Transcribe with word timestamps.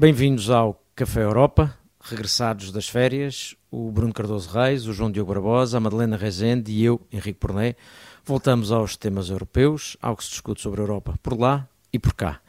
Bem-vindos 0.00 0.48
ao 0.48 0.82
Café 0.96 1.22
Europa, 1.22 1.76
regressados 2.00 2.72
das 2.72 2.88
férias, 2.88 3.54
o 3.70 3.90
Bruno 3.92 4.14
Cardoso 4.14 4.48
Reis, 4.48 4.86
o 4.86 4.94
João 4.94 5.10
Diogo 5.10 5.30
Barbosa, 5.30 5.76
a 5.76 5.80
Madalena 5.80 6.16
Rezende 6.16 6.72
e 6.72 6.82
eu, 6.82 6.98
Henrique 7.12 7.38
Porné, 7.38 7.76
voltamos 8.24 8.72
aos 8.72 8.96
temas 8.96 9.28
europeus, 9.28 9.98
ao 10.00 10.16
que 10.16 10.24
se 10.24 10.30
discute 10.30 10.62
sobre 10.62 10.80
a 10.80 10.84
Europa 10.84 11.18
por 11.22 11.38
lá 11.38 11.68
e 11.92 11.98
por 11.98 12.14
cá. 12.14 12.40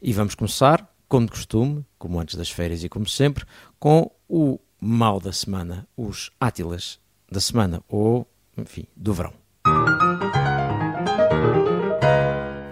E 0.00 0.12
vamos 0.12 0.36
começar, 0.36 0.88
como 1.08 1.26
de 1.26 1.32
costume, 1.32 1.84
como 1.98 2.20
antes 2.20 2.36
das 2.36 2.52
férias 2.52 2.84
e 2.84 2.88
como 2.88 3.08
sempre, 3.08 3.44
com 3.80 4.08
o 4.28 4.60
mal 4.80 5.18
da 5.18 5.32
semana, 5.32 5.88
os 5.96 6.30
átilas 6.40 7.00
da 7.28 7.40
semana, 7.40 7.82
ou, 7.88 8.28
enfim, 8.56 8.86
do 8.96 9.12
verão. 9.12 9.32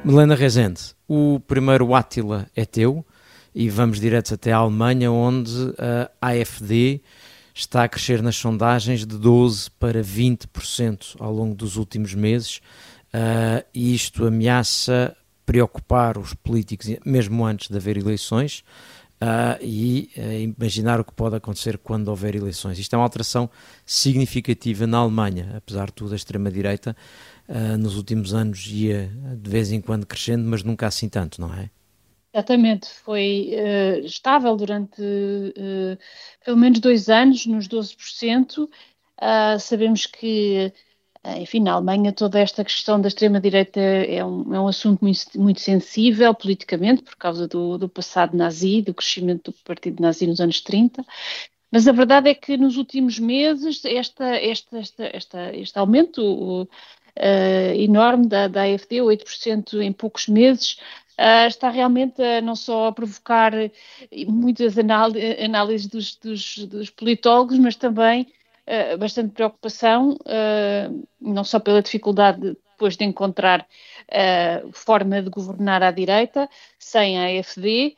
Melena 0.04 0.36
Rezende, 0.36 0.94
o 1.08 1.40
primeiro 1.40 1.92
átila 1.96 2.46
é 2.54 2.64
teu, 2.64 3.04
e 3.54 3.68
vamos 3.68 4.00
direto 4.00 4.34
até 4.34 4.52
a 4.52 4.58
Alemanha, 4.58 5.10
onde 5.10 5.52
a 6.20 6.28
AFD 6.28 7.00
está 7.54 7.84
a 7.84 7.88
crescer 7.88 8.22
nas 8.22 8.36
sondagens 8.36 9.04
de 9.04 9.16
12% 9.16 9.70
para 9.78 10.02
20% 10.02 11.16
ao 11.18 11.32
longo 11.32 11.54
dos 11.54 11.76
últimos 11.76 12.14
meses, 12.14 12.60
uh, 13.14 13.64
e 13.74 13.94
isto 13.94 14.26
ameaça 14.26 15.16
preocupar 15.44 16.16
os 16.16 16.32
políticos, 16.34 16.88
mesmo 17.04 17.44
antes 17.44 17.68
de 17.68 17.76
haver 17.76 17.96
eleições, 17.96 18.62
uh, 19.20 19.58
e 19.60 20.10
uh, 20.16 20.54
imaginar 20.58 21.00
o 21.00 21.04
que 21.04 21.12
pode 21.12 21.36
acontecer 21.36 21.76
quando 21.78 22.08
houver 22.08 22.34
eleições. 22.34 22.78
Isto 22.78 22.94
é 22.94 22.96
uma 22.96 23.04
alteração 23.04 23.50
significativa 23.84 24.86
na 24.86 24.98
Alemanha, 24.98 25.54
apesar 25.56 25.86
de 25.86 25.94
tudo, 25.94 26.12
a 26.12 26.16
extrema-direita 26.16 26.96
nos 27.80 27.96
últimos 27.96 28.32
anos 28.32 28.64
ia 28.68 29.10
de 29.36 29.50
vez 29.50 29.72
em 29.72 29.80
quando 29.80 30.06
crescendo, 30.06 30.48
mas 30.48 30.62
nunca 30.62 30.86
assim 30.86 31.08
tanto, 31.08 31.40
não 31.40 31.52
é? 31.52 31.68
Exatamente, 32.32 32.88
foi 32.88 33.50
uh, 33.54 34.06
estável 34.06 34.56
durante 34.56 35.02
uh, 35.02 35.98
pelo 36.44 36.56
menos 36.56 36.78
dois 36.78 37.08
anos, 37.08 37.44
nos 37.44 37.66
12%. 37.68 38.64
Uh, 38.64 38.70
ah, 39.18 39.58
sabemos 39.58 40.06
que, 40.06 40.72
enfim, 41.38 41.60
na 41.60 41.72
Alemanha 41.72 42.12
toda 42.12 42.38
esta 42.38 42.64
questão 42.64 43.00
da 43.00 43.08
extrema-direita 43.08 43.80
é 43.80 44.24
um, 44.24 44.54
é 44.54 44.60
um 44.60 44.68
assunto 44.68 45.00
muito, 45.02 45.20
muito, 45.38 45.60
sensível 45.60 46.32
politicamente, 46.34 47.02
por 47.02 47.16
causa 47.16 47.46
do, 47.48 47.76
do, 47.76 47.88
passado 47.88 48.36
nazi, 48.36 48.80
do 48.80 48.94
crescimento 48.94 49.50
do 49.50 49.58
partido 49.64 50.00
nazi 50.00 50.26
nos 50.26 50.40
anos 50.40 50.60
30. 50.62 51.04
Mas 51.70 51.86
a 51.88 51.92
verdade 51.92 52.30
é 52.30 52.34
que 52.34 52.56
nos 52.56 52.76
últimos 52.76 53.18
meses 53.18 53.84
esta, 53.84 54.24
esta, 54.36 54.78
esta, 54.78 55.04
esta 55.16 55.56
este 55.56 55.78
aumento 55.78 56.68
enorme 57.76 58.26
da, 58.28 58.48
da 58.48 58.62
AFD, 58.62 59.02
8% 59.02 59.82
em 59.82 59.92
poucos 59.92 60.28
meses, 60.28 60.78
uh, 61.20 61.46
está 61.46 61.68
realmente 61.68 62.22
a, 62.22 62.40
não 62.40 62.56
só 62.56 62.86
a 62.86 62.92
provocar 62.92 63.52
muitas 64.26 64.76
análises 64.78 65.86
dos, 65.86 66.16
dos, 66.16 66.58
dos 66.66 66.90
politólogos, 66.90 67.58
mas 67.58 67.76
também 67.76 68.26
uh, 68.66 68.96
bastante 68.96 69.32
preocupação, 69.32 70.12
uh, 70.12 71.08
não 71.20 71.44
só 71.44 71.60
pela 71.60 71.82
dificuldade 71.82 72.56
depois 72.80 72.96
de 72.96 73.04
encontrar 73.04 73.60
uh, 73.60 74.72
forma 74.72 75.20
de 75.20 75.28
governar 75.28 75.82
à 75.82 75.90
direita, 75.90 76.48
sem 76.78 77.18
a 77.18 77.38
AFD, 77.38 77.94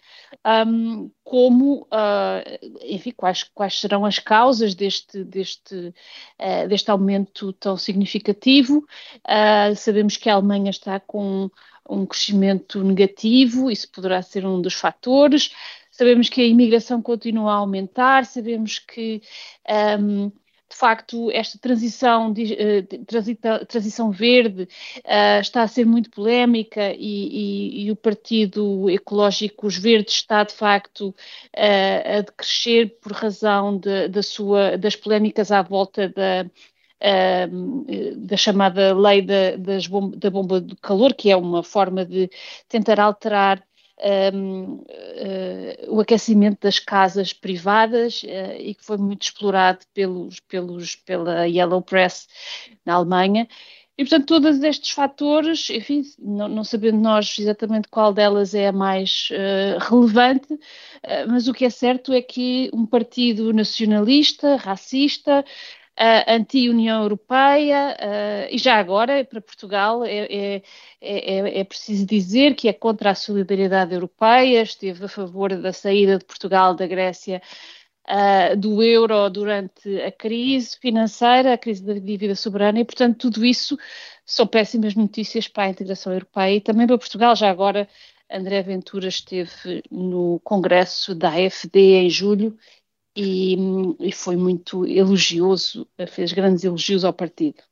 um, 0.66 1.08
como, 1.22 1.82
uh, 1.82 2.42
enfim, 2.82 3.12
quais, 3.16 3.44
quais 3.44 3.80
serão 3.80 4.04
as 4.04 4.18
causas 4.18 4.74
deste, 4.74 5.22
deste, 5.22 5.94
uh, 6.40 6.68
deste 6.68 6.90
aumento 6.90 7.52
tão 7.52 7.76
significativo. 7.76 8.84
sabemos 9.76 10.16
que 10.16 10.28
a 10.28 10.34
Alemanha 10.34 10.70
está 10.70 10.98
com 10.98 11.48
um 11.88 12.04
crescimento 12.04 12.82
negativo, 12.82 13.70
isso 13.70 13.88
poderá 13.88 14.20
ser 14.20 14.44
um 14.44 14.60
dos 14.60 14.74
fatores. 14.74 15.52
Sabemos 15.92 16.28
que 16.28 16.40
a 16.40 16.46
imigração 16.46 17.00
continua 17.00 17.52
a 17.52 17.56
aumentar, 17.56 18.24
sabemos 18.24 18.80
que, 18.80 19.22
um, 20.00 20.32
de 20.72 20.78
facto, 20.78 21.30
esta 21.30 21.58
transição, 21.58 22.30
uh, 22.30 23.04
transita, 23.06 23.64
transição 23.66 24.10
verde 24.10 24.62
uh, 24.62 25.40
está 25.40 25.62
a 25.62 25.68
ser 25.68 25.84
muito 25.84 26.10
polémica 26.10 26.92
e, 26.94 27.82
e, 27.82 27.84
e, 27.84 27.90
o 27.90 27.96
Partido 27.96 28.88
Ecológico, 28.88 29.66
os 29.66 29.76
Verdes, 29.76 30.14
está, 30.14 30.42
de 30.42 30.54
facto, 30.54 31.08
uh, 31.08 32.18
a 32.18 32.20
decrescer 32.22 32.98
por 33.02 33.12
razão 33.12 33.76
de, 33.78 34.08
sua, 34.22 34.78
das 34.78 34.96
polémicas 34.96 35.52
à 35.52 35.60
volta 35.60 36.08
da, 36.08 36.46
da 38.16 38.36
chamada 38.36 38.96
lei 38.96 39.22
da, 39.22 39.56
da 39.56 40.30
bomba 40.30 40.60
de 40.60 40.76
calor, 40.76 41.12
que 41.14 41.30
é 41.30 41.36
uma 41.36 41.62
forma 41.62 42.04
de 42.06 42.30
tentar 42.68 43.00
alterar 43.00 43.62
um, 44.34 44.74
uh, 44.74 44.84
eh, 44.88 45.86
o 45.88 46.00
aquecimento 46.00 46.58
das 46.62 46.78
casas 46.78 47.32
privadas 47.32 48.22
uh, 48.22 48.56
e 48.58 48.74
que 48.74 48.84
foi 48.84 48.96
muito 48.96 49.22
explorado 49.22 49.80
pelos, 49.94 50.40
pelos, 50.40 50.96
pela 50.96 51.46
Yellow 51.46 51.82
Press 51.82 52.26
na 52.84 52.94
Alemanha. 52.94 53.48
E, 53.96 54.04
portanto, 54.04 54.26
todos 54.26 54.62
estes 54.62 54.90
fatores, 54.90 55.68
enfim, 55.68 56.02
não, 56.18 56.48
não 56.48 56.64
sabendo 56.64 56.98
nós 56.98 57.36
exatamente 57.38 57.88
qual 57.88 58.12
delas 58.12 58.54
é 58.54 58.68
a 58.68 58.72
mais 58.72 59.28
uh, 59.30 59.78
relevante, 59.78 60.58
mas 61.28 61.46
o 61.46 61.52
que 61.52 61.64
é 61.64 61.70
certo 61.70 62.12
é 62.12 62.22
que 62.22 62.70
um 62.72 62.86
partido 62.86 63.52
nacionalista, 63.52 64.56
racista, 64.56 65.44
uh, 66.02 66.24
anti-União 66.26 67.02
Europeia, 67.02 67.96
uh, 68.00 68.54
e 68.54 68.58
já 68.58 68.76
agora, 68.76 69.24
para 69.24 69.40
Portugal, 69.40 70.04
é, 70.04 70.26
é, 70.26 70.62
é, 71.00 71.60
é, 71.60 71.64
preciso 71.64 72.04
dizer 72.04 72.54
que 72.56 72.68
é 72.68 72.72
contra 72.72 73.10
a 73.10 73.14
solidariedade 73.14 73.94
europeia, 73.94 74.62
esteve 74.62 75.04
a 75.04 75.08
favor 75.08 75.56
da 75.56 75.72
saída 75.72 76.18
de 76.18 76.24
Portugal 76.24 76.74
da 76.74 76.86
Grécia. 76.86 77.40
Uh, 78.04 78.56
do 78.56 78.82
euro 78.82 79.30
durante 79.30 79.88
a 80.02 80.10
crise 80.10 80.76
financeira, 80.76 81.54
a 81.54 81.58
crise 81.58 81.84
da 81.84 81.94
dívida 81.94 82.34
soberana, 82.34 82.80
e 82.80 82.84
portanto 82.84 83.30
tudo 83.30 83.44
isso 83.44 83.78
são 84.26 84.44
péssimas 84.44 84.96
notícias 84.96 85.46
para 85.46 85.64
a 85.64 85.68
integração 85.68 86.12
europeia 86.12 86.56
e 86.56 86.60
também 86.60 86.84
para 86.84 86.98
Portugal. 86.98 87.36
Já 87.36 87.48
agora, 87.48 87.88
André 88.28 88.60
Ventura 88.62 89.06
esteve 89.06 89.84
no 89.88 90.40
congresso 90.40 91.14
da 91.14 91.28
AFD 91.30 91.78
em 91.94 92.10
julho 92.10 92.58
e, 93.16 93.56
e 94.00 94.12
foi 94.12 94.36
muito 94.36 94.86
elogioso, 94.86 95.86
fez 96.08 96.32
grandes 96.32 96.64
elogios 96.64 97.04
ao 97.04 97.12
partido. 97.12 97.62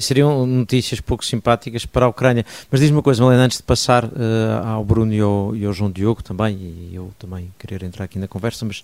Seriam 0.00 0.46
notícias 0.46 1.00
pouco 1.00 1.24
simpáticas 1.24 1.84
para 1.84 2.06
a 2.06 2.08
Ucrânia. 2.08 2.46
Mas 2.70 2.80
diz-me 2.80 2.96
uma 2.96 3.02
coisa, 3.02 3.22
Malena, 3.22 3.44
antes 3.44 3.58
de 3.58 3.64
passar 3.64 4.04
uh, 4.04 4.64
ao 4.64 4.84
Bruno 4.84 5.12
e 5.12 5.20
ao, 5.20 5.56
e 5.56 5.64
ao, 5.64 5.72
João 5.72 5.90
Diogo 5.90 6.22
também, 6.22 6.56
e 6.56 6.94
eu 6.94 7.12
também 7.18 7.52
querer 7.58 7.82
entrar 7.82 8.04
aqui 8.04 8.16
na 8.16 8.28
conversa, 8.28 8.64
mas 8.64 8.80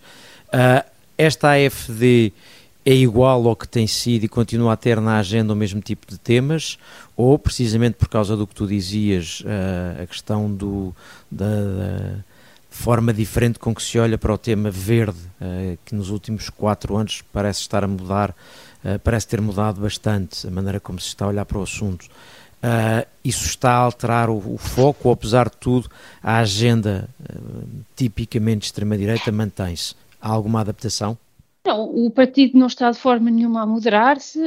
uh, 0.48 0.84
esta 1.16 1.52
AFD 1.52 2.32
é 2.84 2.92
igual 2.92 3.46
ao 3.46 3.54
que 3.54 3.66
tem 3.66 3.86
sido 3.86 4.24
e 4.24 4.28
continua 4.28 4.72
a 4.72 4.76
ter 4.76 5.00
na 5.00 5.18
agenda 5.18 5.52
o 5.52 5.56
mesmo 5.56 5.80
tipo 5.80 6.04
de 6.06 6.18
temas, 6.18 6.78
ou 7.16 7.38
precisamente 7.38 7.94
por 7.94 8.08
causa 8.08 8.36
do 8.36 8.44
que 8.44 8.54
tu 8.54 8.66
dizias, 8.66 9.40
uh, 9.42 10.02
a 10.02 10.06
questão 10.06 10.52
do, 10.52 10.92
da, 11.30 11.46
da 11.46 12.24
forma 12.74 13.14
diferente 13.14 13.58
com 13.58 13.72
que 13.72 13.82
se 13.82 13.98
olha 14.00 14.18
para 14.18 14.34
o 14.34 14.36
tema 14.36 14.68
verde, 14.68 15.18
uh, 15.40 15.78
que 15.84 15.94
nos 15.94 16.10
últimos 16.10 16.50
quatro 16.50 16.96
anos 16.96 17.22
parece 17.32 17.60
estar 17.60 17.84
a 17.84 17.86
mudar, 17.86 18.30
uh, 18.30 18.98
parece 18.98 19.28
ter 19.28 19.40
mudado 19.40 19.80
bastante 19.80 20.44
a 20.46 20.50
maneira 20.50 20.80
como 20.80 20.98
se 20.98 21.06
está 21.06 21.24
a 21.24 21.28
olhar 21.28 21.44
para 21.44 21.56
o 21.56 21.62
assunto. 21.62 22.02
Uh, 22.02 23.06
isso 23.24 23.46
está 23.46 23.70
a 23.70 23.76
alterar 23.76 24.28
o, 24.28 24.54
o, 24.54 24.58
foco, 24.58 25.08
ou 25.08 25.14
apesar 25.14 25.48
de 25.48 25.56
tudo, 25.56 25.88
a 26.20 26.38
agenda 26.38 27.08
tipicamente 27.94 28.66
extrema-direita 28.66 29.30
mantém-se. 29.30 29.94
Há 30.20 30.30
alguma 30.30 30.60
adaptação? 30.60 31.16
Não, 31.64 31.84
o 31.84 32.10
partido 32.10 32.58
não 32.58 32.66
está 32.66 32.90
de 32.90 32.98
forma 32.98 33.30
nenhuma 33.30 33.62
a 33.62 33.66
moderar-se, 33.66 34.38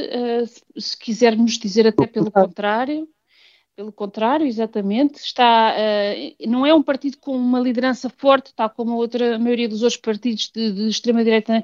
se 0.77 0.97
quisermos 0.97 1.57
dizer 1.57 1.88
até 1.88 2.06
pelo 2.06 2.29
contrário. 2.29 3.07
Pelo 3.77 3.91
contrário, 3.91 4.47
exatamente, 4.47 5.19
está, 5.19 5.75
uh, 5.77 6.50
não 6.50 6.65
é 6.65 6.74
um 6.74 6.81
partido 6.81 7.19
com 7.19 7.38
uma 7.38 7.59
liderança 7.59 8.09
forte, 8.09 8.51
tal 8.56 8.71
como 8.71 8.94
a 8.94 8.95
outra 8.95 9.38
maioria 9.38 9.69
dos 9.69 9.83
outros 9.83 10.01
partidos 10.01 10.50
de, 10.50 10.71
de 10.71 10.88
extrema-direita 10.89 11.63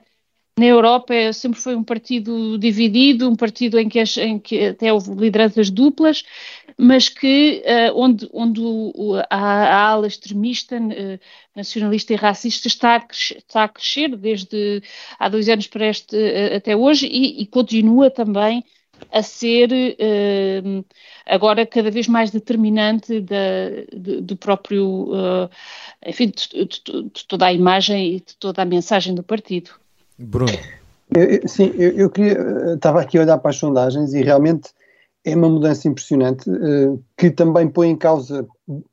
na 0.56 0.65
Europa, 0.68 1.12
é, 1.12 1.33
sempre 1.33 1.60
foi 1.60 1.75
um 1.75 1.83
partido 1.83 2.56
dividido, 2.60 3.27
um 3.27 3.36
partido 3.36 3.80
em 3.80 3.89
que, 3.89 4.00
em 4.21 4.38
que 4.38 4.68
até 4.68 4.94
houve 4.94 5.12
lideranças 5.15 5.71
duplas, 5.71 6.24
mas 6.77 7.10
que 7.10 7.63
uh, 7.65 8.00
onde, 8.00 8.30
onde 8.31 8.62
o, 8.62 9.15
a, 9.31 9.38
a, 9.39 9.88
ala 9.88 10.06
extremista, 10.06 10.77
uh, 10.77 11.19
nacionalista 11.56 12.13
e 12.13 12.15
racista 12.15 12.68
está 12.68 12.95
a, 12.98 13.00
crescer, 13.00 13.38
está 13.39 13.63
a 13.63 13.69
crescer 13.69 14.15
desde 14.15 14.83
há 15.18 15.27
dois 15.30 15.50
anos 15.50 15.65
para 15.65 15.88
este, 15.88 16.15
até 16.56 16.75
hoje 16.75 17.07
e, 17.07 17.42
e 17.42 17.48
continua 17.48 18.12
também 18.12 18.63
a 19.11 19.23
ser 19.23 19.69
uh, 19.71 20.85
agora 21.25 21.65
cada 21.65 21.89
vez 21.91 22.07
mais 22.07 22.31
determinante 22.31 23.21
da, 23.21 23.69
de, 23.94 24.21
do 24.21 24.35
próprio, 24.35 25.11
uh, 25.13 25.50
enfim, 26.05 26.31
de, 26.31 26.65
de, 26.65 27.03
de, 27.03 27.27
toda 27.27 27.47
a 27.47 27.53
imagem 27.53 28.15
e 28.15 28.19
de 28.19 28.35
toda 28.38 28.61
a 28.61 28.65
mensagem 28.65 29.13
do 29.15 29.23
partido. 29.23 29.71
Bruno. 30.17 30.53
Eu, 31.15 31.47
sim, 31.47 31.71
eu, 31.75 31.91
eu 31.91 32.09
queria, 32.09 32.33
eh, 32.33 32.73
estava 32.73 33.01
aqui 33.01 33.17
a 33.17 33.21
olhar 33.21 33.38
para 33.38 33.51
as 33.51 33.57
sondagens 33.57 34.13
e 34.13 34.23
realmente 34.23 34.71
é 35.23 35.35
uma 35.35 35.47
mudança 35.47 35.88
impressionante 35.88 36.50
uh, 36.50 37.01
que 37.15 37.29
também 37.29 37.67
põe 37.67 37.89
em 37.89 37.95
causa 37.95 38.47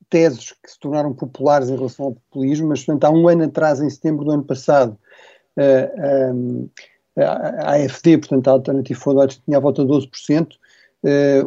teses 0.08 0.52
que 0.52 0.70
se 0.70 0.78
tornaram 0.78 1.14
populares 1.14 1.70
em 1.70 1.76
relação 1.76 2.06
ao 2.06 2.12
populismo, 2.12 2.68
mas 2.68 2.84
portanto, 2.84 3.04
há 3.04 3.10
um 3.10 3.28
ano 3.28 3.44
atrás, 3.44 3.80
em 3.80 3.88
setembro 3.88 4.24
do 4.24 4.32
ano 4.32 4.44
passado, 4.44 4.98
a 7.16 7.72
AFD, 7.74 8.18
portanto 8.18 8.48
a 8.48 8.52
Alternative 8.52 8.98
for 8.98 9.14
Deutschland, 9.14 9.44
tinha 9.44 9.56
a 9.56 9.60
volta 9.60 9.84
de 9.84 9.90
12%, 9.90 10.48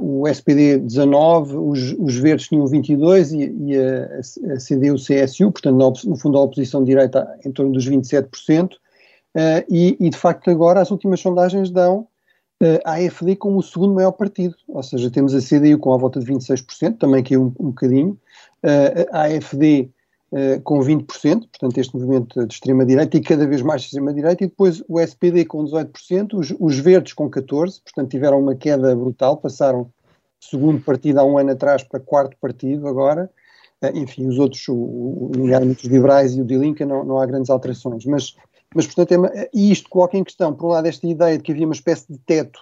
o 0.01 0.27
SPD 0.27 0.79
19%, 0.79 1.71
os, 1.71 1.95
os 1.99 2.15
Verdes 2.17 2.47
tinham 2.47 2.65
22% 2.65 3.33
e, 3.33 3.71
e 3.71 3.77
a, 3.77 4.53
a 4.53 4.57
CDU-CSU, 4.57 5.51
portanto 5.51 6.07
no 6.07 6.17
fundo 6.17 6.37
a 6.37 6.41
oposição 6.41 6.83
direita 6.83 7.27
em 7.45 7.51
torno 7.51 7.71
dos 7.71 7.87
27%, 7.87 8.71
e, 9.69 9.97
e 9.99 10.09
de 10.09 10.17
facto 10.17 10.49
agora 10.49 10.81
as 10.81 10.91
últimas 10.91 11.19
sondagens 11.19 11.69
dão 11.69 12.07
a 12.85 12.93
AFD 12.93 13.35
como 13.35 13.57
o 13.57 13.63
segundo 13.63 13.93
maior 13.93 14.13
partido, 14.13 14.55
ou 14.67 14.81
seja, 14.81 15.11
temos 15.11 15.35
a 15.35 15.39
CDU 15.39 15.77
com 15.77 15.93
a 15.93 15.97
volta 15.97 16.19
de 16.19 16.25
26%, 16.25 16.97
também 16.97 17.23
caiu 17.23 17.41
um, 17.41 17.65
um 17.65 17.69
bocadinho, 17.69 18.17
a 19.11 19.23
AFD 19.23 19.91
com 20.63 20.79
20%, 20.79 21.05
portanto 21.49 21.77
este 21.77 21.95
movimento 21.95 22.45
de 22.45 22.53
extrema-direita 22.53 23.17
e 23.17 23.21
cada 23.21 23.45
vez 23.45 23.61
mais 23.61 23.81
de 23.81 23.87
extrema-direita, 23.87 24.43
e 24.43 24.47
depois 24.47 24.83
o 24.87 24.99
SPD 24.99 25.45
com 25.45 25.63
18%, 25.63 26.33
os, 26.33 26.53
os, 26.59 26.79
Verdes 26.79 27.13
com 27.13 27.29
14%, 27.29 27.81
portanto 27.83 28.09
tiveram 28.09 28.39
uma 28.39 28.55
queda 28.55 28.95
brutal, 28.95 29.37
passaram 29.37 29.91
segundo 30.39 30.81
partido 30.83 31.19
há 31.19 31.23
um 31.23 31.37
ano 31.37 31.51
atrás 31.51 31.83
para 31.83 31.99
quarto 31.99 32.35
partido 32.41 32.87
agora, 32.87 33.29
enfim, 33.93 34.27
os 34.27 34.39
outros, 34.39 34.65
nomeadamente 34.67 35.85
os 35.85 35.91
liberais 35.91 36.35
e 36.35 36.41
o 36.41 36.45
de 36.45 36.57
Lincoln, 36.57 36.85
não, 36.85 37.03
não 37.03 37.19
há 37.19 37.25
grandes 37.25 37.49
alterações, 37.49 38.05
mas 38.05 38.33
mas, 38.73 38.87
portanto, 38.87 39.25
é, 39.27 39.49
e 39.53 39.71
isto 39.71 39.89
coloca 39.89 40.17
em 40.17 40.23
questão, 40.23 40.53
por 40.53 40.67
um 40.67 40.69
lado, 40.69 40.87
esta 40.87 41.05
ideia 41.07 41.37
de 41.37 41.43
que 41.43 41.51
havia 41.51 41.65
uma 41.65 41.75
espécie 41.75 42.11
de 42.11 42.17
teto, 42.19 42.59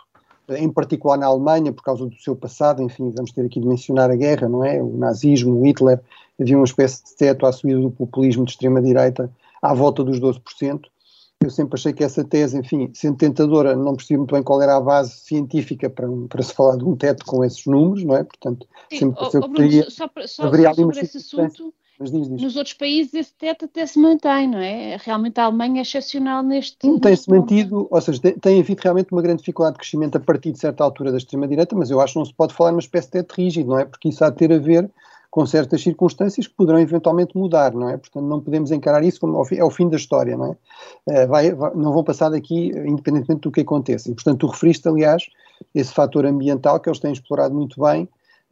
em 0.57 0.69
particular 0.69 1.17
na 1.17 1.27
Alemanha, 1.27 1.71
por 1.71 1.83
causa 1.83 2.05
do 2.05 2.15
seu 2.15 2.35
passado, 2.35 2.81
enfim, 2.81 3.11
vamos 3.15 3.31
ter 3.31 3.45
aqui 3.45 3.59
de 3.59 3.67
mencionar 3.67 4.09
a 4.09 4.15
guerra, 4.15 4.47
não 4.47 4.63
é? 4.63 4.81
O 4.81 4.97
nazismo, 4.97 5.59
o 5.59 5.65
Hitler, 5.65 5.99
havia 6.39 6.57
uma 6.57 6.65
espécie 6.65 7.03
de 7.03 7.15
teto 7.15 7.45
à 7.45 7.51
subida 7.51 7.79
do 7.79 7.91
populismo 7.91 8.45
de 8.45 8.51
extrema-direita 8.51 9.31
à 9.61 9.73
volta 9.73 10.03
dos 10.03 10.19
12%. 10.19 10.81
Eu 11.43 11.49
sempre 11.49 11.75
achei 11.75 11.91
que 11.91 12.03
essa 12.03 12.23
tese, 12.23 12.57
enfim, 12.57 12.91
sendo 12.93 13.17
tentadora, 13.17 13.75
não 13.75 13.95
percebi 13.95 14.17
muito 14.17 14.33
bem 14.33 14.43
qual 14.43 14.61
era 14.61 14.75
a 14.75 14.81
base 14.81 15.11
científica 15.11 15.89
para, 15.89 16.07
para 16.29 16.43
se 16.43 16.53
falar 16.53 16.77
de 16.77 16.85
um 16.85 16.95
teto 16.95 17.25
com 17.25 17.43
esses 17.43 17.65
números, 17.65 18.03
não 18.03 18.15
é? 18.15 18.23
Portanto, 18.23 18.67
sempre 18.89 19.15
pareceu 19.15 19.41
que 19.41 19.53
teria, 19.53 19.89
só, 19.89 20.09
só, 20.27 20.43
ali 20.43 20.83
uma 20.83 20.91
esse 20.91 21.17
assunto, 21.17 21.73
mas 22.01 22.11
diz, 22.11 22.27
diz. 22.27 22.41
Nos 22.41 22.55
outros 22.55 22.73
países 22.73 23.13
esse 23.13 23.33
teto 23.33 23.65
até 23.65 23.85
se 23.85 23.99
mantém, 23.99 24.47
não 24.47 24.57
é? 24.57 24.97
Realmente 24.97 25.39
a 25.39 25.45
Alemanha 25.45 25.79
é 25.79 25.83
excepcional 25.83 26.41
neste. 26.41 26.77
Sim, 26.81 26.97
tem-se 26.99 27.29
mantido, 27.29 27.87
ou 27.89 28.01
seja, 28.01 28.19
tem, 28.19 28.33
tem, 28.33 28.59
havido 28.59 28.81
realmente 28.81 29.11
uma 29.11 29.21
grande 29.21 29.39
dificuldade 29.39 29.75
de 29.75 29.79
crescimento 29.79 30.17
a 30.17 30.19
partir 30.19 30.51
de 30.51 30.59
certa 30.59 30.83
altura 30.83 31.11
da 31.11 31.17
extrema-direita, 31.17 31.75
mas 31.75 31.91
eu 31.91 32.01
acho 32.01 32.13
que 32.13 32.19
não 32.19 32.25
se 32.25 32.33
pode 32.33 32.53
falar 32.53 32.71
numa 32.71 32.79
espécie 32.79 33.07
de 33.07 33.11
teto 33.13 33.33
rígido, 33.33 33.69
não 33.69 33.79
é? 33.79 33.85
Porque 33.85 34.09
isso 34.09 34.23
há 34.25 34.29
de 34.29 34.37
ter 34.37 34.51
a 34.51 34.57
ver 34.57 34.89
com 35.29 35.45
certas 35.45 35.81
circunstâncias 35.81 36.45
que 36.45 36.53
poderão 36.53 36.79
eventualmente 36.79 37.37
mudar, 37.37 37.73
não 37.73 37.87
é? 37.87 37.95
Portanto, 37.95 38.25
não 38.25 38.41
podemos 38.41 38.71
encarar 38.71 39.01
isso 39.03 39.19
como 39.21 39.41
é 39.49 39.63
o 39.63 39.69
fim 39.69 39.87
da 39.87 39.95
história, 39.95 40.35
não 40.35 40.57
é? 41.07 41.23
Uh, 41.23 41.27
vai, 41.27 41.51
vai, 41.53 41.73
não 41.75 41.93
vão 41.93 42.03
passar 42.03 42.29
daqui 42.29 42.71
independentemente 42.75 43.41
do 43.41 43.51
que 43.51 43.61
aconteça. 43.61 44.11
E, 44.11 44.13
portanto, 44.13 44.39
tu 44.39 44.47
referiste, 44.47 44.89
aliás, 44.89 45.23
esse 45.73 45.93
fator 45.93 46.25
ambiental 46.25 46.79
que 46.79 46.89
eles 46.89 46.99
têm 46.99 47.13
explorado 47.13 47.55
muito 47.55 47.79
bem 47.79 48.03
eh, 48.03 48.09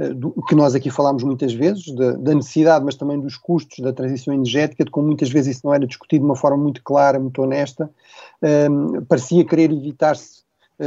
do, 0.07 0.31
que 0.47 0.55
nós 0.55 0.73
aqui 0.73 0.89
falámos 0.89 1.23
muitas 1.23 1.53
vezes, 1.53 1.93
da, 1.93 2.13
da, 2.13 2.33
necessidade, 2.33 2.85
mas 2.85 2.95
também 2.95 3.19
dos 3.19 3.35
custos 3.35 3.79
da 3.79 3.91
transição 3.91 4.33
energética, 4.33 4.85
de 4.85 4.91
como 4.91 5.07
muitas 5.07 5.29
vezes 5.29 5.57
isso 5.57 5.67
não 5.67 5.73
era 5.73 5.85
discutido 5.85 6.21
de 6.21 6.25
uma 6.25 6.35
forma 6.35 6.57
muito 6.57 6.81
clara, 6.83 7.19
muito 7.19 7.41
honesta, 7.41 7.89
um, 8.41 8.47
ehm, 8.47 9.05
parecia 9.05 9.45
querer 9.45 9.71
evitar-se 9.71 10.43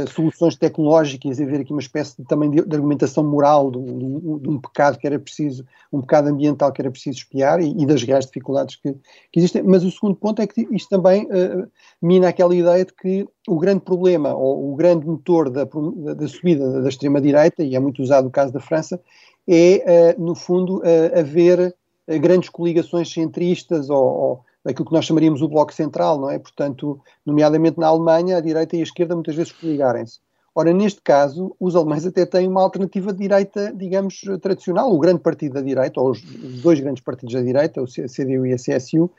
soluções 0.07 0.55
tecnológicas 0.55 1.39
e 1.39 1.43
haver 1.43 1.61
aqui 1.61 1.71
uma 1.71 1.81
espécie 1.81 2.15
de, 2.17 2.27
também 2.27 2.49
de, 2.49 2.61
de 2.65 2.75
argumentação 2.75 3.23
moral 3.23 3.69
de, 3.69 3.79
de, 3.79 4.49
um 4.49 4.59
pecado 4.59 4.97
que 4.97 5.05
era 5.05 5.19
preciso, 5.19 5.65
um 5.91 6.01
pecado 6.01 6.29
ambiental 6.29 6.71
que 6.71 6.81
era 6.81 6.89
preciso 6.89 7.19
espiar 7.19 7.61
e, 7.61 7.69
e 7.69 7.85
das 7.85 8.01
reais 8.01 8.25
dificuldades 8.25 8.75
que, 8.75 8.93
que, 9.31 9.39
existem. 9.39 9.61
Mas 9.61 9.83
o 9.83 9.91
segundo 9.91 10.15
ponto 10.15 10.41
é 10.41 10.47
que 10.47 10.67
isto 10.71 10.89
também 10.89 11.25
uh, 11.25 11.69
mina 12.01 12.29
aquela 12.29 12.55
ideia 12.55 12.83
de 12.83 12.93
que 12.93 13.27
o 13.47 13.59
grande 13.59 13.81
problema 13.81 14.33
ou 14.33 14.73
o 14.73 14.75
grande 14.75 15.05
motor 15.05 15.49
da, 15.49 15.65
da, 15.65 16.13
da 16.15 16.27
subida 16.27 16.81
da 16.81 16.89
extrema-direita, 16.89 17.63
e 17.63 17.75
é 17.75 17.79
muito 17.79 18.01
usado 18.01 18.27
o 18.27 18.31
caso 18.31 18.51
da 18.51 18.59
França, 18.59 18.99
é, 19.47 20.15
uh, 20.17 20.21
no 20.21 20.33
fundo, 20.33 20.77
uh, 20.79 21.19
haver 21.19 21.75
grandes 22.19 22.49
coligações 22.49 23.11
centristas 23.11 23.89
ou, 23.89 24.03
ou 24.03 24.45
aquilo 24.65 24.85
que 24.85 24.93
nós 24.93 25.05
chamaríamos 25.05 25.41
o 25.41 25.47
bloco 25.47 25.73
central, 25.73 26.19
não 26.19 26.29
é? 26.29 26.39
Portanto, 26.39 26.99
nomeadamente 27.25 27.79
na 27.79 27.87
Alemanha, 27.87 28.37
a 28.37 28.41
direita 28.41 28.75
e 28.75 28.79
a 28.79 28.83
esquerda 28.83 29.15
muitas 29.15 29.35
vezes 29.35 29.51
coligarem-se. 29.51 30.19
Ora, 30.55 30.71
neste 30.71 31.01
caso, 31.01 31.55
os 31.59 31.75
alemães 31.75 32.05
até 32.05 32.25
têm 32.27 32.47
uma 32.47 32.61
alternativa 32.61 33.11
de 33.11 33.19
direita, 33.19 33.73
digamos, 33.75 34.21
tradicional. 34.39 34.93
O 34.93 34.99
grande 34.99 35.19
partido 35.19 35.53
da 35.53 35.61
direita, 35.61 35.99
ou 35.99 36.11
os 36.11 36.21
dois 36.61 36.79
grandes 36.79 37.03
partidos 37.03 37.33
da 37.33 37.41
direita, 37.41 37.81
o 37.81 37.87
CDU 37.87 38.45
e 38.45 38.53
a 38.53 38.57
CSU, 38.57 39.09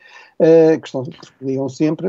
que, 0.80 0.86
estão, 0.86 1.02
que 1.02 1.26
se 1.26 1.32
coligam 1.32 1.68
sempre, 1.68 2.08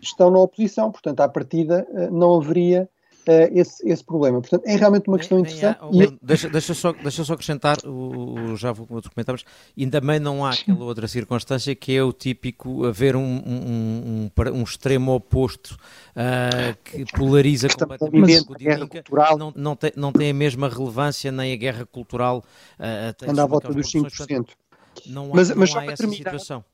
estão 0.00 0.30
na 0.30 0.38
oposição, 0.38 0.90
portanto, 0.90 1.20
à 1.20 1.28
partida 1.28 1.86
eh, 1.92 2.10
não 2.10 2.36
haveria 2.36 2.88
Uh, 3.28 3.50
esse, 3.58 3.88
esse, 3.88 4.04
problema. 4.04 4.40
Portanto, 4.40 4.62
é 4.66 4.76
realmente 4.76 5.08
uma 5.08 5.18
questão 5.18 5.40
interessante. 5.40 5.78
Há, 5.80 5.88
e... 5.92 6.18
deixa, 6.22 6.48
deixa, 6.48 6.74
só, 6.74 6.92
deixa 6.92 7.24
só 7.24 7.32
acrescentar, 7.32 7.76
o, 7.84 8.52
o, 8.52 8.56
já 8.56 8.70
vou 8.70 8.86
outro 8.90 9.10
comentários, 9.10 9.44
e 9.76 9.84
também 9.88 10.20
não 10.20 10.44
há 10.44 10.50
aquela 10.50 10.84
outra 10.84 11.08
circunstância 11.08 11.74
que 11.74 11.96
é 11.96 12.02
o 12.02 12.12
típico 12.12 12.86
haver 12.86 13.16
um, 13.16 13.20
um, 13.20 14.30
um, 14.38 14.52
um 14.52 14.62
extremo 14.62 15.12
oposto 15.12 15.76
uh, 16.12 16.76
que 16.84 17.04
polariza 17.16 17.68
completamente 17.68 18.52
a 18.52 18.56
guerra 18.56 18.86
cultural. 18.86 19.38
Não, 19.38 19.52
não, 19.56 19.74
tem, 19.74 19.92
não 19.96 20.12
tem 20.12 20.30
a 20.30 20.34
mesma 20.34 20.68
relevância 20.68 21.32
nem 21.32 21.52
a 21.52 21.56
guerra 21.56 21.84
cultural. 21.84 22.44
Uh, 22.78 23.30
Anda 23.30 23.42
à 23.42 23.46
volta 23.46 23.72
dos 23.72 23.90
5%. 23.90 24.16
Portanto, 24.16 24.54
não 25.06 25.32
há, 25.32 25.34
mas, 25.34 25.48
não 25.48 25.56
mas 25.56 25.74
há 25.74 25.84
essa 25.84 25.96
terminar, 25.96 26.16
situação 26.16 26.64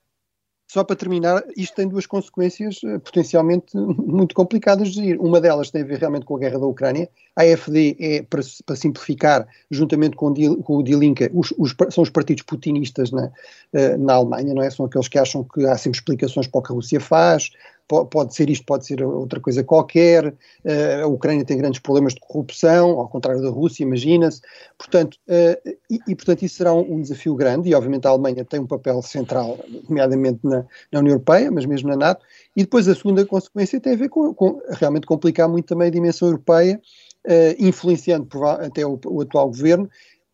só 0.72 0.82
para 0.82 0.96
terminar, 0.96 1.44
isto 1.54 1.76
tem 1.76 1.86
duas 1.86 2.06
consequências 2.06 2.82
uh, 2.82 2.98
potencialmente 2.98 3.76
muito 3.76 4.34
complicadas 4.34 4.88
de 4.88 4.94
gerir. 4.94 5.20
Uma 5.20 5.38
delas 5.38 5.70
tem 5.70 5.82
a 5.82 5.84
ver 5.84 5.98
realmente 5.98 6.24
com 6.24 6.34
a 6.34 6.38
guerra 6.38 6.58
da 6.58 6.64
Ucrânia. 6.64 7.10
A 7.36 7.42
AFD 7.42 7.94
é, 8.00 8.22
para, 8.22 8.40
para 8.64 8.74
simplificar, 8.74 9.46
juntamente 9.70 10.16
com, 10.16 10.32
com 10.62 10.78
o 10.78 10.82
Die 10.82 10.94
Linke, 10.94 11.30
os, 11.34 11.52
os, 11.58 11.74
são 11.90 12.02
os 12.02 12.08
partidos 12.08 12.42
putinistas 12.44 13.10
na, 13.10 13.26
uh, 13.26 13.98
na 13.98 14.14
Alemanha, 14.14 14.54
não 14.54 14.62
é? 14.62 14.70
São 14.70 14.86
aqueles 14.86 15.08
que 15.08 15.18
acham 15.18 15.44
que 15.44 15.66
há 15.66 15.76
sempre 15.76 15.98
explicações 15.98 16.46
para 16.46 16.60
o 16.60 16.62
que 16.62 16.72
a 16.72 16.74
Rússia 16.74 17.00
faz, 17.00 17.50
pode 17.88 18.34
ser 18.34 18.48
isto, 18.48 18.64
pode 18.64 18.86
ser 18.86 19.02
outra 19.02 19.40
coisa 19.40 19.62
qualquer. 19.62 20.28
Uh, 20.64 21.04
a 21.04 21.06
Ucrânia 21.06 21.44
tem 21.44 21.58
grandes 21.58 21.80
problemas 21.80 22.14
de 22.14 22.20
corrupção, 22.20 22.98
ao 22.98 23.08
contrário 23.08 23.42
da 23.42 23.50
Rússia, 23.50 23.82
imagina-se. 23.82 24.40
Portanto, 24.78 25.18
uh, 25.28 25.70
e, 25.90 25.98
e, 26.08 26.14
portanto, 26.14 26.42
isso 26.42 26.56
será 26.56 26.72
um, 26.72 26.94
um, 26.94 27.02
desafio 27.02 27.34
grande, 27.34 27.68
e 27.68 27.74
obviamente 27.74 28.06
a 28.06 28.10
Alemanha 28.10 28.44
tem 28.44 28.60
um 28.60 28.66
papel 28.66 29.02
central, 29.02 29.58
nomeadamente 29.88 30.40
na, 30.42 30.64
na, 30.90 31.00
União 31.00 31.12
Europeia, 31.12 31.50
mas 31.50 31.66
mesmo 31.66 31.88
na 31.88 31.96
NATO. 31.96 32.24
E 32.56 32.62
depois 32.62 32.88
a 32.88 32.94
segunda 32.94 33.24
consequência 33.26 33.80
tem 33.80 33.92
a 33.92 33.96
ver 33.96 34.08
com, 34.08 34.32
com 34.34 34.60
realmente 34.70 35.06
complicar 35.06 35.48
muito 35.48 35.66
também 35.66 35.88
a 35.88 35.90
dimensão 35.90 36.28
europeia, 36.28 36.80
uh, 37.26 37.54
influenciando 37.58 38.28
até 38.44 38.86
o, 38.86 38.98
o 39.06 39.20
atual 39.20 39.48
governo 39.48 39.88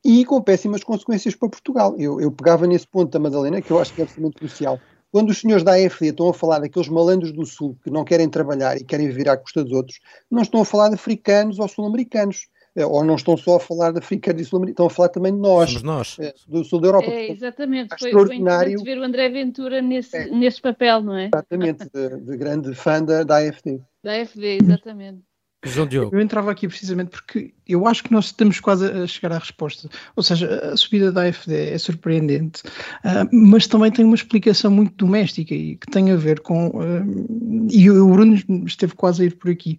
e 0.04 0.24
com 0.24 0.40
péssimas 0.40 0.84
consequências 0.84 1.34
para 1.34 1.48
Portugal. 1.48 1.94
Eu, 1.98 2.20
eu, 2.20 2.30
pegava 2.30 2.66
nesse 2.66 2.86
ponto 2.86 3.10
da 3.10 3.18
Madalena, 3.18 3.60
que 3.60 3.70
eu 3.70 3.78
acho 3.78 3.92
que 3.92 4.00
é 4.00 4.04
absolutamente 4.04 4.38
crucial. 4.38 4.78
Quando 5.10 5.30
os 5.30 5.38
senhores 5.38 5.64
da 5.64 5.72
AFD 5.72 6.08
estão 6.08 6.28
a 6.28 6.34
falar 6.34 6.58
daqueles 6.58 6.88
malandros 6.88 7.32
do 7.32 7.46
Sul 7.46 7.76
que 7.82 7.90
não 7.90 8.04
querem 8.04 8.28
trabalhar 8.28 8.76
e 8.76 8.84
querem 8.84 9.08
viver 9.08 9.28
à 9.28 9.36
custa 9.36 9.64
dos 9.64 9.72
outros, 9.72 9.98
não 10.30 10.42
estão 10.42 10.60
a 10.60 10.64
falar 10.64 10.88
de 10.88 10.94
africanos 10.94 11.58
ou 11.58 11.66
sul-americanos. 11.68 12.48
Eh, 12.76 12.84
ou 12.84 13.02
não 13.02 13.16
estão 13.16 13.36
só 13.36 13.56
a 13.56 13.60
falar 13.60 13.92
de 13.92 13.98
africanos 13.98 14.42
e 14.42 14.44
sul-americanos, 14.44 14.74
estão 14.74 14.86
a 14.86 14.90
falar 14.90 15.08
também 15.08 15.34
de 15.34 15.40
nós, 15.40 15.70
Somos 15.70 15.82
nós. 15.82 16.16
Eh, 16.20 16.34
do 16.46 16.62
sul 16.62 16.80
da 16.80 16.88
Europa. 16.88 17.10
É, 17.10 17.30
exatamente, 17.30 17.88
foi, 17.98 18.08
extraordinário. 18.08 18.78
foi 18.78 18.84
ver 18.84 18.98
o 18.98 19.02
André 19.02 19.28
Ventura 19.30 19.82
nesse, 19.82 20.16
é. 20.16 20.30
nesse 20.30 20.60
papel, 20.60 21.02
não 21.02 21.16
é? 21.16 21.26
Exatamente, 21.34 21.88
de, 21.92 22.20
de 22.20 22.36
grande 22.36 22.74
fã 22.74 23.02
da, 23.02 23.24
da 23.24 23.38
AFD. 23.38 23.80
Da 24.04 24.12
AFD, 24.20 24.58
exatamente. 24.62 25.27
João 25.64 25.88
Diogo. 25.88 26.14
Eu 26.14 26.20
entrava 26.20 26.52
aqui 26.52 26.68
precisamente 26.68 27.10
porque 27.10 27.52
eu 27.66 27.86
acho 27.86 28.04
que 28.04 28.12
nós 28.12 28.26
estamos 28.26 28.60
quase 28.60 28.86
a 28.86 29.06
chegar 29.08 29.32
à 29.32 29.38
resposta. 29.38 29.88
Ou 30.14 30.22
seja, 30.22 30.70
a 30.72 30.76
subida 30.76 31.10
da 31.10 31.22
AFD 31.22 31.72
é 31.72 31.78
surpreendente, 31.78 32.62
uh, 33.04 33.28
mas 33.32 33.66
também 33.66 33.90
tem 33.90 34.04
uma 34.04 34.14
explicação 34.14 34.70
muito 34.70 34.94
doméstica 34.94 35.52
e 35.52 35.74
que 35.74 35.90
tem 35.90 36.12
a 36.12 36.16
ver 36.16 36.40
com. 36.40 36.68
Uh, 36.68 37.66
e 37.70 37.90
o 37.90 38.08
Bruno 38.08 38.36
esteve 38.66 38.94
quase 38.94 39.22
a 39.22 39.26
ir 39.26 39.36
por 39.36 39.50
aqui. 39.50 39.76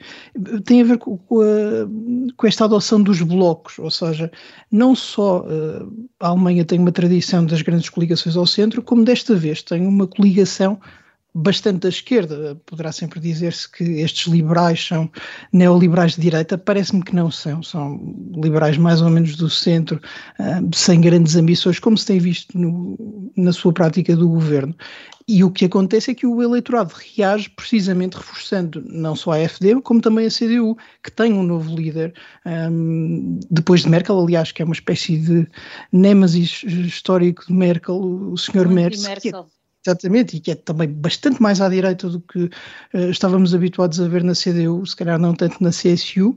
Tem 0.65 0.81
a 0.81 0.86
ver 0.86 0.98
com, 0.98 1.17
a, 1.41 2.33
com 2.36 2.48
esta 2.48 2.65
adoção 2.65 3.01
dos 3.01 3.21
blocos. 3.21 3.79
Ou 3.79 3.89
seja, 3.89 4.29
não 4.69 4.93
só 4.93 5.41
uh, 5.41 6.09
a 6.19 6.27
Alemanha 6.27 6.65
tem 6.65 6.77
uma 6.77 6.91
tradição 6.91 7.45
das 7.45 7.62
grandes 7.62 7.88
coligações 7.88 8.36
ao 8.36 8.45
centro, 8.45 8.81
como 8.81 9.05
desta 9.05 9.33
vez 9.33 9.63
tem 9.63 9.88
uma 9.88 10.05
coligação 10.05 10.79
bastante 11.33 11.81
da 11.81 11.89
esquerda. 11.89 12.59
Poderá 12.65 12.91
sempre 12.91 13.19
dizer-se 13.19 13.71
que 13.71 13.83
estes 13.83 14.31
liberais 14.31 14.86
são 14.86 15.09
neoliberais 15.53 16.15
de 16.15 16.21
direita. 16.21 16.57
Parece-me 16.57 17.03
que 17.03 17.15
não 17.15 17.29
são. 17.29 17.62
São 17.62 18.00
liberais 18.36 18.77
mais 18.77 19.01
ou 19.01 19.09
menos 19.09 19.36
do 19.36 19.50
centro, 19.50 20.01
uh, 20.39 20.75
sem 20.75 21.01
grandes 21.01 21.36
ambições, 21.36 21.79
como 21.79 21.98
se 21.98 22.05
tem 22.05 22.19
visto 22.19 22.57
no, 22.57 23.31
na 23.36 23.53
sua 23.53 23.74
prática 23.74 24.15
do 24.15 24.27
governo. 24.27 24.75
E 25.31 25.43
o 25.43 25.51
que 25.51 25.65
acontece 25.65 26.09
é 26.09 26.15
que 26.15 26.25
o 26.25 26.41
eleitorado 26.41 26.91
reage 26.95 27.51
precisamente 27.51 28.17
reforçando 28.17 28.83
não 28.88 29.15
só 29.15 29.33
a 29.33 29.45
AfD, 29.45 29.79
como 29.83 30.01
também 30.01 30.25
a 30.25 30.29
CDU, 30.31 30.75
que 31.03 31.12
tem 31.12 31.31
um 31.31 31.43
novo 31.43 31.75
líder, 31.75 32.15
um, 32.71 33.39
depois 33.51 33.83
de 33.83 33.89
Merkel, 33.89 34.19
aliás, 34.19 34.51
que 34.51 34.63
é 34.63 34.65
uma 34.65 34.74
espécie 34.74 35.19
de 35.19 35.48
nêmesis 35.91 36.63
histórico 36.63 37.45
de 37.45 37.53
Merkel, 37.53 38.01
o 38.01 38.36
Sr. 38.36 38.67
Merz. 38.67 39.05
É, 39.05 39.13
exatamente, 39.86 40.38
e 40.38 40.39
que 40.39 40.51
é 40.51 40.55
também 40.55 40.89
bastante 40.89 41.41
mais 41.41 41.62
à 41.62 41.69
direita 41.69 42.09
do 42.09 42.19
que 42.21 42.45
uh, 42.45 43.09
estávamos 43.09 43.53
habituados 43.53 44.00
a 44.00 44.07
ver 44.07 44.24
na 44.24 44.33
CDU, 44.33 44.86
se 44.86 44.95
calhar 44.95 45.19
não 45.19 45.33
tanto 45.33 45.63
na 45.63 45.69
CSU, 45.69 46.31
uh, 46.31 46.36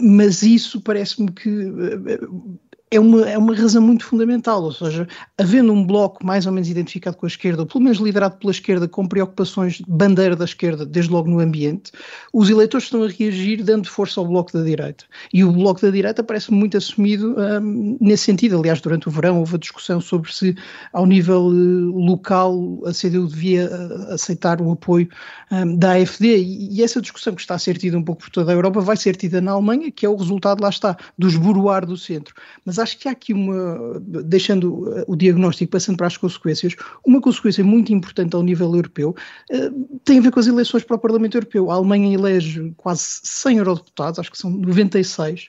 mas 0.00 0.42
isso 0.42 0.80
parece-me 0.80 1.30
que 1.32 1.48
uh, 1.48 2.58
é 2.90 3.00
uma, 3.00 3.28
é 3.28 3.36
uma 3.36 3.54
razão 3.54 3.82
muito 3.82 4.04
fundamental, 4.04 4.62
ou 4.62 4.72
seja, 4.72 5.08
havendo 5.36 5.72
um 5.72 5.84
bloco 5.84 6.24
mais 6.24 6.46
ou 6.46 6.52
menos 6.52 6.68
identificado 6.68 7.16
com 7.16 7.26
a 7.26 7.28
esquerda, 7.28 7.62
ou 7.62 7.66
pelo 7.66 7.82
menos 7.82 7.98
liderado 7.98 8.36
pela 8.36 8.52
esquerda, 8.52 8.86
com 8.86 9.08
preocupações 9.08 9.74
de 9.74 9.84
bandeira 9.88 10.36
da 10.36 10.44
esquerda, 10.44 10.86
desde 10.86 11.10
logo 11.10 11.28
no 11.28 11.40
ambiente, 11.40 11.90
os 12.32 12.48
eleitores 12.48 12.86
estão 12.86 13.02
a 13.02 13.08
reagir 13.08 13.64
dando 13.64 13.88
força 13.88 14.20
ao 14.20 14.26
bloco 14.26 14.52
da 14.52 14.62
direita. 14.62 15.04
E 15.34 15.42
o 15.42 15.50
bloco 15.50 15.80
da 15.80 15.90
direita 15.90 16.22
parece 16.22 16.52
muito 16.52 16.76
assumido 16.76 17.34
um, 17.36 17.98
nesse 18.00 18.24
sentido. 18.24 18.58
Aliás, 18.58 18.80
durante 18.80 19.08
o 19.08 19.10
verão 19.10 19.40
houve 19.40 19.56
a 19.56 19.58
discussão 19.58 20.00
sobre 20.00 20.32
se, 20.32 20.54
ao 20.92 21.06
nível 21.06 21.46
uh, 21.46 21.98
local, 21.98 22.80
a 22.86 22.92
CDU 22.92 23.26
devia 23.26 23.68
uh, 23.68 24.14
aceitar 24.14 24.60
o 24.60 24.70
apoio 24.70 25.08
um, 25.50 25.76
da 25.76 25.94
AfD. 25.94 26.36
E, 26.38 26.82
essa 26.84 27.00
discussão 27.00 27.34
que 27.34 27.40
está 27.40 27.56
a 27.56 27.58
ser 27.58 27.76
tida 27.78 27.98
um 27.98 28.02
pouco 28.02 28.22
por 28.22 28.30
toda 28.30 28.52
a 28.52 28.54
Europa 28.54 28.80
vai 28.80 28.96
ser 28.96 29.16
tida 29.16 29.40
na 29.40 29.52
Alemanha, 29.52 29.90
que 29.90 30.06
é 30.06 30.08
o 30.08 30.14
resultado, 30.14 30.62
lá 30.62 30.68
está, 30.68 30.96
do 31.18 31.26
esboroar 31.26 31.84
do 31.84 31.96
centro. 31.96 32.32
Mas 32.64 32.75
acho 32.78 32.98
que 32.98 33.08
há 33.08 33.12
aqui 33.12 33.32
uma, 33.32 34.00
deixando 34.00 34.88
uh, 34.88 35.04
o 35.06 35.16
diagnóstico, 35.16 35.70
passando 35.70 35.96
para 35.96 36.06
as 36.06 36.16
consequências, 36.16 36.74
uma 37.04 37.20
consequência 37.20 37.62
muito 37.64 37.92
importante 37.92 38.34
ao 38.34 38.42
nível 38.42 38.74
europeu 38.74 39.14
uh, 39.50 39.98
tem 40.04 40.18
a 40.18 40.22
ver 40.22 40.30
com 40.30 40.40
as 40.40 40.46
eleições 40.46 40.84
para 40.84 40.96
o 40.96 40.98
Parlamento 40.98 41.36
Europeu. 41.36 41.70
A 41.70 41.74
Alemanha 41.74 42.14
elege 42.14 42.72
quase 42.76 43.20
100 43.22 43.58
eurodeputados, 43.58 44.18
acho 44.18 44.30
que 44.30 44.38
são 44.38 44.50
96. 44.50 45.48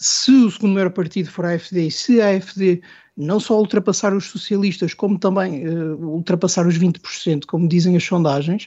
Se 0.00 0.32
o 0.32 0.50
segundo 0.50 0.72
maior 0.72 0.90
partido 0.90 1.30
for 1.30 1.44
a 1.44 1.54
AfD 1.54 1.88
e 1.88 1.90
se 1.90 2.22
a 2.22 2.34
AfD 2.34 2.80
não 3.14 3.38
só 3.38 3.58
ultrapassar 3.58 4.14
os 4.14 4.24
socialistas, 4.24 4.94
como 4.94 5.18
também 5.18 5.68
uh, 5.68 5.94
ultrapassar 6.06 6.66
os 6.66 6.78
20%, 6.78 7.44
como 7.46 7.68
dizem 7.68 7.94
as 7.96 8.02
sondagens, 8.02 8.66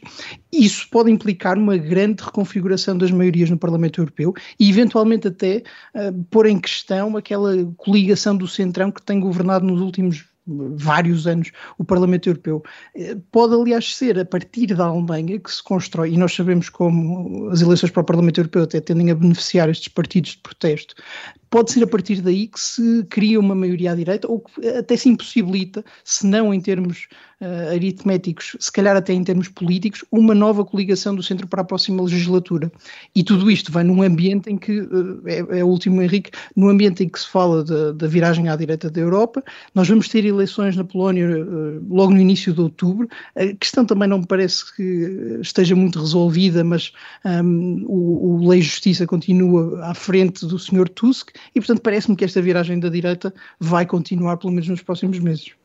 isso 0.51 0.87
pode 0.91 1.09
implicar 1.09 1.57
uma 1.57 1.75
grande 1.75 2.23
reconfiguração 2.23 2.95
das 2.95 3.09
maiorias 3.09 3.49
no 3.49 3.57
Parlamento 3.57 3.99
Europeu 3.99 4.31
e, 4.59 4.69
eventualmente, 4.69 5.27
até 5.27 5.63
uh, 5.95 6.23
pôr 6.29 6.45
em 6.45 6.59
questão 6.59 7.17
aquela 7.17 7.65
coligação 7.77 8.37
do 8.37 8.47
Centrão 8.47 8.91
que 8.91 9.01
tem 9.01 9.19
governado 9.19 9.65
nos 9.65 9.81
últimos 9.81 10.23
vários 10.45 11.25
anos 11.27 11.51
o 11.77 11.83
Parlamento 11.83 12.29
Europeu. 12.29 12.63
Eh, 12.95 13.15
pode, 13.31 13.55
aliás, 13.55 13.95
ser 13.95 14.19
a 14.19 14.25
partir 14.25 14.67
da 14.67 14.85
Alemanha 14.85 15.39
que 15.39 15.51
se 15.51 15.63
constrói, 15.63 16.13
e 16.13 16.17
nós 16.17 16.33
sabemos 16.33 16.69
como 16.69 17.49
as 17.49 17.61
eleições 17.61 17.91
para 17.91 18.01
o 18.01 18.05
Parlamento 18.05 18.39
Europeu 18.39 18.63
até 18.63 18.81
tendem 18.81 19.11
a 19.11 19.15
beneficiar 19.15 19.69
estes 19.69 19.87
partidos 19.87 20.31
de 20.31 20.37
protesto, 20.39 20.95
pode 21.53 21.71
ser 21.71 21.83
a 21.83 21.87
partir 21.87 22.19
daí 22.19 22.47
que 22.47 22.59
se 22.59 23.03
cria 23.11 23.39
uma 23.39 23.53
maioria 23.53 23.91
à 23.91 23.95
direita, 23.95 24.27
ou 24.27 24.39
que 24.39 24.67
até 24.69 24.97
se 24.97 25.07
impossibilita, 25.07 25.85
se 26.03 26.25
não 26.25 26.51
em 26.51 26.59
termos 26.59 27.07
uh, 27.39 27.75
aritméticos, 27.75 28.55
se 28.59 28.71
calhar 28.71 28.97
até 28.97 29.13
em 29.13 29.23
termos 29.23 29.49
políticos, 29.49 30.03
uma 30.11 30.33
nova 30.33 30.65
coligação 30.65 31.13
do 31.13 31.21
centro 31.21 31.45
para 31.45 31.61
a 31.61 31.63
próxima 31.63 32.01
legislatura. 32.01 32.71
E 33.15 33.23
tudo 33.23 33.51
isto 33.51 33.71
vai 33.71 33.83
num 33.83 34.01
ambiente 34.01 34.49
em 34.49 34.57
que, 34.57 34.79
uh, 34.79 35.21
é, 35.27 35.59
é, 35.59 35.63
o 35.63 35.67
último 35.67 36.01
Henrique, 36.01 36.31
num 36.55 36.69
ambiente 36.69 37.03
em 37.03 37.07
que 37.07 37.19
se 37.19 37.29
fala 37.29 37.63
da 37.93 38.07
viragem 38.07 38.49
à 38.49 38.55
direita 38.55 38.89
da 38.89 38.99
Europa, 38.99 39.43
nós 39.75 39.87
vamos 39.87 40.09
ter 40.09 40.25
eleições 40.25 40.75
na 40.75 40.83
Polónia 40.83 41.27
uh, 41.27 41.85
logo 41.87 42.13
no 42.13 42.19
início 42.19 42.51
de 42.51 42.61
outubro. 42.61 43.07
A 43.35 43.53
questão 43.53 43.85
também 43.85 44.09
não 44.09 44.17
me 44.17 44.25
parece 44.25 44.75
que 44.75 45.37
esteja 45.39 45.75
muito 45.75 45.99
resolvida, 45.99 46.63
mas 46.63 46.91
um, 47.23 47.85
o, 47.85 48.41
o 48.41 48.49
Lei 48.49 48.63
Justiça 48.63 49.05
continua 49.05 49.85
à 49.85 49.93
frente 49.93 50.47
do 50.47 50.57
Sr. 50.57 50.89
Tusk 50.89 51.29
e, 51.53 51.59
portanto, 51.59 51.81
parece-me 51.81 52.15
que 52.15 52.25
esta 52.25 52.41
viragem 52.41 52.79
da 52.79 52.89
direita 52.89 53.33
vai 53.59 53.85
continuar 53.85 54.37
pelo 54.37 54.51
menos 54.51 54.69
nos 54.69 54.81
próximos 54.81 55.19
meses. 55.19 55.55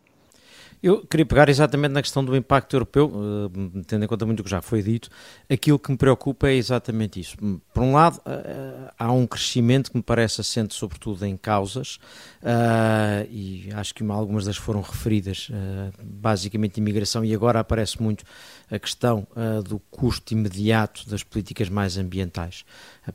Eu 0.82 1.04
queria 1.06 1.26
pegar 1.26 1.48
exatamente 1.48 1.92
na 1.92 2.02
questão 2.02 2.24
do 2.24 2.36
impacto 2.36 2.74
europeu, 2.74 3.06
uh, 3.06 3.82
tendo 3.84 4.04
em 4.04 4.08
conta 4.08 4.24
muito 4.24 4.40
o 4.40 4.44
que 4.44 4.50
já 4.50 4.62
foi 4.62 4.82
dito. 4.82 5.10
Aquilo 5.50 5.78
que 5.78 5.90
me 5.90 5.96
preocupa 5.96 6.48
é 6.48 6.54
exatamente 6.54 7.18
isso. 7.18 7.36
Por 7.74 7.82
um 7.82 7.94
lado, 7.94 8.18
uh, 8.18 8.92
há 8.96 9.10
um 9.10 9.26
crescimento 9.26 9.90
que 9.90 9.96
me 9.96 10.02
parece 10.02 10.40
assente 10.40 10.74
sobretudo 10.74 11.24
em 11.26 11.36
causas, 11.36 11.98
e 13.30 13.68
acho 13.74 13.94
que 13.94 14.04
algumas 14.04 14.44
das 14.44 14.56
foram 14.56 14.80
referidas, 14.80 15.48
basicamente 16.02 16.78
imigração, 16.78 17.24
e 17.24 17.34
agora 17.34 17.60
aparece 17.60 18.00
muito 18.00 18.24
a 18.70 18.78
questão 18.78 19.26
do 19.64 19.78
custo 19.90 20.32
imediato 20.32 21.08
das 21.08 21.22
políticas 21.22 21.68
mais 21.68 21.96
ambientais. 21.96 22.64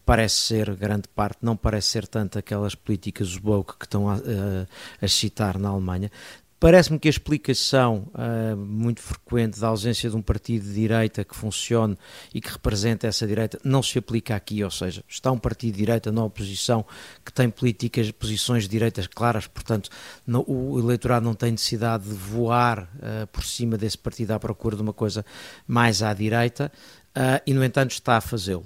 parece 0.05 0.35
ser 0.35 0.75
grande 0.75 1.07
parte, 1.07 1.39
não 1.41 1.55
parece 1.55 1.87
ser 1.89 2.07
tanto 2.07 2.37
aquelas 2.37 2.75
políticas 2.75 3.37
woke 3.41 3.77
que 3.77 3.85
estão 3.85 4.09
a, 4.09 4.17
a 5.01 5.07
citar 5.07 5.57
na 5.57 5.69
Alemanha. 5.69 6.11
Parece-me 6.63 6.97
que 6.97 7.09
a 7.09 7.11
explicação 7.11 8.07
uh, 8.13 8.55
muito 8.55 9.01
frequente 9.01 9.59
da 9.59 9.67
ausência 9.67 10.09
de 10.09 10.15
um 10.15 10.21
partido 10.21 10.63
de 10.63 10.73
direita 10.73 11.21
que 11.25 11.35
funcione 11.35 11.97
e 12.33 12.39
que 12.39 12.49
represente 12.49 13.05
essa 13.05 13.27
direita 13.27 13.59
não 13.65 13.83
se 13.83 13.99
aplica 13.99 14.33
aqui, 14.33 14.63
ou 14.63 14.71
seja, 14.71 15.03
está 15.05 15.29
um 15.29 15.37
partido 15.37 15.73
de 15.73 15.79
direita 15.79 16.09
na 16.09 16.23
oposição 16.23 16.85
que 17.25 17.33
tem 17.33 17.49
políticas, 17.49 18.09
posições 18.11 18.63
de 18.63 18.69
direitas 18.69 19.07
claras, 19.07 19.45
portanto, 19.45 19.89
o 20.47 20.79
eleitorado 20.79 21.25
não 21.25 21.33
tem 21.33 21.51
necessidade 21.51 22.05
de 22.05 22.13
voar 22.13 22.83
uh, 22.83 23.27
por 23.27 23.43
cima 23.43 23.77
desse 23.77 23.97
partido 23.97 24.31
à 24.31 24.39
procura 24.39 24.77
de 24.77 24.83
uma 24.83 24.93
coisa 24.93 25.25
mais 25.67 26.01
à 26.01 26.13
direita. 26.13 26.71
Uh, 27.15 27.43
e, 27.45 27.53
no 27.53 27.63
entanto, 27.63 27.91
está 27.91 28.17
a 28.17 28.21
fazê-lo. 28.21 28.65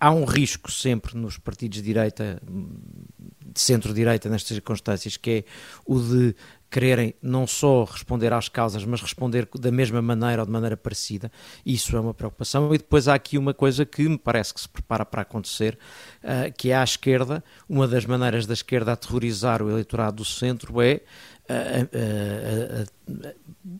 há 0.00 0.10
um 0.10 0.24
risco 0.24 0.72
sempre 0.72 1.16
nos 1.16 1.38
partidos 1.38 1.76
de 1.76 1.84
direita, 1.84 2.42
de 2.42 3.60
centro-direita, 3.60 4.28
nestas 4.28 4.56
circunstâncias, 4.56 5.16
que 5.16 5.30
é 5.30 5.44
o 5.84 6.00
de 6.00 6.34
quererem 6.70 7.14
não 7.22 7.46
só 7.46 7.84
responder 7.84 8.32
às 8.32 8.48
causas, 8.48 8.84
mas 8.84 9.00
responder 9.00 9.48
da 9.58 9.70
mesma 9.70 10.02
maneira 10.02 10.42
ou 10.42 10.46
de 10.46 10.52
maneira 10.52 10.76
parecida. 10.76 11.30
Isso 11.64 11.96
é 11.96 12.00
uma 12.00 12.14
preocupação. 12.14 12.74
E 12.74 12.78
depois 12.78 13.08
há 13.08 13.14
aqui 13.14 13.38
uma 13.38 13.54
coisa 13.54 13.84
que 13.84 14.08
me 14.08 14.18
parece 14.18 14.52
que 14.52 14.60
se 14.60 14.68
prepara 14.68 15.04
para 15.04 15.22
acontecer, 15.22 15.78
uh, 16.22 16.52
que 16.56 16.70
é 16.70 16.76
à 16.76 16.84
esquerda, 16.84 17.42
uma 17.68 17.86
das 17.86 18.04
maneiras 18.04 18.46
da 18.46 18.54
esquerda 18.54 18.92
aterrorizar 18.92 19.62
o 19.62 19.70
eleitorado 19.70 20.16
do 20.16 20.24
centro 20.24 20.80
é 20.80 21.00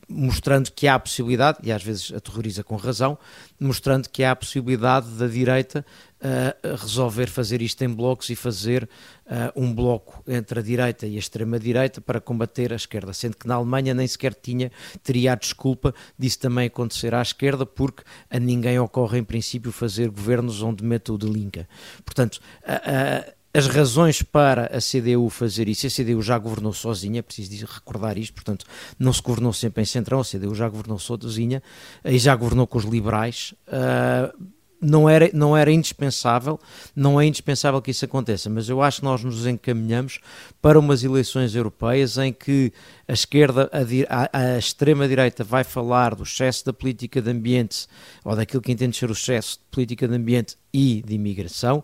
mostrando 0.09 0.71
que 0.73 0.87
há 0.89 0.95
a 0.95 0.99
possibilidade, 0.99 1.59
e 1.63 1.73
às 1.73 1.83
vezes 1.83 2.13
aterroriza 2.13 2.65
com 2.65 2.77
razão, 2.77 3.19
mostrando 3.59 4.09
que 4.09 4.25
há 4.25 4.33
a 4.33 4.37
possibilidade 4.37 5.09
da 5.11 5.27
direita 5.27 5.85
uh, 6.21 6.77
resolver 6.77 7.29
fazer 7.29 7.63
isto 7.63 7.83
em 7.83 7.89
blocos 7.89 8.31
e 8.31 8.37
fazer 8.37 8.89
uh, 9.27 9.61
um 9.61 9.73
bloco 9.73 10.23
entre 10.27 10.61
a 10.61 10.63
direita 10.63 11.07
e 11.07 11.17
a 11.17 11.19
extrema-direita 11.19 12.01
para 12.01 12.21
combater 12.21 12.73
a 12.73 12.77
esquerda, 12.77 13.13
sendo 13.13 13.37
que 13.37 13.47
na 13.47 13.55
Alemanha 13.55 13.95
nem 13.95 14.07
sequer 14.07 14.35
tinha, 14.35 14.71
teria 15.03 15.33
a 15.33 15.37
desculpa 15.37 15.95
disso 16.19 16.39
também 16.39 16.67
acontecer 16.67 17.15
à 17.15 17.23
esquerda, 17.23 17.67
porque 17.67 18.03
a 18.31 18.39
ninguém 18.39 18.79
ocorre 18.79 19.19
em 19.19 19.25
princípio 19.25 19.73
fazer 19.73 20.11
governos 20.11 20.63
onde 20.63 20.85
meta 20.85 21.13
o 21.13 21.19
de 21.19 21.27
Linca. 21.27 21.69
Portanto, 22.05 22.41
uh, 22.63 23.36
as 23.57 23.67
razões 23.67 24.21
para 24.21 24.67
a 24.67 24.81
CDU 24.81 25.31
fazer 25.31 25.67
isso, 25.67 25.87
a 25.87 25.91
CDU 25.91 26.21
já 26.21 26.37
governou 26.37 26.75
sozinha, 26.75 27.23
preciso 27.23 27.65
recordar 27.65 28.19
isto, 28.19 28.35
portanto, 28.35 28.67
não 28.99 29.13
se 29.15 29.23
governou 29.23 29.53
sempre 29.53 29.83
em 29.83 29.87
centrão, 29.87 30.21
a 30.21 30.25
CDU 30.25 30.55
já 30.55 30.69
governou 30.69 30.99
sozinha 30.99 31.63
e 32.05 32.19
já 32.19 32.37
governou 32.37 32.67
com 32.67 32.77
os 32.77 32.85
liberais. 32.85 33.55
Uh, 33.67 34.57
não 34.79 35.09
era, 35.09 35.31
não 35.33 35.57
era 35.57 35.73
indispensável, 35.73 36.61
não 36.95 37.19
é 37.19 37.25
indispensável 37.25 37.81
que 37.81 37.91
isso 37.91 38.05
aconteça, 38.05 38.51
mas 38.51 38.69
eu 38.69 38.83
acho 38.83 38.99
que 38.99 39.05
nós 39.05 39.25
nos 39.25 39.47
encaminhamos 39.47 40.21
para 40.61 40.79
umas 40.79 41.03
eleições 41.03 41.55
europeias 41.55 42.19
em 42.19 42.35
que 42.35 42.71
a 43.09 43.15
esquerda, 43.15 43.71
a, 43.73 44.39
a, 44.39 44.55
a 44.55 44.59
extrema-direita 44.59 45.43
vai 45.43 45.65
falar 45.65 46.15
do 46.15 46.25
excesso 46.25 46.67
da 46.67 46.75
política 46.75 47.23
de 47.23 47.31
ambiente, 47.31 47.87
ou 48.23 48.37
daquilo 48.37 48.63
que 48.63 48.71
entende 48.71 48.97
ser 48.97 49.09
o 49.09 49.15
excesso 49.15 49.59
de 49.59 49.65
política 49.71 50.07
de 50.07 50.15
ambiente 50.15 50.57
e 50.75 51.03
de 51.03 51.15
imigração, 51.15 51.83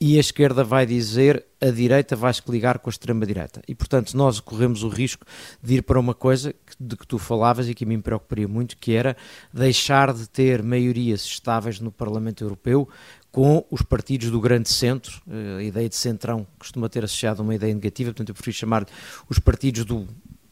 e 0.00 0.16
a 0.16 0.20
esquerda 0.20 0.62
vai 0.62 0.84
dizer 0.84 1.44
a 1.60 1.70
direita 1.70 2.14
vai-se 2.14 2.42
coligar 2.42 2.78
com 2.78 2.90
a 2.90 2.92
extrema-direita. 2.92 3.62
E, 3.66 3.74
portanto, 3.74 4.14
nós 4.14 4.40
corremos 4.40 4.82
o 4.82 4.88
risco 4.88 5.24
de 5.62 5.76
ir 5.76 5.82
para 5.82 5.98
uma 5.98 6.14
coisa 6.14 6.54
de 6.78 6.96
que 6.96 7.06
tu 7.06 7.18
falavas 7.18 7.68
e 7.68 7.74
que 7.74 7.86
me 7.86 7.96
preocuparia 8.00 8.46
muito, 8.46 8.76
que 8.76 8.92
era 8.92 9.16
deixar 9.52 10.12
de 10.12 10.28
ter 10.28 10.62
maiorias 10.62 11.24
estáveis 11.24 11.80
no 11.80 11.90
Parlamento 11.90 12.44
Europeu 12.44 12.88
com 13.32 13.64
os 13.70 13.82
partidos 13.82 14.30
do 14.30 14.40
grande 14.40 14.68
centro, 14.68 15.20
eh, 15.28 15.58
a 15.58 15.62
ideia 15.62 15.88
de 15.88 15.96
centrão 15.96 16.46
costuma 16.58 16.88
ter 16.88 17.04
associado 17.04 17.42
uma 17.42 17.54
ideia 17.54 17.74
negativa, 17.74 18.10
portanto 18.10 18.30
eu 18.30 18.34
prefiro 18.34 18.56
chamar 18.56 18.86
os 19.28 19.38
partidos 19.38 19.84
do 19.84 20.06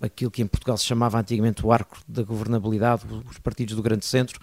aquilo 0.04 0.30
que 0.30 0.42
em 0.42 0.46
Portugal 0.46 0.76
se 0.76 0.84
chamava 0.84 1.18
antigamente 1.18 1.64
o 1.64 1.72
arco 1.72 1.98
da 2.06 2.22
governabilidade, 2.22 3.04
os 3.28 3.38
partidos 3.38 3.74
do 3.74 3.82
grande 3.82 4.04
centro, 4.04 4.38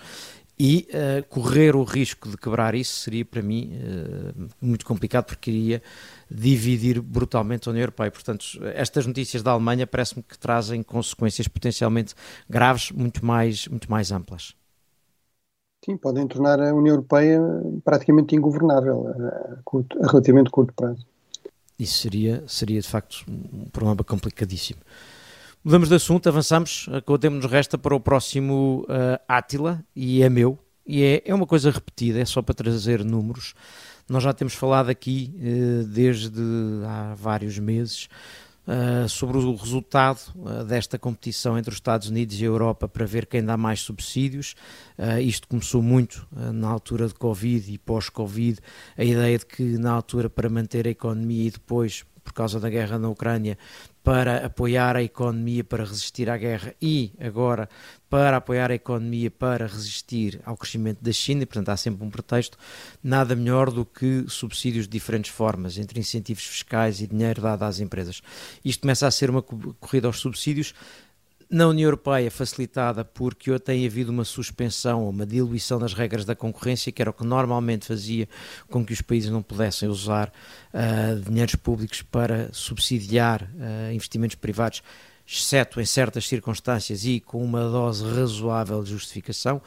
e 0.63 0.88
uh, 0.94 1.27
correr 1.27 1.75
o 1.75 1.84
risco 1.84 2.30
de 2.30 2.38
quebrar 2.38 2.75
isso 2.75 2.94
seria 3.00 3.25
para 3.25 3.41
mim 3.41 3.72
uh, 3.74 4.48
muito 4.62 4.86
complicado 4.86 5.25
porque 5.25 5.50
iria 5.50 5.82
dividir 6.30 7.01
brutalmente 7.01 7.68
a 7.68 7.72
União 7.72 7.82
Europeia. 7.82 8.12
Portanto, 8.12 8.46
estas 8.75 9.08
notícias 9.08 9.41
da 9.41 9.50
Alemanha 9.50 9.88
parece-me 9.88 10.22
que 10.22 10.38
trazem 10.38 10.84
consequências 10.84 11.48
potencialmente 11.48 12.13
graves, 12.48 12.91
muito 12.91 13.25
mais, 13.25 13.68
muito 13.68 13.89
mais 13.89 14.12
amplas. 14.12 14.56
Sim, 15.84 15.98
podem 15.98 16.27
tornar 16.27 16.62
a 16.62 16.75
União 16.75 16.94
Europeia 16.94 17.41
praticamente 17.84 18.36
ingovernável 18.36 19.08
a, 19.08 19.62
curto, 19.65 19.98
a 19.98 20.12
relativamente 20.12 20.51
curto 20.51 20.75
prazo. 20.75 21.08
Isso 21.80 22.03
seria, 22.03 22.44
seria 22.48 22.80
de 22.80 22.88
facto 22.88 23.25
um 23.27 23.68
problema 23.72 24.03
complicadíssimo. 24.03 24.80
Mudamos 25.63 25.89
de 25.89 25.94
assunto, 25.94 26.27
avançamos. 26.27 26.89
O 27.06 27.18
tempo 27.20 27.36
nos 27.36 27.46
resta 27.46 27.77
para 27.77 27.96
o 27.96 28.00
próximo 28.00 28.84
uh, 28.89 29.22
Átila, 29.27 29.86
e 29.96 30.24
é 30.24 30.27
meu. 30.27 30.58
E 30.88 31.03
é, 31.03 31.22
é 31.24 31.36
uma 31.36 31.46
coisa 31.46 31.70
repetida, 31.70 32.20
é 32.20 32.25
só 32.25 32.41
para 32.41 32.56
trazer 32.56 33.06
números. 33.06 33.53
Nós 34.10 34.24
já 34.24 34.34
temos 34.34 34.56
falado 34.56 34.89
aqui 34.89 35.32
uh, 35.36 35.84
desde 35.84 36.41
há 36.84 37.13
vários 37.13 37.60
meses 37.60 38.10
uh, 38.65 39.08
sobre 39.08 39.38
o 39.38 39.53
resultado 39.53 40.34
desta 40.68 40.98
competição 40.98 41.56
entre 41.60 41.70
os 41.70 41.75
Estados 41.75 42.10
Unidos 42.10 42.41
e 42.41 42.44
a 42.44 42.48
Europa 42.48 42.88
para 42.88 43.06
ver 43.06 43.27
quem 43.27 43.46
dá 43.46 43.56
mais 43.56 43.82
subsídios. 43.82 44.56
isto 45.24 45.48
começou 45.48 45.84
muito 45.84 46.27
na 46.32 46.70
altura 46.70 47.08
de 47.08 47.13
Covid 47.13 47.72
e 47.72 47.77
pós-Covid, 47.77 48.58
a 48.98 49.03
ideia 49.03 49.38
de 49.38 49.46
que 49.46 49.77
na 49.77 49.91
altura 49.91 50.27
para 50.27 50.50
manter 50.50 50.88
a 50.88 50.89
economia 50.89 51.46
e 51.46 51.51
depois 51.51 52.03
por 52.24 52.34
causa 52.34 52.60
da 52.60 52.70
guerra 52.70 52.98
na 52.98 53.10
Ucrânia, 53.10 53.58
para 54.03 54.46
apoiar 54.46 54.96
a 54.96 55.03
economia 55.03 55.63
para 55.63 55.84
resistir 55.84 56.29
à 56.29 56.38
guerra 56.38 56.74
e 56.81 57.13
agora 57.20 57.70
para 58.10 58.38
apoiar 58.38 58.72
a 58.72 58.75
economia 58.75 59.29
para 59.29 59.67
resistir 59.67 60.41
ao 60.43 60.58
crescimento 60.58 61.01
da 61.01 61.12
China, 61.12 61.43
e 61.43 61.46
portanto 61.46 61.70
há 61.70 61.77
sempre 61.77 62.05
um 62.05 62.10
pretexto, 62.10 62.58
nada 63.01 63.36
melhor 63.36 63.72
do 63.72 63.86
que 63.86 64.25
subsídios 64.27 64.86
de 64.86 64.91
diferentes 64.91 65.31
formas, 65.31 65.77
entre 65.77 66.00
incentivos 66.00 66.43
fiscais 66.43 67.00
e 67.00 67.08
dinheiro 67.08 67.41
dado 67.41 67.63
às 67.63 67.79
empresas. 67.79 68.22
Isto 68.65 68.81
começa 68.81 69.08
a 69.08 69.12
ser 69.12 69.29
uma 69.29 69.41
corrida 69.41 70.08
aos 70.08 70.20
subsídios 70.20 70.74
na 71.51 71.67
União 71.67 71.88
Europeia 71.88 72.31
facilitada 72.31 73.03
porque 73.03 73.60
tem 73.60 73.86
havido 73.86 74.10
uma 74.10 74.24
suspensão 74.24 75.03
ou 75.03 75.10
uma 75.10 75.25
diluição 75.25 75.77
das 75.77 75.93
regras 75.93 76.24
da 76.24 76.34
concorrência, 76.34 76.93
que 76.93 77.01
era 77.01 77.12
o 77.12 77.13
que 77.13 77.25
normalmente 77.25 77.88
fazia 77.88 78.27
com 78.70 78.86
que 78.86 78.93
os 78.93 79.01
países 79.01 79.29
não 79.29 79.41
pudessem 79.41 79.89
usar 79.89 80.31
uh, 80.74 81.20
dinheiros 81.20 81.55
públicos 81.55 82.01
para 82.01 82.50
subsidiar 82.53 83.43
uh, 83.43 83.91
investimentos 83.91 84.36
privados, 84.36 84.81
exceto 85.27 85.81
em 85.81 85.86
certas 85.86 86.25
circunstâncias 86.25 87.03
e 87.03 87.20
com 87.20 87.43
uma 87.43 87.70
dose 87.70 88.05
razoável 88.05 88.81
de 88.81 88.91
justificação 88.91 89.62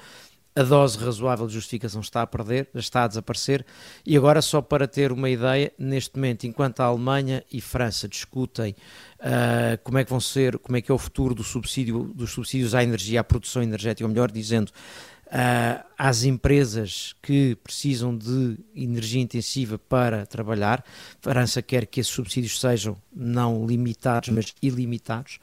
a 0.57 0.63
dose 0.63 0.97
razoável 0.99 1.47
de 1.47 1.55
justificação 1.55 2.01
está 2.01 2.23
a 2.23 2.27
perder, 2.27 2.69
está 2.75 3.05
a 3.05 3.09
desaparecer, 3.09 3.67
e 4.07 4.17
agora 4.17 4.41
só 4.41 4.63
para 4.63 4.87
ter 4.87 5.11
uma 5.11 5.29
ideia, 5.29 5.73
neste 5.77 6.15
momento, 6.17 6.45
enquanto 6.45 6.81
a 6.81 6.85
Alemanha 6.85 7.45
e 7.53 7.61
França 7.61 8.09
discutem 8.09 8.75
uh, 9.19 9.77
como 9.83 9.99
é 9.99 10.05
que 10.05 10.11
vão 10.11 10.21
ser, 10.21 10.59
como 10.59 10.77
é 10.77 10.81
que 10.81 10.93
é 10.93 10.95
o 10.95 10.99
futuro 10.99 11.35
do 11.35 11.43
subsídio, 11.43 12.05
dos 12.15 12.31
subsídios 12.31 12.75
à 12.75 12.85
energia, 12.85 13.21
à 13.21 13.25
produção 13.25 13.63
energética, 13.63 14.05
ou 14.05 14.09
melhor 14.09 14.31
dizendo, 14.31 14.71
uh, 15.27 15.85
às 15.99 16.23
empresas 16.23 17.17
que 17.21 17.57
precisam 17.57 18.17
de 18.17 18.57
energia 18.77 19.21
intensiva 19.21 19.77
para 19.77 20.25
trabalhar. 20.25 20.85
A 21.21 21.31
França 21.31 21.61
quer 21.63 21.87
que 21.87 21.99
esses 21.99 22.13
subsídios 22.13 22.61
sejam 22.61 22.97
não 23.13 23.67
limitados, 23.67 24.29
mas 24.29 24.55
ilimitados. 24.63 25.41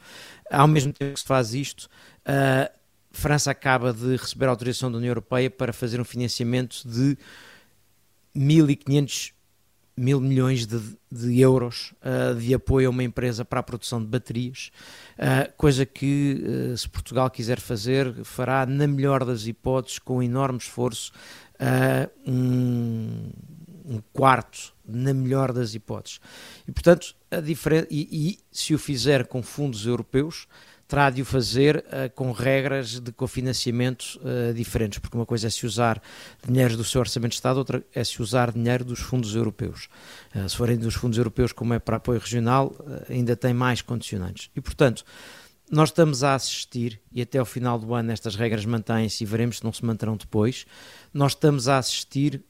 Ao 0.50 0.66
mesmo 0.66 0.92
tempo 0.92 1.12
que 1.12 1.20
se 1.20 1.26
faz 1.26 1.52
isto, 1.52 1.88
uh, 2.26 2.81
França 3.12 3.50
acaba 3.50 3.92
de 3.92 4.16
receber 4.16 4.46
autorização 4.46 4.90
da 4.90 4.98
União 4.98 5.10
Europeia 5.10 5.50
para 5.50 5.72
fazer 5.72 6.00
um 6.00 6.04
financiamento 6.04 6.82
de 6.86 7.16
1.500 8.36 9.32
mil 9.96 10.20
milhões 10.20 10.66
de, 10.66 10.80
de 11.10 11.40
euros 11.40 11.92
uh, 12.02 12.34
de 12.34 12.54
apoio 12.54 12.88
a 12.88 12.90
uma 12.90 13.04
empresa 13.04 13.44
para 13.44 13.60
a 13.60 13.62
produção 13.62 14.00
de 14.00 14.06
baterias, 14.06 14.70
uh, 15.18 15.52
coisa 15.56 15.84
que, 15.84 16.42
uh, 16.72 16.76
se 16.76 16.88
Portugal 16.88 17.30
quiser 17.30 17.60
fazer, 17.60 18.24
fará, 18.24 18.64
na 18.64 18.86
melhor 18.86 19.24
das 19.24 19.46
hipóteses, 19.46 19.98
com 19.98 20.22
enorme 20.22 20.58
esforço, 20.58 21.12
um, 22.26 23.30
um, 23.84 24.02
quarto, 24.12 24.74
na 24.84 25.14
melhor 25.14 25.52
das 25.52 25.74
hipóteses. 25.74 26.18
E, 26.66 26.72
portanto, 26.72 27.14
a 27.30 27.40
diferença, 27.40 27.86
e, 27.88 28.08
e 28.10 28.38
se 28.50 28.74
o 28.74 28.78
fizer 28.78 29.28
com 29.28 29.40
fundos 29.42 29.86
europeus, 29.86 30.48
terá 30.92 31.08
de 31.08 31.22
o 31.22 31.24
fazer 31.24 31.78
uh, 31.78 32.14
com 32.14 32.32
regras 32.32 33.00
de 33.00 33.10
cofinanciamento 33.12 34.20
uh, 34.20 34.52
diferentes, 34.52 34.98
porque 34.98 35.16
uma 35.16 35.24
coisa 35.24 35.46
é 35.46 35.50
se 35.50 35.64
usar 35.64 36.02
dinheiro 36.46 36.76
do 36.76 36.84
seu 36.84 37.00
orçamento 37.00 37.30
de 37.30 37.36
Estado, 37.36 37.56
outra 37.56 37.82
é 37.94 38.04
se 38.04 38.20
usar 38.20 38.52
dinheiro 38.52 38.84
dos 38.84 39.00
fundos 39.00 39.34
europeus. 39.34 39.88
Uh, 40.34 40.46
se 40.46 40.54
forem 40.54 40.76
dos 40.76 40.94
fundos 40.94 41.16
europeus, 41.16 41.50
como 41.50 41.72
é 41.72 41.78
para 41.78 41.96
apoio 41.96 42.20
regional, 42.20 42.76
ainda 43.08 43.34
tem 43.34 43.54
mais 43.54 43.80
condicionantes. 43.80 44.50
E, 44.54 44.60
portanto, 44.60 45.02
nós 45.70 45.88
estamos 45.88 46.22
a 46.22 46.34
assistir, 46.34 47.00
e 47.10 47.22
até 47.22 47.38
ao 47.38 47.46
final 47.46 47.78
do 47.78 47.94
ano 47.94 48.12
estas 48.12 48.36
regras 48.36 48.66
mantêm-se 48.66 49.24
e 49.24 49.26
veremos 49.26 49.58
se 49.58 49.64
não 49.64 49.72
se 49.72 49.82
manterão 49.82 50.14
depois, 50.14 50.66
nós 51.14 51.32
estamos 51.32 51.68
a 51.68 51.78
assistir 51.78 52.44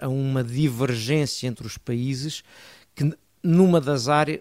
a 0.00 0.06
uma 0.06 0.44
divergência 0.44 1.48
entre 1.48 1.66
os 1.66 1.76
países 1.76 2.44
que 2.94 3.12
numa 3.42 3.80
das 3.80 4.06
áreas 4.06 4.40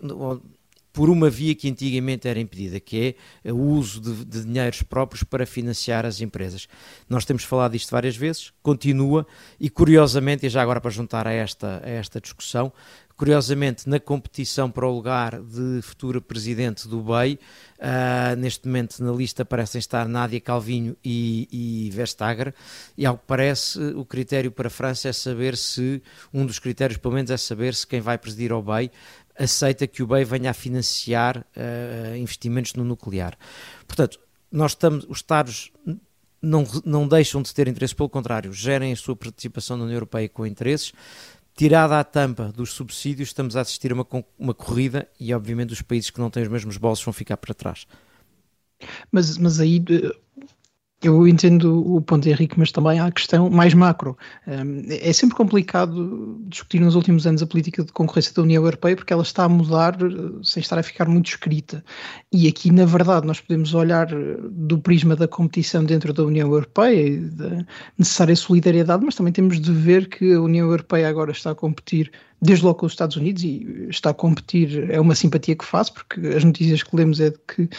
por 0.93 1.10
uma 1.10 1.30
via 1.30 1.56
que 1.56 1.69
antigamente 1.69 2.27
era 2.27 2.39
impedida, 2.39 2.80
que 2.80 3.15
é 3.43 3.51
o 3.51 3.58
uso 3.58 4.01
de, 4.01 4.25
de, 4.25 4.45
dinheiros 4.45 4.82
próprios 4.82 5.23
para 5.23 5.45
financiar 5.45 6.06
as 6.06 6.21
empresas. 6.21 6.67
Nós 7.10 7.25
temos 7.25 7.43
falado 7.43 7.73
disto 7.73 7.91
várias 7.91 8.15
vezes, 8.15 8.51
continua, 8.62 9.25
e 9.60 9.69
curiosamente, 9.69 10.45
e 10.45 10.49
já 10.49 10.62
agora 10.62 10.82
para 10.82 10.91
juntar 10.91 11.27
a 11.27 11.32
esta, 11.32 11.82
a 11.84 11.89
esta 11.89 12.19
discussão, 12.19 12.73
curiosamente 13.21 13.88
na 13.88 13.99
competição 13.99 14.71
para 14.71 14.88
o 14.88 14.91
lugar 14.91 15.39
de 15.39 15.80
futuro 15.84 16.19
presidente 16.19 16.88
do 16.88 17.04
BEI, 17.04 17.38
uh, 17.77 18.36
neste 18.36 18.67
momento 18.67 19.04
na 19.04 19.12
lista 19.12 19.45
parecem 19.45 19.77
estar 19.77 20.08
Nádia 20.08 20.41
Calvinho 20.41 20.97
e, 21.06 21.47
e 21.51 21.91
Vestager, 21.91 22.51
e 22.97 23.06
ao 23.06 23.15
que 23.15 23.23
parece 23.27 23.80
o 23.93 24.04
critério 24.04 24.51
para 24.51 24.69
a 24.69 24.71
França 24.71 25.08
é 25.08 25.13
saber 25.13 25.56
se, 25.56 26.01
um 26.34 26.47
dos 26.47 26.58
critérios 26.58 26.97
pelo 26.97 27.13
menos 27.13 27.30
é 27.30 27.38
saber 27.38 27.75
se 27.75 27.86
quem 27.86 28.01
vai 28.01 28.17
presidir 28.17 28.51
ao 28.51 28.63
BEI 28.63 28.89
aceita 29.41 29.88
que 29.88 30.04
o 30.04 30.08
BEI 30.08 30.23
venha 30.23 30.51
a 30.51 30.54
financiar 30.54 31.45
uh, 31.56 32.15
investimentos 32.15 32.73
no 32.73 32.84
nuclear. 32.84 33.38
Portanto, 33.88 34.19
nós 34.51 34.71
estamos, 34.71 35.06
os 35.10 35.17
Estados 35.17 35.71
não, 36.41 36.65
não 36.84 37.08
deixam 37.08 37.41
de 37.41 37.54
ter 37.54 37.67
interesses, 37.67 37.93
pelo 37.93 38.10
contrário, 38.10 38.51
gerem 38.54 38.91
a 38.91 38.95
sua 38.95 39.15
participação 39.15 39.77
na 39.77 39.84
União 39.84 39.95
Europeia 39.95 40.27
com 40.30 40.45
interesses. 40.45 40.91
Tirada 41.56 41.99
a 41.99 42.04
tampa 42.04 42.51
dos 42.51 42.71
subsídios, 42.71 43.30
estamos 43.30 43.56
a 43.56 43.62
assistir 43.62 43.91
a 43.91 43.95
uma, 43.95 44.08
uma 44.39 44.54
corrida 44.54 45.08
e, 45.19 45.34
obviamente, 45.34 45.73
os 45.73 45.82
países 45.82 46.10
que 46.10 46.19
não 46.19 46.30
têm 46.30 46.43
os 46.43 46.49
mesmos 46.49 46.77
bolsos 46.77 47.04
vão 47.04 47.13
ficar 47.13 47.38
para 47.38 47.54
trás. 47.54 47.86
Mas, 49.12 49.38
mas 49.38 49.60
aí 49.60 49.84
eu 51.01 51.27
entendo 51.27 51.95
o 51.95 52.01
ponto 52.01 52.23
de 52.23 52.29
Henrique, 52.29 52.59
mas 52.59 52.71
também 52.71 52.99
há 52.99 53.07
a 53.07 53.11
questão 53.11 53.49
mais 53.49 53.73
macro. 53.73 54.15
É 55.01 55.11
sempre 55.11 55.35
complicado 55.35 56.39
discutir 56.47 56.79
nos 56.79 56.95
últimos 56.95 57.25
anos 57.25 57.41
a 57.41 57.47
política 57.47 57.83
de 57.83 57.91
concorrência 57.91 58.33
da 58.33 58.41
União 58.43 58.63
Europeia 58.63 58.95
porque 58.95 59.11
ela 59.11 59.23
está 59.23 59.45
a 59.45 59.49
mudar 59.49 59.95
eh, 60.01 60.39
sem 60.43 60.61
estar 60.61 60.77
a 60.77 60.83
ficar 60.83 61.07
muito 61.07 61.27
escrita. 61.27 61.83
E 62.31 62.47
aqui, 62.47 62.71
na 62.71 62.85
verdade, 62.85 63.25
nós 63.25 63.39
podemos 63.39 63.73
olhar 63.73 64.11
eh, 64.11 64.37
do 64.51 64.77
prisma 64.77 65.15
da 65.15 65.27
competição 65.27 65.83
dentro 65.83 66.13
da 66.13 66.23
União 66.23 66.47
Europeia 66.49 67.07
e 67.07 67.17
da 67.17 67.65
necessária 67.97 68.35
solidariedade, 68.35 69.03
mas 69.03 69.15
também 69.15 69.33
temos 69.33 69.59
de 69.59 69.71
ver 69.71 70.07
que 70.07 70.33
a 70.33 70.41
União 70.41 70.67
Europeia 70.67 71.09
agora 71.09 71.31
está 71.31 71.51
a 71.51 71.55
competir 71.55 72.11
desde 72.41 72.65
logo 72.65 72.80
com 72.80 72.86
os 72.88 72.93
Estados 72.93 73.15
Unidos 73.15 73.43
e 73.43 73.88
está 73.89 74.10
a 74.10 74.13
competir, 74.13 74.89
é 74.89 74.99
uma 74.99 75.13
simpatia 75.13 75.56
que 75.56 75.63
faço, 75.63 75.93
porque 75.93 76.19
as 76.27 76.43
notícias 76.43 76.82
que 76.82 76.95
lemos 76.95 77.19
é 77.19 77.30
de 77.30 77.38
que 77.47 77.69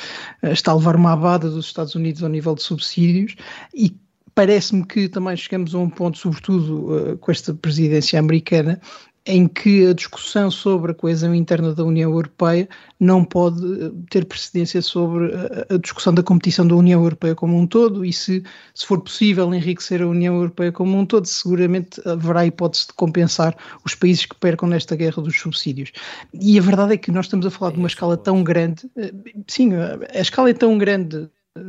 eh, 0.42 0.52
está 0.52 0.70
a 0.70 0.76
levar 0.76 0.94
uma 0.94 1.12
abada 1.12 1.50
dos 1.50 1.66
Estados 1.66 1.94
Unidos 1.94 2.22
ao 2.22 2.28
nível 2.28 2.54
de 2.54 2.62
subsídios 2.62 3.34
e 3.74 3.96
parece-me 4.34 4.86
que 4.86 5.08
também 5.08 5.36
chegamos 5.36 5.74
a 5.74 5.78
um 5.78 5.90
ponto, 5.90 6.16
sobretudo 6.16 7.12
uh, 7.12 7.18
com 7.18 7.30
esta 7.30 7.52
presidência 7.52 8.18
americana, 8.18 8.80
em 9.24 9.46
que 9.46 9.86
a 9.86 9.92
discussão 9.92 10.50
sobre 10.50 10.90
a 10.90 10.94
coesão 10.94 11.34
interna 11.34 11.72
da 11.72 11.84
União 11.84 12.10
Europeia 12.10 12.68
não 12.98 13.24
pode 13.24 13.62
eh, 13.62 13.90
ter 14.10 14.24
precedência 14.24 14.82
sobre 14.82 15.32
a, 15.68 15.76
discussão 15.78 16.12
da 16.12 16.22
competição 16.22 16.66
da 16.66 16.74
União 16.74 17.00
Europeia 17.02 17.34
como 17.34 17.56
um 17.56 17.66
todo 17.66 18.04
e 18.04 18.12
se, 18.12 18.42
se 18.74 18.84
for 18.84 19.00
possível 19.00 19.52
enriquecer 19.54 20.02
a 20.02 20.08
União 20.08 20.34
Europeia 20.34 20.72
como 20.72 20.98
um 20.98 21.06
todo, 21.06 21.26
seguramente 21.26 22.00
haverá 22.04 22.44
hipótese 22.44 22.88
de 22.88 22.94
compensar 22.94 23.56
os 23.84 23.94
países 23.94 24.26
que 24.26 24.34
percam 24.36 24.68
nesta 24.68 24.96
guerra 24.96 25.22
dos 25.22 25.38
subsídios. 25.38 25.92
E 26.34 26.58
a 26.58 26.62
verdade 26.62 26.94
é 26.94 26.96
que 26.96 27.12
nós 27.12 27.26
estamos 27.26 27.46
a 27.46 27.50
falar 27.50 27.72
de 27.72 27.78
uma 27.78 27.88
escala 27.88 28.16
tão 28.16 28.42
grande, 28.42 28.90
eh, 28.96 29.12
sim, 29.46 29.70
a 29.74 30.20
escala 30.20 30.50
é 30.50 30.54
tão 30.54 30.76
grande, 30.76 31.28
eh, 31.56 31.60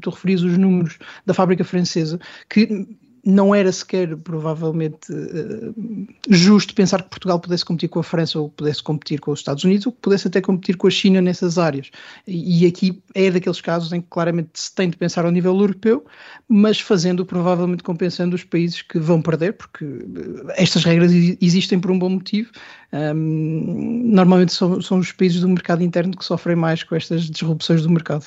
tu 0.00 0.10
referias 0.10 0.42
os 0.42 0.58
números 0.58 0.98
da 1.24 1.32
fábrica 1.32 1.62
francesa, 1.62 2.18
que 2.50 2.86
não 3.26 3.52
era 3.52 3.72
sequer 3.72 4.16
provavelmente 4.16 5.12
uh, 5.12 5.74
justo 6.28 6.72
pensar 6.76 7.02
que 7.02 7.10
Portugal 7.10 7.40
pudesse 7.40 7.64
competir 7.64 7.88
com 7.88 7.98
a 7.98 8.02
França 8.04 8.38
ou 8.38 8.48
pudesse 8.48 8.80
competir 8.80 9.20
com 9.20 9.32
os 9.32 9.40
Estados 9.40 9.64
Unidos 9.64 9.84
ou 9.84 9.92
que 9.92 9.98
pudesse 10.00 10.28
até 10.28 10.40
competir 10.40 10.76
com 10.76 10.86
a 10.86 10.90
China 10.90 11.20
nessas 11.20 11.58
áreas. 11.58 11.90
E, 12.24 12.62
e, 12.62 12.66
aqui 12.66 13.02
é 13.14 13.28
daqueles 13.28 13.60
casos 13.60 13.92
em 13.92 14.00
que 14.00 14.06
claramente 14.08 14.50
se 14.54 14.72
tem 14.72 14.88
de 14.88 14.96
pensar 14.96 15.24
ao 15.24 15.32
nível 15.32 15.58
europeu, 15.58 16.06
mas 16.48 16.78
fazendo 16.78 17.26
provavelmente 17.26 17.82
compensando 17.82 18.36
os 18.36 18.44
países 18.44 18.80
que 18.80 19.00
vão 19.00 19.20
perder, 19.20 19.54
porque 19.54 19.84
eh, 19.84 20.54
estas 20.56 20.84
regras 20.84 21.10
existem 21.40 21.80
por 21.80 21.90
um 21.90 21.98
bom 21.98 22.10
motivo. 22.10 22.52
Um, 22.92 24.02
normalmente 24.04 24.52
são, 24.52 24.80
são 24.80 24.98
os 24.98 25.10
países 25.10 25.40
do 25.40 25.48
mercado 25.48 25.82
interno 25.82 26.16
que 26.16 26.24
sofrem 26.24 26.54
mais 26.54 26.84
com 26.84 26.94
estas 26.94 27.24
disrupções 27.24 27.82
do 27.82 27.90
mercado. 27.90 28.26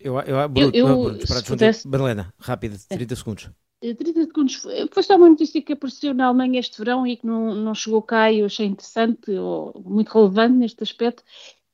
Eu, 0.00 0.18
eu, 0.18 0.48
Bruno, 0.48 0.70
eu, 0.74 0.88
eu 0.88 1.02
Bruno, 1.04 1.26
para 1.28 1.42
pudesse... 1.42 1.86
Helena, 1.86 2.34
rápido, 2.40 2.76
30 2.88 3.14
segundos. 3.14 3.50
30 3.82 4.20
eh, 4.20 4.24
segundos. 4.24 4.62
Foi 4.92 5.02
só 5.02 5.16
uma 5.16 5.28
notícia 5.28 5.60
que 5.60 5.72
apareceu 5.72 6.14
na 6.14 6.26
Alemanha 6.26 6.60
este 6.60 6.78
verão 6.78 7.06
e 7.06 7.16
que 7.16 7.26
não, 7.26 7.54
não 7.54 7.74
chegou 7.74 8.00
cá 8.02 8.30
e 8.30 8.40
eu 8.40 8.46
achei 8.46 8.66
interessante 8.66 9.30
ou 9.32 9.72
muito 9.84 10.12
relevante 10.12 10.56
neste 10.56 10.82
aspecto. 10.82 11.22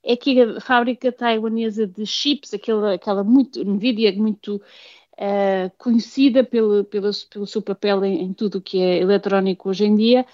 É 0.03 0.17
que 0.17 0.41
a 0.41 0.61
fábrica 0.61 1.13
taiwanesa 1.13 1.87
de 1.87 2.07
chips, 2.07 2.55
aquela, 2.55 2.95
aquela 2.95 3.23
muito, 3.23 3.63
NVIDIA, 3.63 4.13
muito 4.13 4.57
uh, 4.57 5.71
conhecida 5.77 6.43
pelo, 6.45 6.85
pelo, 6.85 7.11
pelo 7.31 7.47
seu 7.47 7.61
papel 7.61 8.05
em, 8.05 8.23
em 8.23 8.33
tudo 8.33 8.59
o 8.59 8.63
que 8.63 8.81
é 8.81 8.99
eletrónico 8.99 9.69
hoje 9.69 9.85
em 9.85 9.95
dia, 9.95 10.25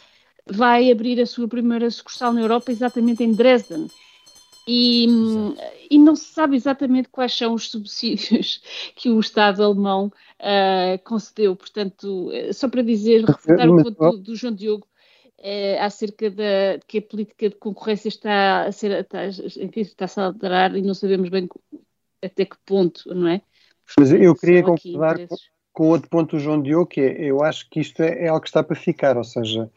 vai 0.46 0.90
abrir 0.90 1.20
a 1.20 1.26
sua 1.26 1.48
primeira 1.48 1.90
sucursal 1.90 2.32
na 2.32 2.42
Europa, 2.42 2.70
exatamente 2.70 3.24
em 3.24 3.32
Dresden. 3.32 3.88
E, 4.66 5.06
e, 5.90 5.98
não 5.98 6.16
se 6.16 6.24
sabe 6.24 6.56
exatamente 6.56 7.10
quais 7.10 7.36
são 7.36 7.52
os 7.52 7.70
subsídios 7.70 8.62
que 8.96 9.10
o 9.10 9.20
Estado 9.20 9.62
alemão 9.62 10.10
uh, 10.40 10.98
concedeu. 11.04 11.54
Portanto, 11.54 12.30
eh, 12.32 12.52
só 12.52 12.68
para 12.68 12.82
dizer, 12.82 13.24
refutar 13.24 13.68
o 13.68 13.82
ponto 13.82 14.12
do, 14.12 14.18
do 14.18 14.34
João 14.34 14.54
Diogo 14.54 14.86
uh, 15.38 15.80
acerca 15.80 16.30
da 16.30 16.78
que 16.86 16.98
a 16.98 17.02
política 17.02 17.50
de 17.50 17.56
concorrência 17.56 18.08
está 18.08 18.64
a 18.64 18.72
ser 18.72 18.92
está, 18.92 19.26
está 19.26 20.04
a 20.06 20.08
se 20.08 20.20
alterar 20.20 20.74
e 20.74 20.80
não 20.80 20.94
sabemos 20.94 21.28
bem 21.28 21.46
até 22.22 22.46
que 22.46 22.56
ponto, 22.64 23.14
não 23.14 23.28
é? 23.28 23.42
Mas 23.98 24.12
eu 24.12 24.34
queria 24.34 24.62
concordar 24.62 25.18
com, 25.74 25.88
outro 25.88 26.08
ponto 26.08 26.36
do 26.36 26.42
João 26.42 26.62
Diogo, 26.62 26.86
que 26.86 27.00
é, 27.00 27.24
eu 27.24 27.42
acho 27.42 27.68
que 27.68 27.80
isto 27.80 28.00
é, 28.00 28.24
é 28.24 28.28
algo 28.28 28.40
que 28.40 28.48
está 28.48 28.62
para 28.62 28.76
ficar, 28.76 29.16
ou 29.16 29.24
seja, 29.24 29.68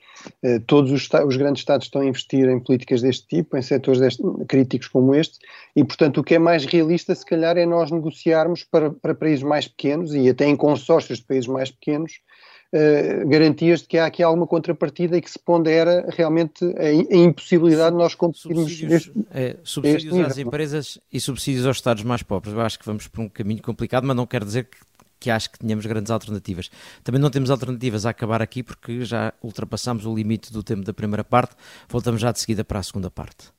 eh, 0.44 0.60
todos 0.60 0.92
os, 0.92 1.10
os, 1.26 1.36
grandes 1.36 1.62
Estados 1.62 1.88
estão 1.88 2.02
a 2.02 2.06
investir 2.06 2.48
em 2.48 2.60
políticas 2.60 3.02
deste 3.02 3.28
tipo, 3.28 3.58
em 3.58 3.62
setores 3.62 4.00
deste, 4.00 4.22
críticos 4.48 4.88
como 4.88 5.16
este, 5.16 5.40
e 5.76 5.84
portanto 5.84 6.20
o 6.20 6.24
que 6.24 6.36
é 6.36 6.40
mais 6.40 6.66
realista 6.66 7.16
se 7.16 7.26
calhar 7.26 7.58
é 7.58 7.66
nós 7.66 7.90
negociarmos 7.90 8.64
para, 8.64 8.92
para 8.92 9.16
países 9.16 9.44
mais 9.44 9.68
pequenos 9.68 10.14
e 10.14 10.30
até 10.30 10.46
em 10.46 10.56
consórcios 10.56 11.18
de 11.18 11.26
países 11.26 11.48
mais 11.48 11.72
pequenos, 11.72 12.20
Uh, 12.68 13.26
garantias 13.30 13.80
de 13.80 13.88
que 13.88 13.98
há 13.98 14.06
aqui 14.06 14.22
alguma 14.22 14.46
contrapartida 14.46 15.16
e 15.16 15.22
que 15.22 15.32
se 15.32 15.40
pondera 15.40 16.06
realmente 16.10 16.66
a, 16.66 16.82
a 16.82 17.18
impossibilidade 17.18 17.92
de 17.92 17.98
nós 17.98 18.14
competirmos 18.14 18.64
subsídios, 18.64 19.06
deste, 19.06 19.28
é, 19.32 19.56
subsídios 19.64 20.20
às 20.20 20.38
empresas 20.38 21.00
e 21.10 21.18
subsídios 21.18 21.66
aos 21.66 21.78
Estados 21.78 22.04
mais 22.04 22.24
pobres. 22.24 22.54
Eu 22.54 22.60
acho 22.60 22.78
que 22.78 22.86
vamos 22.86 23.08
por 23.08 23.22
um 23.22 23.30
caminho 23.30 23.62
complicado, 23.62 24.06
mas 24.06 24.18
não 24.18 24.26
quer 24.26 24.44
dizer 24.44 24.66
que 24.66 24.80
que 25.20 25.30
acho 25.30 25.50
que 25.52 25.60
tínhamos 25.60 25.86
grandes 25.86 26.12
alternativas. 26.12 26.70
Também 27.04 27.22
não 27.22 27.30
temos 27.30 27.50
alternativas 27.50 28.06
a 28.06 28.10
acabar 28.10 28.42
aqui 28.42 28.64
porque 28.64 29.04
já 29.06 29.34
ultrapassamos 29.42 30.06
o 30.06 30.16
limite 30.16 30.52
do 30.52 30.64
tempo 30.64 30.84
da 30.84 30.94
primeira 30.94 31.24
parte. 31.24 31.56
Voltamos 31.90 32.22
já 32.22 32.32
de 32.32 32.40
seguida 32.40 32.64
para 32.64 32.80
a 32.80 32.84
segunda 32.84 33.10
parte. 33.10 33.58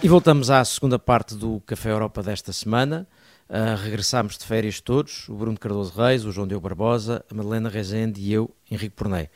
E 0.00 0.08
voltamos 0.08 0.48
à 0.48 0.64
segunda 0.64 0.96
parte 0.96 1.34
do 1.34 1.60
Café 1.66 1.90
Europa 1.90 2.22
desta 2.22 2.52
semana. 2.52 3.04
Uh, 3.48 3.74
regressámos 3.82 4.38
de 4.38 4.44
férias 4.44 4.80
todos, 4.80 5.28
o 5.28 5.34
Bruno 5.34 5.58
Cardoso 5.58 5.92
Reis, 5.96 6.24
o 6.24 6.30
João 6.30 6.46
Diogo 6.46 6.62
Barbosa, 6.68 7.24
a 7.28 7.34
Madalena 7.34 7.68
Rezende 7.68 8.20
e 8.20 8.32
eu, 8.32 8.54
Henrique 8.70 8.94
Pornei. 8.94 9.28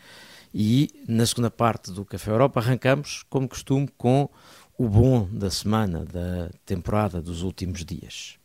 E 0.54 0.90
na 1.08 1.24
segunda 1.24 1.50
parte 1.50 1.90
do 1.90 2.04
Café 2.04 2.30
Europa 2.30 2.60
arrancamos, 2.60 3.24
como 3.30 3.48
costume, 3.48 3.88
com 3.96 4.28
o 4.76 4.88
bom 4.88 5.28
da 5.32 5.50
semana, 5.50 6.04
da 6.04 6.50
temporada 6.66 7.22
dos 7.22 7.42
últimos 7.42 7.84
dias. 7.84 8.38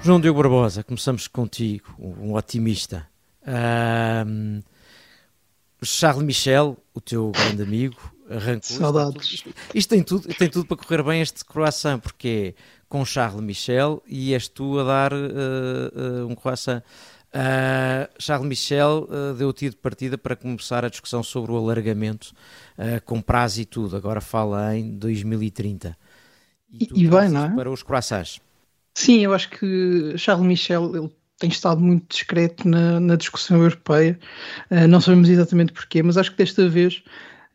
João 0.00 0.20
Diogo 0.20 0.40
Barbosa, 0.40 0.84
começamos 0.84 1.26
contigo, 1.26 1.94
um 1.98 2.34
otimista. 2.34 3.06
Um, 4.26 4.62
Charles 5.82 6.24
Michel, 6.24 6.76
o 6.94 7.00
teu 7.00 7.32
grande 7.32 7.62
amigo, 7.62 8.12
arrancou. 8.30 8.76
Saudades. 8.76 9.32
Isto, 9.32 9.54
isto, 9.74 9.88
tem, 9.88 10.02
tudo, 10.02 10.28
tem 10.34 10.48
tudo 10.48 10.66
para 10.66 10.76
correr 10.76 11.02
bem 11.02 11.20
este 11.20 11.44
croissant, 11.44 11.98
porque 11.98 12.54
é 12.56 12.62
com 12.88 13.04
Charles 13.04 13.42
Michel 13.42 14.02
e 14.06 14.34
és 14.34 14.48
tu 14.48 14.78
a 14.78 14.84
dar 14.84 15.12
uh, 15.12 15.16
uh, 15.16 16.26
um 16.26 16.34
croissant 16.34 16.82
Uh, 17.28 18.08
Charles 18.18 18.48
Michel 18.48 19.06
uh, 19.10 19.34
deu 19.34 19.48
o 19.48 19.52
tiro 19.52 19.74
de 19.74 19.80
partida 19.80 20.16
para 20.16 20.34
começar 20.34 20.84
a 20.84 20.88
discussão 20.88 21.22
sobre 21.22 21.52
o 21.52 21.56
alargamento 21.56 22.32
uh, 22.78 23.02
com 23.04 23.20
prazo 23.20 23.60
e 23.60 23.64
tudo. 23.64 23.96
Agora 23.96 24.20
fala 24.20 24.74
em 24.76 24.96
2030. 24.96 25.96
E, 26.72 26.88
e 26.94 27.06
bem, 27.06 27.28
não 27.28 27.44
é? 27.44 27.54
Para 27.54 27.70
os 27.70 27.82
croissants. 27.82 28.40
Sim, 28.94 29.20
eu 29.20 29.32
acho 29.32 29.50
que 29.50 30.14
Charles 30.16 30.46
Michel 30.46 30.96
ele 30.96 31.10
tem 31.38 31.50
estado 31.50 31.80
muito 31.80 32.08
discreto 32.08 32.66
na, 32.68 32.98
na 32.98 33.14
discussão 33.14 33.62
europeia. 33.62 34.18
não 34.88 35.00
sabemos 35.00 35.28
exatamente 35.28 35.72
porquê, 35.72 36.02
mas 36.02 36.16
acho 36.16 36.32
que 36.32 36.38
desta 36.38 36.68
vez 36.68 37.04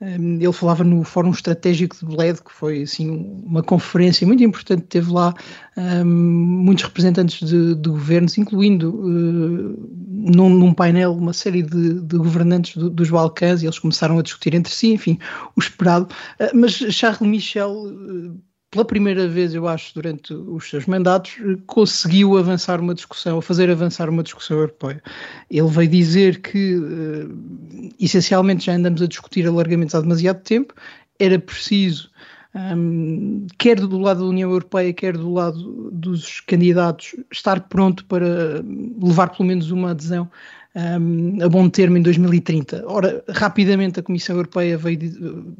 ele 0.05 0.51
falava 0.51 0.83
no 0.83 1.03
Fórum 1.03 1.31
Estratégico 1.31 1.95
de 1.97 2.05
Bled, 2.05 2.41
que 2.43 2.51
foi 2.51 2.81
assim 2.81 3.09
uma 3.45 3.63
conferência 3.63 4.27
muito 4.27 4.43
importante, 4.43 4.83
teve 4.83 5.11
lá 5.11 5.33
um, 5.77 6.05
muitos 6.05 6.83
representantes 6.83 7.47
de, 7.47 7.75
de 7.75 7.89
governos, 7.89 8.37
incluindo 8.37 8.89
uh, 8.89 9.89
num, 10.09 10.49
num, 10.49 10.73
painel 10.73 11.13
uma 11.13 11.33
série 11.33 11.63
de, 11.63 12.01
de 12.01 12.17
governantes 12.17 12.75
do, 12.75 12.89
dos 12.89 13.09
Balcãs, 13.09 13.61
e 13.61 13.65
eles 13.65 13.79
começaram 13.79 14.19
a 14.19 14.21
discutir 14.21 14.53
entre 14.53 14.73
si, 14.73 14.93
enfim, 14.93 15.17
o 15.55 15.59
esperado. 15.59 16.13
Uh, 16.39 16.57
mas 16.57 16.73
Charles 16.73 17.21
Michel 17.21 17.71
uh, 17.71 18.37
pela 18.73 18.83
primeira 18.83 19.27
vez, 19.27 19.53
eu 19.53 19.67
acho, 19.67 19.93
durante 19.93 20.33
os 20.33 20.67
seus 20.67 20.87
mandatos, 20.87 21.35
conseguiu 21.67 22.35
avançar 22.35 22.81
uma 22.81 22.95
discussão, 22.95 23.39
fazer 23.39 23.69
avançar 23.69 24.09
uma 24.09 24.23
discussão 24.23 24.57
europeia. 24.57 25.01
Ele 25.47 25.67
veio 25.67 25.89
dizer 25.89 26.41
que, 26.41 26.77
uh, 26.77 27.93
essencialmente, 27.99 28.65
já 28.65 28.73
andamos 28.73 28.99
a 29.03 29.07
discutir 29.07 29.47
alargamentos 29.47 29.93
há 29.93 30.01
demasiado 30.01 30.41
tempo, 30.41 30.73
era 31.19 31.37
preciso, 31.37 32.09
um, 32.55 33.45
quer 33.59 33.79
do 33.79 33.99
lado 33.99 34.21
da 34.21 34.25
União 34.25 34.49
Europeia, 34.49 34.91
quer 34.91 35.15
do 35.15 35.31
lado 35.31 35.91
dos 35.91 36.39
candidatos, 36.39 37.15
estar 37.31 37.61
pronto 37.69 38.03
para 38.05 38.63
levar 38.99 39.29
pelo 39.29 39.47
menos 39.47 39.69
uma 39.69 39.91
adesão 39.91 40.27
um, 40.75 41.43
a 41.43 41.47
bom 41.47 41.69
termo 41.69 41.97
em 41.97 42.01
2030. 42.01 42.83
Ora, 42.87 43.23
rapidamente 43.29 43.99
a 43.99 44.03
Comissão 44.03 44.35
Europeia 44.35 44.77
veio 44.77 44.97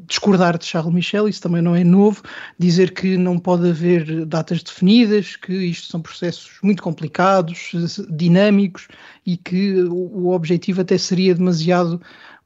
discordar 0.06 0.58
de 0.58 0.64
Charles 0.64 0.92
Michel, 0.92 1.28
isso 1.28 1.40
também 1.40 1.62
não 1.62 1.76
é 1.76 1.84
novo, 1.84 2.22
dizer 2.58 2.92
que 2.92 3.16
não 3.16 3.38
pode 3.38 3.68
haver 3.68 4.26
datas 4.26 4.62
definidas, 4.62 5.36
que 5.36 5.52
isto 5.52 5.88
são 5.88 6.02
processos 6.02 6.52
muito 6.62 6.82
complicados, 6.82 7.70
dinâmicos 8.10 8.88
e 9.24 9.36
que 9.36 9.82
o, 9.82 9.94
o 9.94 10.34
objetivo 10.34 10.80
até 10.80 10.98
seria 10.98 11.34
demasiado 11.34 12.00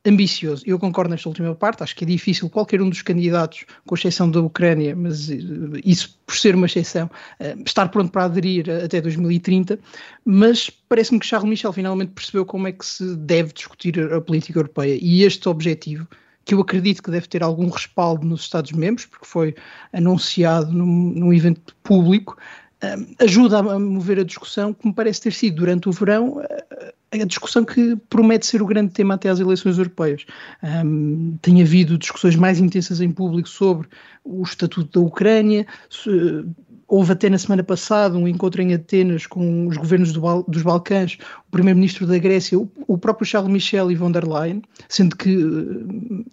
ambicioso. 0.09 0.63
Eu 0.67 0.79
concordo 0.79 1.11
nesta 1.11 1.29
última 1.29 1.55
parte, 1.55 1.83
acho 1.83 1.95
que 1.95 2.05
é 2.05 2.07
difícil 2.07 2.49
qualquer 2.49 2.81
um 2.81 2.89
dos 2.89 3.03
candidatos, 3.03 3.65
com 3.87 3.95
exceção 3.95 4.31
da 4.31 4.41
Ucrânia, 4.41 4.95
mas 4.97 5.31
eh, 5.31 5.37
isso 5.85 6.19
por 6.27 6.37
ser 6.37 6.55
uma 6.55 6.67
exceção, 6.67 7.11
eh, 7.39 7.57
estar 7.65 7.89
pronto 7.89 8.11
para 8.11 8.25
aderir 8.25 8.69
até 8.71 9.01
2030, 9.01 9.79
mas 10.25 10.71
parece-me 10.71 11.21
que 11.21 11.27
Charles 11.27 11.49
Michel 11.49 11.73
finalmente 11.73 12.13
percebeu 12.13 12.45
como 12.45 12.69
é 12.69 12.73
que 12.73 12.85
se 12.85 13.17
deve 13.17 13.53
discutir 13.53 14.13
a 14.13 14.21
política 14.21 14.59
europeia 14.59 14.99
e 15.01 15.23
este 15.23 15.49
objetivo 15.49 16.07
que 16.45 16.55
eu 16.55 16.61
acredito 16.61 17.03
que 17.03 17.11
deve 17.11 17.29
ter 17.29 17.43
algum 17.43 17.69
respaldo 17.69 18.27
nos 18.27 18.41
Estados-membros, 18.41 19.05
porque 19.05 19.27
foi 19.27 19.55
anunciado 19.93 20.73
num, 20.73 21.13
num 21.15 21.31
evento 21.31 21.77
público, 21.83 22.39
ajuda 23.19 23.59
a 23.59 23.79
mover 23.79 24.21
a 24.21 24.25
discussão 24.25 24.73
que 24.73 24.87
me 24.87 24.95
parece 24.95 25.21
ter 25.21 25.33
sido 25.33 25.57
durante 25.57 25.89
o 25.89 25.93
verão 25.93 26.41
a 27.11 27.25
discussão 27.25 27.65
que 27.65 27.97
promete 28.11 28.47
ser 28.47 28.61
o 28.61 28.67
grande 28.67 28.93
tema 28.93 29.15
até 29.15 29.29
às 29.29 29.41
eleições 29.41 29.79
europeias. 29.79 30.27
Um, 30.63 31.39
tem 31.41 31.63
havido 31.63 31.97
discussões 31.97 32.37
mais 32.37 32.61
intensas 32.61 33.01
em 33.01 33.11
público 33.11 33.49
sobre 33.49 33.89
o 34.23 34.43
estatuto 34.43 35.01
da 35.01 35.07
Ucrânia, 35.07 35.67
houve 36.89 37.13
até 37.13 37.29
na 37.29 37.37
semana 37.37 37.63
passada 37.63 38.17
um 38.17 38.27
encontro 38.27 38.63
em 38.63 38.73
Atenas 38.73 39.27
com 39.27 39.69
os 39.69 39.77
governos 39.77 40.13
do, 40.13 40.43
dos 40.49 40.63
Balcãs, 40.63 41.19
o 41.47 41.51
primeiro-ministro 41.51 42.07
da 42.07 42.17
Grécia, 42.17 42.59
o, 42.59 42.69
o, 42.87 42.97
próprio 42.97 43.27
Charles 43.27 43.53
Michel 43.53 43.91
e 43.91 43.95
von 43.95 44.11
der 44.11 44.27
Leyen, 44.27 44.63
sendo 44.89 45.15
que 45.15 45.37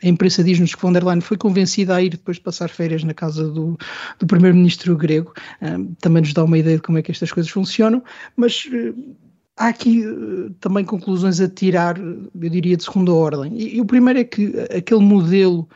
a 0.02 0.08
imprensa 0.08 0.42
diz-nos 0.42 0.74
que 0.74 0.82
von 0.82 0.94
der 0.94 1.04
Leyen 1.04 1.20
foi 1.20 1.36
convencida 1.36 1.96
a 1.96 2.02
ir 2.02 2.12
depois 2.12 2.38
de 2.38 2.44
passar 2.44 2.70
férias 2.70 3.04
na 3.04 3.14
casa 3.14 3.50
do, 3.50 3.78
do 4.18 4.26
primeiro-ministro 4.26 4.96
grego. 4.96 5.34
Um, 5.62 5.94
também 5.96 6.22
nos 6.22 6.34
dá 6.34 6.44
uma 6.46 6.58
ideia 6.58 6.78
de 6.78 6.82
como 6.82 6.98
é 6.98 7.02
que 7.02 7.12
estas 7.12 7.32
coisas 7.32 7.52
funcionam, 7.52 8.02
mas 8.38 8.64
há 9.58 9.68
aqui 9.68 10.04
também 10.62 10.86
conclusões 10.86 11.42
a 11.42 11.50
tirar, 11.50 11.98
eu 12.00 12.50
diria, 12.50 12.78
de 12.78 12.84
segunda 12.84 13.12
ordem. 13.12 13.54
E, 13.58 13.76
e 13.76 13.82
o 13.82 13.86
primeiro 13.86 14.20
é 14.20 14.24
que 14.24 14.54
aquele 14.76 15.02
modelo 15.02 15.68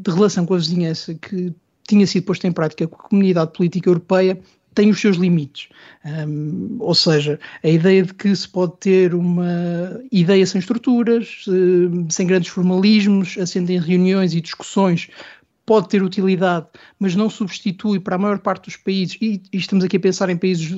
de 0.00 0.10
relação 0.10 0.44
com 0.44 0.54
a 0.54 0.58
vizinhança 0.58 1.14
que 1.14 1.54
tinha 1.86 2.06
sido 2.06 2.24
posto 2.24 2.46
em 2.46 2.52
prática 2.52 2.86
com 2.86 2.96
a 2.96 3.08
comunidade 3.08 3.52
política 3.52 3.88
europeia 3.88 4.38
tem 4.76 4.90
os 4.90 5.00
seus 5.00 5.16
limites. 5.16 5.68
Um, 6.04 6.76
ou 6.78 6.94
seja, 6.94 7.40
a 7.64 7.68
ideia 7.68 8.02
de 8.02 8.12
que 8.12 8.36
se 8.36 8.46
pode 8.46 8.74
ter 8.78 9.14
uma 9.14 10.00
ideia 10.12 10.46
sem 10.46 10.58
estruturas, 10.58 11.46
sem 12.10 12.26
grandes 12.26 12.50
formalismos, 12.50 13.36
assente 13.38 13.72
em 13.72 13.80
reuniões 13.80 14.34
e 14.34 14.40
discussões 14.40 15.08
pode 15.66 15.88
ter 15.88 16.00
utilidade, 16.00 16.66
mas 16.96 17.16
não 17.16 17.28
substitui 17.28 17.98
para 17.98 18.14
a 18.14 18.18
maior 18.18 18.38
parte 18.38 18.66
dos 18.66 18.76
países, 18.76 19.18
e, 19.20 19.42
estamos 19.52 19.84
aqui 19.84 19.96
a 19.96 20.00
pensar 20.00 20.30
em 20.30 20.36
países 20.36 20.72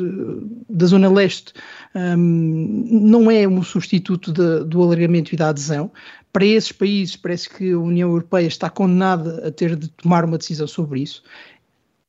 da 0.67 0.87
Zona 0.87 1.13
Leste, 1.13 1.53
um, 1.95 2.89
não 2.91 3.31
é 3.31 3.47
um 3.47 3.63
substituto 3.63 4.33
de, 4.33 4.65
do 4.65 4.83
alargamento 4.83 5.35
e 5.35 5.37
da 5.37 5.51
adesão. 5.51 5.93
Para 6.33 6.45
esses 6.45 6.73
países, 6.73 7.17
parece 7.17 7.49
que 7.49 7.73
a 7.73 7.79
União 7.79 8.11
Europeia 8.11 8.47
está 8.47 8.69
condenada 8.69 9.49
a 9.49 9.51
ter 9.51 9.75
de 9.77 9.89
tomar 9.89 10.25
uma 10.25 10.39
decisão 10.39 10.67
sobre 10.67 11.01
isso. 11.01 11.23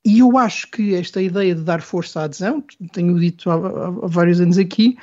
E 0.06 0.20
eu 0.20 0.38
acho 0.38 0.70
que 0.72 0.96
esta 0.96 1.22
ideia 1.22 1.54
de 1.54 1.62
dar 1.62 1.82
força 1.82 2.22
à 2.22 2.24
adesão, 2.24 2.64
tenho 2.94 3.20
dito 3.20 3.50
há, 3.50 3.56
há 3.56 4.08
vários 4.08 4.40
anos 4.40 4.58
aqui, 4.58 4.98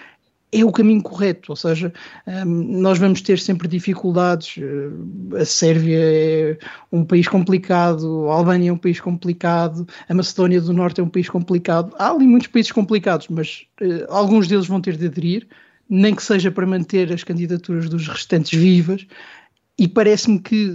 é 0.52 0.64
o 0.64 0.72
caminho 0.72 1.02
correto, 1.02 1.52
ou 1.52 1.56
seja, 1.56 1.92
hum, 2.26 2.80
nós 2.80 2.98
vamos 2.98 3.20
ter 3.20 3.38
sempre 3.38 3.68
dificuldades. 3.68 4.56
Eh, 4.58 5.40
a 5.40 5.44
Sérvia 5.44 5.98
é 6.00 6.58
um 6.90 7.04
país 7.04 7.28
complicado, 7.28 8.28
a 8.30 8.34
Albânia 8.34 8.70
é 8.70 8.72
um 8.72 8.78
país 8.78 9.00
complicado, 9.00 9.86
a 10.08 10.14
Macedónia 10.14 10.60
do 10.60 10.72
Norte 10.72 11.00
é 11.00 11.04
um 11.04 11.08
país 11.08 11.28
complicado. 11.28 11.94
Há 11.98 12.10
ali 12.10 12.26
muitos 12.26 12.48
países 12.48 12.72
complicados, 12.72 13.28
mas 13.28 13.66
uh, 13.82 14.06
alguns 14.08 14.46
deles 14.46 14.66
vão 14.66 14.80
ter 14.80 14.96
de 14.96 15.06
aderir, 15.06 15.46
nem 15.88 16.14
que 16.14 16.22
seja 16.22 16.50
para 16.50 16.66
manter 16.66 17.12
as 17.12 17.22
candidaturas 17.22 17.88
dos 17.88 18.08
restantes 18.08 18.58
vivas. 18.58 19.06
E 19.78 19.86
parece-me 19.86 20.38
que 20.38 20.72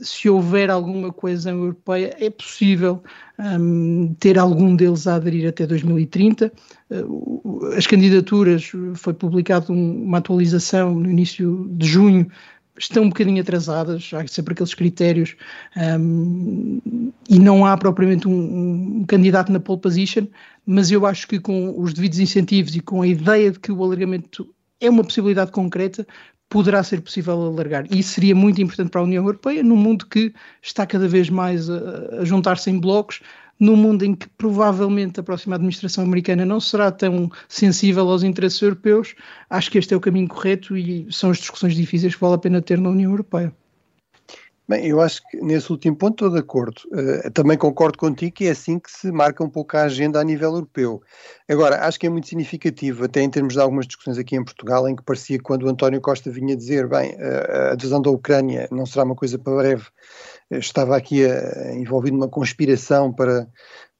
se 0.00 0.28
houver 0.28 0.70
alguma 0.70 1.12
coesão 1.12 1.58
europeia, 1.58 2.16
é 2.20 2.30
possível 2.30 3.02
um, 3.36 4.14
ter 4.20 4.38
algum 4.38 4.76
deles 4.76 5.08
a 5.08 5.16
aderir 5.16 5.48
até 5.48 5.66
2030. 5.66 6.52
Uh, 6.88 7.66
as 7.76 7.84
candidaturas, 7.84 8.70
foi 8.94 9.12
publicada 9.12 9.72
um, 9.72 10.04
uma 10.04 10.18
atualização 10.18 10.94
no 10.94 11.10
início 11.10 11.68
de 11.72 11.84
junho, 11.84 12.30
estão 12.78 13.04
um 13.04 13.08
bocadinho 13.08 13.40
atrasadas, 13.40 14.10
há 14.12 14.26
sempre 14.26 14.52
aqueles 14.52 14.74
critérios 14.74 15.36
um, 15.76 16.80
e 17.28 17.38
não 17.38 17.64
há 17.64 17.76
propriamente 17.76 18.26
um, 18.26 19.00
um, 19.00 19.04
candidato 19.06 19.52
na 19.52 19.60
pole 19.60 19.80
position, 19.80 20.26
mas 20.66 20.90
eu 20.90 21.06
acho 21.06 21.28
que 21.28 21.38
com 21.38 21.80
os 21.80 21.92
devidos 21.92 22.18
incentivos 22.18 22.74
e 22.74 22.80
com 22.80 23.02
a 23.02 23.06
ideia 23.06 23.50
de 23.50 23.60
que 23.60 23.70
o 23.70 23.82
alargamento 23.82 24.48
é 24.80 24.90
uma 24.90 25.04
possibilidade 25.04 25.52
concreta, 25.52 26.06
poderá 26.48 26.82
ser 26.82 27.00
possível 27.00 27.40
alargar. 27.40 27.86
E 27.90 27.98
isso 27.98 28.14
seria 28.14 28.34
muito 28.34 28.60
importante 28.60 28.90
para 28.90 29.00
a 29.00 29.04
União 29.04 29.24
Europeia, 29.24 29.62
num 29.62 29.76
mundo 29.76 30.06
que 30.06 30.32
está 30.62 30.86
cada 30.86 31.08
vez 31.08 31.30
mais 31.30 31.68
a, 31.70 32.20
a 32.20 32.24
juntar-se 32.24 32.70
em 32.70 32.78
blocos, 32.78 33.20
num 33.58 33.76
mundo 33.76 34.04
em 34.04 34.14
que 34.14 34.28
provavelmente 34.30 35.20
a 35.20 35.22
próxima 35.22 35.56
administração 35.56 36.04
americana 36.04 36.44
não 36.44 36.60
será 36.60 36.90
tão 36.90 37.30
sensível 37.48 38.08
aos 38.08 38.22
interesses 38.22 38.60
europeus, 38.60 39.14
acho 39.48 39.70
que 39.70 39.78
este 39.78 39.94
é 39.94 39.96
o 39.96 40.00
caminho 40.00 40.28
correto 40.28 40.76
e 40.76 41.06
são 41.10 41.30
as 41.30 41.38
discussões 41.38 41.74
difíceis 41.74 42.14
que 42.14 42.20
vale 42.20 42.34
a 42.34 42.38
pena 42.38 42.60
ter 42.60 42.78
na 42.78 42.90
União 42.90 43.10
Europeia. 43.10 43.52
Bem, 44.66 44.86
eu 44.86 44.98
acho 44.98 45.20
que 45.28 45.36
nesse 45.42 45.70
último 45.70 45.94
ponto 45.94 46.14
estou 46.14 46.30
de 46.30 46.38
acordo. 46.38 46.80
Uh, 46.86 47.30
também 47.32 47.56
concordo 47.58 47.98
contigo 47.98 48.32
que 48.32 48.46
é 48.46 48.50
assim 48.50 48.78
que 48.78 48.90
se 48.90 49.12
marca 49.12 49.44
um 49.44 49.50
pouco 49.50 49.76
a 49.76 49.82
agenda 49.82 50.18
a 50.18 50.24
nível 50.24 50.54
europeu. 50.54 51.02
Agora, 51.46 51.86
acho 51.86 52.00
que 52.00 52.06
é 52.06 52.10
muito 52.10 52.28
significativo, 52.28 53.04
até 53.04 53.20
em 53.20 53.28
termos 53.28 53.52
de 53.52 53.60
algumas 53.60 53.86
discussões 53.86 54.16
aqui 54.16 54.36
em 54.36 54.42
Portugal, 54.42 54.88
em 54.88 54.96
que 54.96 55.02
parecia 55.02 55.38
quando 55.38 55.64
o 55.64 55.68
António 55.68 56.00
Costa 56.00 56.30
vinha 56.30 56.56
dizer, 56.56 56.88
bem, 56.88 57.10
uh, 57.12 57.52
a 57.52 57.72
adesão 57.72 58.00
da 58.00 58.08
Ucrânia 58.08 58.66
não 58.70 58.86
será 58.86 59.04
uma 59.04 59.14
coisa 59.14 59.38
para 59.38 59.54
breve, 59.54 59.84
estava 60.58 60.96
aqui 60.96 61.22
envolvido 61.74 62.16
numa 62.16 62.28
conspiração 62.28 63.12
para 63.12 63.48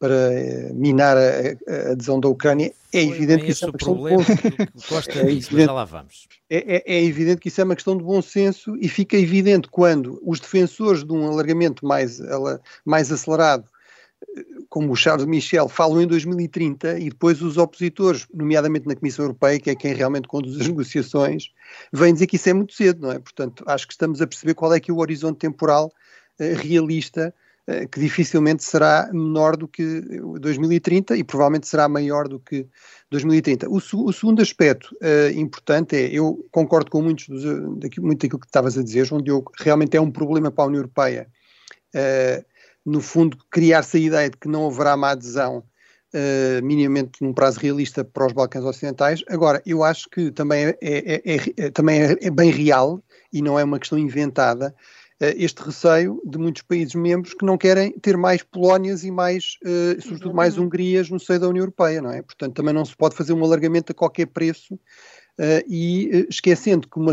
para 0.04 0.34
eh, 0.34 0.70
minar 0.74 1.16
a, 1.16 1.20
a 1.20 1.92
adesão 1.92 2.20
da 2.20 2.28
Ucrânia, 2.28 2.72
é 2.92 3.06
Foi 3.06 3.16
evidente 3.16 3.44
que 3.44 3.52
isso 3.52 3.64
é 3.64 3.68
uma 3.68 3.72
questão 3.72 3.94
problema 3.94 4.22
de 4.22 4.34
bom 4.34 4.36
senso. 4.36 5.10
é, 5.10 5.22
evidente, 5.22 5.64
já 5.64 5.72
lá 5.72 5.84
vamos. 5.86 6.28
É, 6.50 6.76
é, 6.76 6.96
é, 6.96 7.04
evidente 7.04 7.40
que 7.40 7.48
isso 7.48 7.60
é 7.62 7.64
uma 7.64 7.74
questão 7.74 7.96
de 7.96 8.04
bom 8.04 8.20
senso 8.20 8.76
e 8.78 8.86
fica 8.86 9.16
evidente 9.16 9.66
quando 9.70 10.20
os 10.22 10.40
defensores 10.40 11.04
de 11.04 11.12
um 11.12 11.26
alargamento 11.26 11.86
mais, 11.86 12.20
mais 12.84 13.10
acelerado 13.10 13.64
como 14.68 14.92
o 14.92 14.96
Charles 14.96 15.26
Michel, 15.26 15.68
falam 15.68 16.02
em 16.02 16.06
2030 16.06 16.98
e 16.98 17.10
depois 17.10 17.40
os 17.40 17.56
opositores, 17.56 18.26
nomeadamente 18.32 18.88
na 18.88 18.96
Comissão 18.96 19.24
Europeia, 19.24 19.60
que 19.60 19.70
é 19.70 19.74
quem 19.74 19.94
realmente 19.94 20.26
conduz 20.26 20.60
as 20.60 20.66
negociações, 20.66 21.50
vêm 21.92 22.12
dizer 22.12 22.26
que 22.26 22.36
isso 22.36 22.48
é 22.48 22.52
muito 22.52 22.74
cedo, 22.74 23.02
não 23.02 23.12
é? 23.12 23.18
Portanto, 23.18 23.62
acho 23.66 23.86
que 23.86 23.92
estamos 23.92 24.20
a 24.20 24.26
perceber 24.26 24.54
qual 24.54 24.74
é 24.74 24.80
que 24.80 24.90
é 24.90 24.94
o 24.94 24.98
horizonte 24.98 25.38
temporal 25.38 25.92
realista 26.38 27.34
eh, 27.66 27.86
que 27.86 27.98
dificilmente 27.98 28.62
será 28.62 29.08
menor 29.10 29.56
do 29.56 29.66
que 29.66 30.02
2030 30.38 31.16
e 31.16 31.24
provavelmente 31.24 31.66
será 31.66 31.88
maior 31.88 32.28
do 32.28 32.38
que 32.38 32.66
2030. 33.10 33.70
O, 33.70 33.76
o 33.76 34.12
segundo 34.12 34.42
aspecto 34.42 34.94
uh, 34.96 35.30
importante 35.34 35.96
é, 35.96 36.10
eu 36.12 36.46
concordo 36.50 36.90
com 36.90 37.00
muitos 37.00 37.26
dos, 37.26 37.42
daquilo, 37.78 38.06
muito 38.06 38.20
daquilo 38.20 38.40
que 38.40 38.46
estavas 38.46 38.76
a 38.76 38.82
dizer, 38.82 39.06
João 39.06 39.22
Diogo, 39.22 39.50
realmente 39.58 39.96
é 39.96 40.00
um 40.00 40.10
problema 40.10 40.50
para 40.50 40.64
a 40.64 40.66
União 40.66 40.80
Europeia, 40.80 41.26
uh, 41.94 42.44
no 42.84 43.00
fundo, 43.00 43.38
criar-se 43.50 43.96
a 43.96 44.00
ideia 44.00 44.28
de 44.28 44.36
que 44.36 44.46
não 44.48 44.66
haverá 44.66 44.94
uma 44.94 45.12
adesão 45.12 45.64
uh, 46.14 46.62
minimamente 46.62 47.22
num 47.22 47.32
prazo 47.32 47.60
realista 47.60 48.04
para 48.04 48.26
os 48.26 48.34
Balcãs 48.34 48.62
Ocidentais. 48.62 49.24
Agora, 49.26 49.62
eu 49.64 49.82
acho 49.82 50.10
que 50.10 50.30
também 50.30 50.66
é, 50.66 50.76
é, 50.82 51.22
é, 51.24 51.38
é 51.56 51.70
também 51.70 52.02
é 52.02 52.30
bem 52.30 52.50
real 52.50 53.02
e 53.32 53.40
não 53.40 53.58
é 53.58 53.64
uma 53.64 53.78
questão 53.78 53.98
inventada, 53.98 54.74
eh, 54.76 55.03
este 55.20 55.62
receio 55.62 56.20
de 56.24 56.38
muitos 56.38 56.62
países 56.62 56.94
membros 56.94 57.34
que 57.34 57.44
não 57.44 57.56
querem 57.56 57.92
ter 58.00 58.16
mais 58.16 58.42
Polónias 58.42 59.04
e 59.04 59.10
mais, 59.10 59.58
uh, 59.64 60.00
sobretudo 60.02 60.34
mais 60.34 60.58
Hungrias 60.58 61.08
no 61.08 61.20
seio 61.20 61.40
da 61.40 61.48
União 61.48 61.62
Europeia, 61.62 62.02
não 62.02 62.10
é? 62.10 62.20
Portanto, 62.22 62.54
também 62.54 62.74
não 62.74 62.84
se 62.84 62.96
pode 62.96 63.14
fazer 63.14 63.32
um 63.32 63.44
alargamento 63.44 63.92
a 63.92 63.94
qualquer 63.94 64.26
preço 64.26 64.74
uh, 64.74 65.64
e 65.68 66.10
uh, 66.12 66.26
esquecendo 66.28 66.88
que 66.88 66.98
uma, 66.98 67.12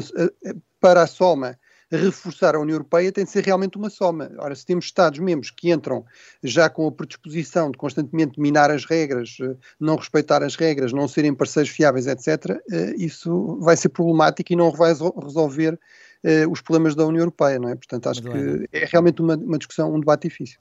para 0.80 1.04
a 1.04 1.08
soma 1.08 1.58
reforçar 1.94 2.56
a 2.56 2.60
União 2.60 2.76
Europeia 2.76 3.12
tem 3.12 3.26
de 3.26 3.32
ser 3.32 3.44
realmente 3.44 3.78
uma 3.78 3.90
soma. 3.90 4.32
Ora, 4.38 4.56
se 4.56 4.66
temos 4.66 4.86
Estados-membros 4.86 5.52
que 5.52 5.72
entram 5.72 6.06
já 6.42 6.70
com 6.70 6.88
a 6.88 6.92
predisposição 6.92 7.70
de 7.70 7.78
constantemente 7.78 8.40
minar 8.40 8.72
as 8.72 8.86
regras, 8.86 9.36
não 9.78 9.98
respeitar 9.98 10.42
as 10.42 10.56
regras, 10.56 10.94
não 10.94 11.06
serem 11.06 11.36
parceiros 11.36 11.70
fiáveis, 11.70 12.08
etc., 12.08 12.62
isso 12.96 13.60
vai 13.60 13.76
ser 13.76 13.90
problemático 13.90 14.54
e 14.54 14.56
não 14.56 14.72
vai 14.72 14.94
resolver 14.94 15.78
uh, 16.24 16.52
os 16.52 16.62
problemas 16.62 16.96
da 16.96 17.06
União 17.06 17.22
Europeia, 17.22 17.60
não 17.60 17.70
é? 17.70 17.76
Portanto, 17.76 18.08
acho 18.08 18.22
que 18.22 18.68
é 18.72 18.86
realmente 18.86 19.22
uma, 19.22 19.36
uma 19.36 19.58
discussão, 19.58 19.94
um 19.94 20.00
debate 20.00 20.28
difícil. 20.28 20.60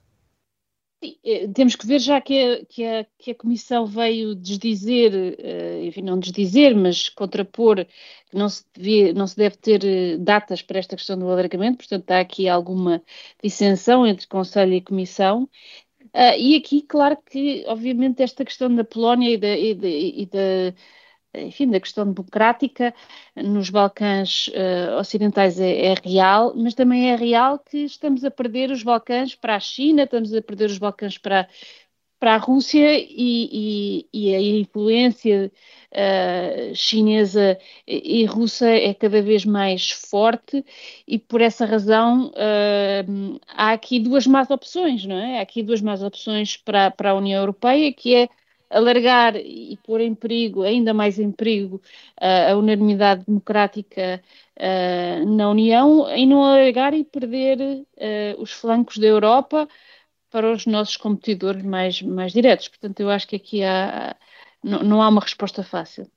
Sim, 1.02 1.16
eh, 1.24 1.48
temos 1.48 1.74
que 1.76 1.86
ver 1.86 1.98
já 1.98 2.20
que 2.20 2.38
a, 2.38 2.64
que 2.66 2.84
a, 2.84 3.06
que 3.18 3.30
a 3.30 3.34
Comissão 3.34 3.86
veio 3.86 4.34
desdizer, 4.34 5.12
uh, 5.14 5.84
enfim, 5.84 6.02
não 6.02 6.18
desdizer, 6.18 6.76
mas 6.76 7.08
contrapor 7.08 7.86
que 7.86 8.36
não 8.36 8.50
se, 8.50 8.64
devia, 8.74 9.14
não 9.14 9.26
se 9.26 9.34
deve 9.34 9.56
ter 9.56 10.18
datas 10.18 10.60
para 10.60 10.78
esta 10.78 10.96
questão 10.96 11.18
do 11.18 11.26
alargamento, 11.30 11.78
portanto 11.78 12.10
há 12.10 12.20
aqui 12.20 12.48
alguma 12.50 13.02
dissensão 13.42 14.06
entre 14.06 14.26
Conselho 14.26 14.74
e 14.74 14.82
Comissão. 14.82 15.48
Uh, 16.14 16.36
e 16.38 16.56
aqui, 16.56 16.82
claro 16.82 17.16
que, 17.24 17.64
obviamente, 17.66 18.22
esta 18.22 18.44
questão 18.44 18.74
da 18.74 18.84
Polónia 18.84 19.30
e 19.30 19.38
da, 19.38 19.56
e 19.56 19.74
da, 19.74 19.88
e 19.88 20.26
da 20.26 20.74
enfim, 21.34 21.70
da 21.70 21.80
questão 21.80 22.10
democrática 22.12 22.94
nos 23.36 23.70
Balcãs 23.70 24.48
uh, 24.48 24.98
Ocidentais 24.98 25.60
é, 25.60 25.92
é, 25.92 25.94
real, 25.94 26.54
mas 26.56 26.74
também 26.74 27.10
é 27.10 27.16
real 27.16 27.58
que 27.58 27.78
estamos 27.78 28.24
a 28.24 28.30
perder 28.30 28.70
os 28.70 28.82
Balcãs 28.82 29.34
para 29.34 29.56
a 29.56 29.60
China, 29.60 30.04
estamos 30.04 30.34
a 30.34 30.42
perder 30.42 30.66
os 30.66 30.78
Balcãs 30.78 31.18
para, 31.18 31.48
para 32.18 32.34
a 32.34 32.38
Rússia 32.38 32.98
e, 32.98 34.06
e, 34.12 34.30
e 34.30 34.34
a 34.34 34.40
influência 34.40 35.52
uh, 35.92 36.74
chinesa 36.74 37.58
e, 37.86 38.24
russa 38.24 38.68
é 38.68 38.92
cada 38.92 39.22
vez 39.22 39.44
mais 39.44 39.90
forte 39.90 40.64
e 41.06 41.18
por 41.18 41.40
essa 41.40 41.64
razão 41.64 42.28
uh, 42.28 43.40
há 43.48 43.72
aqui 43.72 44.00
duas 44.00 44.26
más 44.26 44.50
opções, 44.50 45.04
não 45.06 45.16
é? 45.16 45.38
Há 45.38 45.42
aqui 45.42 45.62
duas 45.62 45.80
más 45.80 46.02
opções 46.02 46.56
para, 46.56 46.90
para 46.90 47.10
a 47.10 47.14
União 47.14 47.40
Europeia, 47.40 47.92
que 47.92 48.14
é 48.14 48.28
alargar 48.70 49.36
e 49.36 49.76
pôr 49.84 50.00
em 50.00 50.14
perigo, 50.14 50.62
ainda 50.62 50.94
mais 50.94 51.18
em 51.18 51.30
perigo, 51.32 51.82
a 52.16 52.54
unanimidade 52.56 53.24
democrática 53.26 54.22
na 55.26 55.50
União, 55.50 56.08
e 56.16 56.26
não 56.26 56.44
alargar 56.44 56.94
e 56.94 57.04
perder 57.04 57.84
os 58.38 58.52
flancos 58.52 58.98
da 58.98 59.06
Europa 59.06 59.68
para 60.30 60.52
os 60.52 60.66
nossos 60.66 60.96
competidores 60.96 61.62
mais, 61.64 62.00
mais 62.02 62.32
diretos. 62.32 62.68
Portanto, 62.68 63.00
eu 63.00 63.10
acho 63.10 63.26
que 63.28 63.36
aqui 63.36 63.64
há, 63.64 64.16
não, 64.62 64.82
não 64.84 65.02
há 65.02 65.08
uma 65.08 65.20
resposta 65.20 65.62
fácil. 65.64 66.10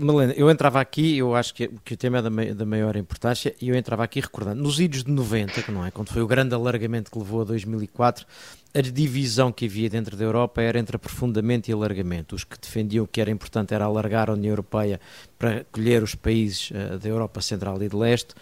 Malena, 0.00 0.32
eu 0.32 0.50
entrava 0.50 0.80
aqui, 0.80 1.18
eu 1.18 1.36
acho 1.36 1.54
que, 1.54 1.68
que 1.84 1.94
o 1.94 1.96
tema 1.96 2.18
é 2.18 2.22
da, 2.22 2.30
da 2.52 2.66
maior 2.66 2.96
importância, 2.96 3.54
e 3.60 3.68
eu 3.68 3.76
entrava 3.76 4.02
aqui 4.02 4.18
recordando, 4.18 4.60
nos 4.60 4.80
idos 4.80 5.04
de 5.04 5.10
90, 5.12 5.62
que 5.62 5.70
não 5.70 5.86
é, 5.86 5.90
quando 5.92 6.08
foi 6.08 6.20
o 6.20 6.26
grande 6.26 6.52
alargamento 6.52 7.12
que 7.12 7.18
levou 7.18 7.42
a 7.42 7.44
2004, 7.44 8.26
a 8.74 8.80
divisão 8.80 9.52
que 9.52 9.66
havia 9.66 9.88
dentro 9.88 10.16
da 10.16 10.24
Europa 10.24 10.60
era 10.60 10.80
entre 10.80 10.96
aprofundamento 10.96 11.68
e 11.68 11.72
alargamento. 11.72 12.34
Os 12.34 12.42
que 12.42 12.58
defendiam 12.58 13.06
que 13.06 13.20
era 13.20 13.30
importante 13.30 13.72
era 13.72 13.84
alargar 13.84 14.28
a 14.28 14.32
União 14.32 14.50
Europeia 14.50 15.00
para 15.38 15.64
colher 15.70 16.02
os 16.02 16.16
países 16.16 16.72
uh, 16.72 16.98
da 16.98 17.08
Europa 17.08 17.40
Central 17.40 17.80
e 17.80 17.88
de 17.88 17.94
Leste, 17.94 18.34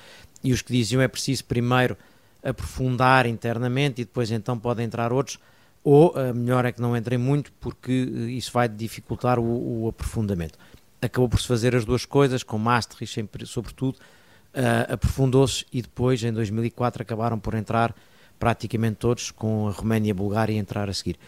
e 0.42 0.54
os 0.54 0.62
que 0.62 0.72
diziam 0.72 1.02
é 1.02 1.08
preciso 1.08 1.44
primeiro 1.44 1.98
aprofundar 2.42 3.26
internamente 3.26 4.00
e 4.00 4.04
depois 4.06 4.30
então 4.30 4.58
podem 4.58 4.86
entrar 4.86 5.12
outros, 5.12 5.38
ou 5.84 6.14
uh, 6.16 6.34
melhor 6.34 6.64
é 6.64 6.72
que 6.72 6.80
não 6.80 6.96
entrem 6.96 7.18
muito, 7.18 7.52
porque 7.60 8.04
uh, 8.04 8.28
isso 8.30 8.50
vai 8.50 8.66
dificultar 8.70 9.38
o, 9.38 9.82
o 9.84 9.88
aprofundamento 9.88 10.58
acabou 11.04 11.28
por 11.28 11.40
se 11.40 11.46
fazer 11.46 11.74
as 11.74 11.84
duas 11.84 12.04
coisas, 12.04 12.42
com 12.42 12.58
Maastricht 12.58 13.28
sobretudo, 13.44 13.96
uh, 13.96 14.92
aprofundou-se 14.92 15.64
e 15.72 15.82
depois, 15.82 16.22
em 16.22 16.32
2004, 16.32 17.02
acabaram 17.02 17.38
por 17.38 17.54
entrar 17.54 17.94
praticamente 18.38 18.96
todos, 18.96 19.30
com 19.30 19.68
a 19.68 19.70
Roménia 19.70 20.08
e 20.08 20.12
a 20.12 20.14
Bulgária 20.14 20.54
a 20.54 20.58
entrar 20.58 20.88
a 20.88 20.92
seguir. 20.92 21.18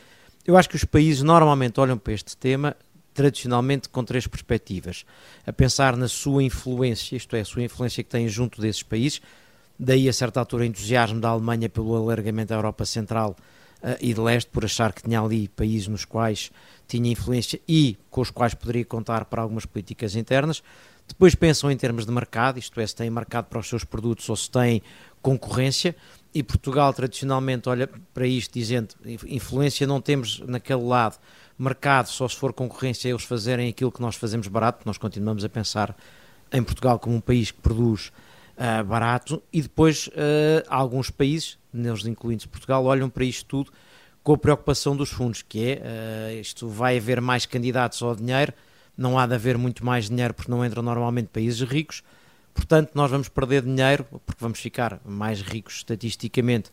Eu 0.47 0.57
acho 0.57 0.69
que 0.69 0.77
os 0.77 0.85
países 0.85 1.23
normalmente 1.23 1.81
olham 1.81 1.99
para 1.99 2.13
este 2.13 2.37
tema 2.37 2.77
tradicionalmente 3.17 3.89
com 3.89 4.05
três 4.05 4.27
perspectivas. 4.27 5.05
A 5.47 5.53
pensar 5.53 5.97
na 5.97 6.07
sua 6.07 6.43
influência, 6.43 7.17
isto 7.17 7.35
é, 7.35 7.41
a 7.41 7.45
sua 7.45 7.63
influência 7.63 8.05
que 8.05 8.11
têm 8.11 8.29
junto 8.29 8.61
desses 8.61 8.83
países, 8.83 9.23
daí 9.79 10.09
a 10.09 10.13
certa 10.13 10.39
altura 10.39 10.65
o 10.65 10.67
entusiasmo 10.67 11.19
da 11.19 11.31
Alemanha 11.31 11.69
pelo 11.69 11.97
alargamento 11.97 12.51
da 12.51 12.57
Europa 12.57 12.85
Central 12.85 13.35
uh, 13.83 13.97
e 14.01 14.13
de 14.13 14.21
Leste, 14.21 14.51
por 14.51 14.65
achar 14.65 14.93
que 14.93 15.03
tinha 15.03 15.21
ali 15.21 15.49
países 15.49 15.89
nos 15.89 16.05
quais 16.05 16.53
tinha 16.87 17.11
influência 17.11 17.61
e 17.69 17.97
com 18.11 18.21
os 18.21 18.31
quais 18.31 18.55
poderia 18.55 18.85
contar 18.85 19.25
para 19.25 19.43
algumas 19.43 19.67
políticas 19.67 20.15
internas. 20.17 20.63
Depois 21.07 21.35
pensam 21.35 21.71
em 21.71 21.77
termos 21.77 22.05
de 22.05 22.13
mercado, 22.13 22.59
isto 22.59 22.81
é, 22.81 22.87
se 22.87 22.95
tem 22.95 23.09
mercado 23.09 23.47
para 23.47 23.59
os 23.59 23.69
seus 23.69 23.85
produtos 23.85 24.29
ou 24.29 24.37
se 24.37 24.51
tem 24.51 24.83
concorrência. 25.23 25.95
E 26.35 26.43
Portugal 26.43 26.93
tradicionalmente 26.93 27.69
olha 27.69 27.89
para 28.13 28.27
isto 28.27 28.53
dizendo 28.53 28.95
influência 29.27 29.87
não 29.87 30.01
temos 30.01 30.41
naquele 30.41 30.83
lado, 30.83 31.19
mercado 31.59 32.09
só 32.09 32.29
se 32.29 32.37
for 32.37 32.53
concorrência 32.53 33.09
eles 33.09 33.23
fazerem 33.23 33.71
aquilo 33.71 33.91
que 33.91 34.03
nós 34.03 34.17
fazemos 34.17 34.47
barato, 34.47 34.83
nós 34.85 34.99
continuamos 34.99 35.45
a 35.45 35.49
pensar 35.49 35.97
em 36.53 36.63
Portugal 36.63 36.99
como 36.99 37.17
um 37.17 37.21
país 37.21 37.51
que 37.51 37.61
produz 37.61 38.13
uh, 38.57 38.85
barato 38.85 39.43
e 39.51 39.63
depois 39.63 40.09
uh, 40.09 40.11
alguns 40.69 41.09
países, 41.09 41.59
neles 41.73 42.05
incluindo 42.05 42.47
Portugal, 42.49 42.85
olham 42.85 43.09
para 43.09 43.25
isto 43.25 43.47
tudo 43.47 43.73
com 44.27 44.33
a 44.33 44.39
preocupação 44.39 44.97
dos 44.97 45.11
fundos, 45.11 45.41
que 45.41 45.71
é 45.71 46.35
uh, 46.35 46.41
isto 46.41 46.69
vai 46.69 46.97
haver 46.97 47.21
mais 47.21 47.47
candidatos 47.47 48.03
ao 48.03 48.13
dinheiro, 48.17 48.53
não 48.99 49.17
há 49.17 49.25
de 49.25 49.35
haver 49.37 49.57
muito 49.57 49.87
mais 49.87 50.09
dinheiro 50.09 50.35
porque 50.35 50.51
não 50.51 50.67
entram 50.67 50.83
normalmente 50.83 51.29
países 51.29 51.61
ricos, 51.61 52.03
portanto 52.53 52.91
nós 52.93 53.09
vamos 53.09 53.29
perder 53.29 53.63
dinheiro 53.63 54.05
porque 54.27 54.43
vamos 54.43 54.59
ficar 54.59 55.01
mais 55.05 55.41
ricos 55.43 55.77
estatisticamente 55.77 56.73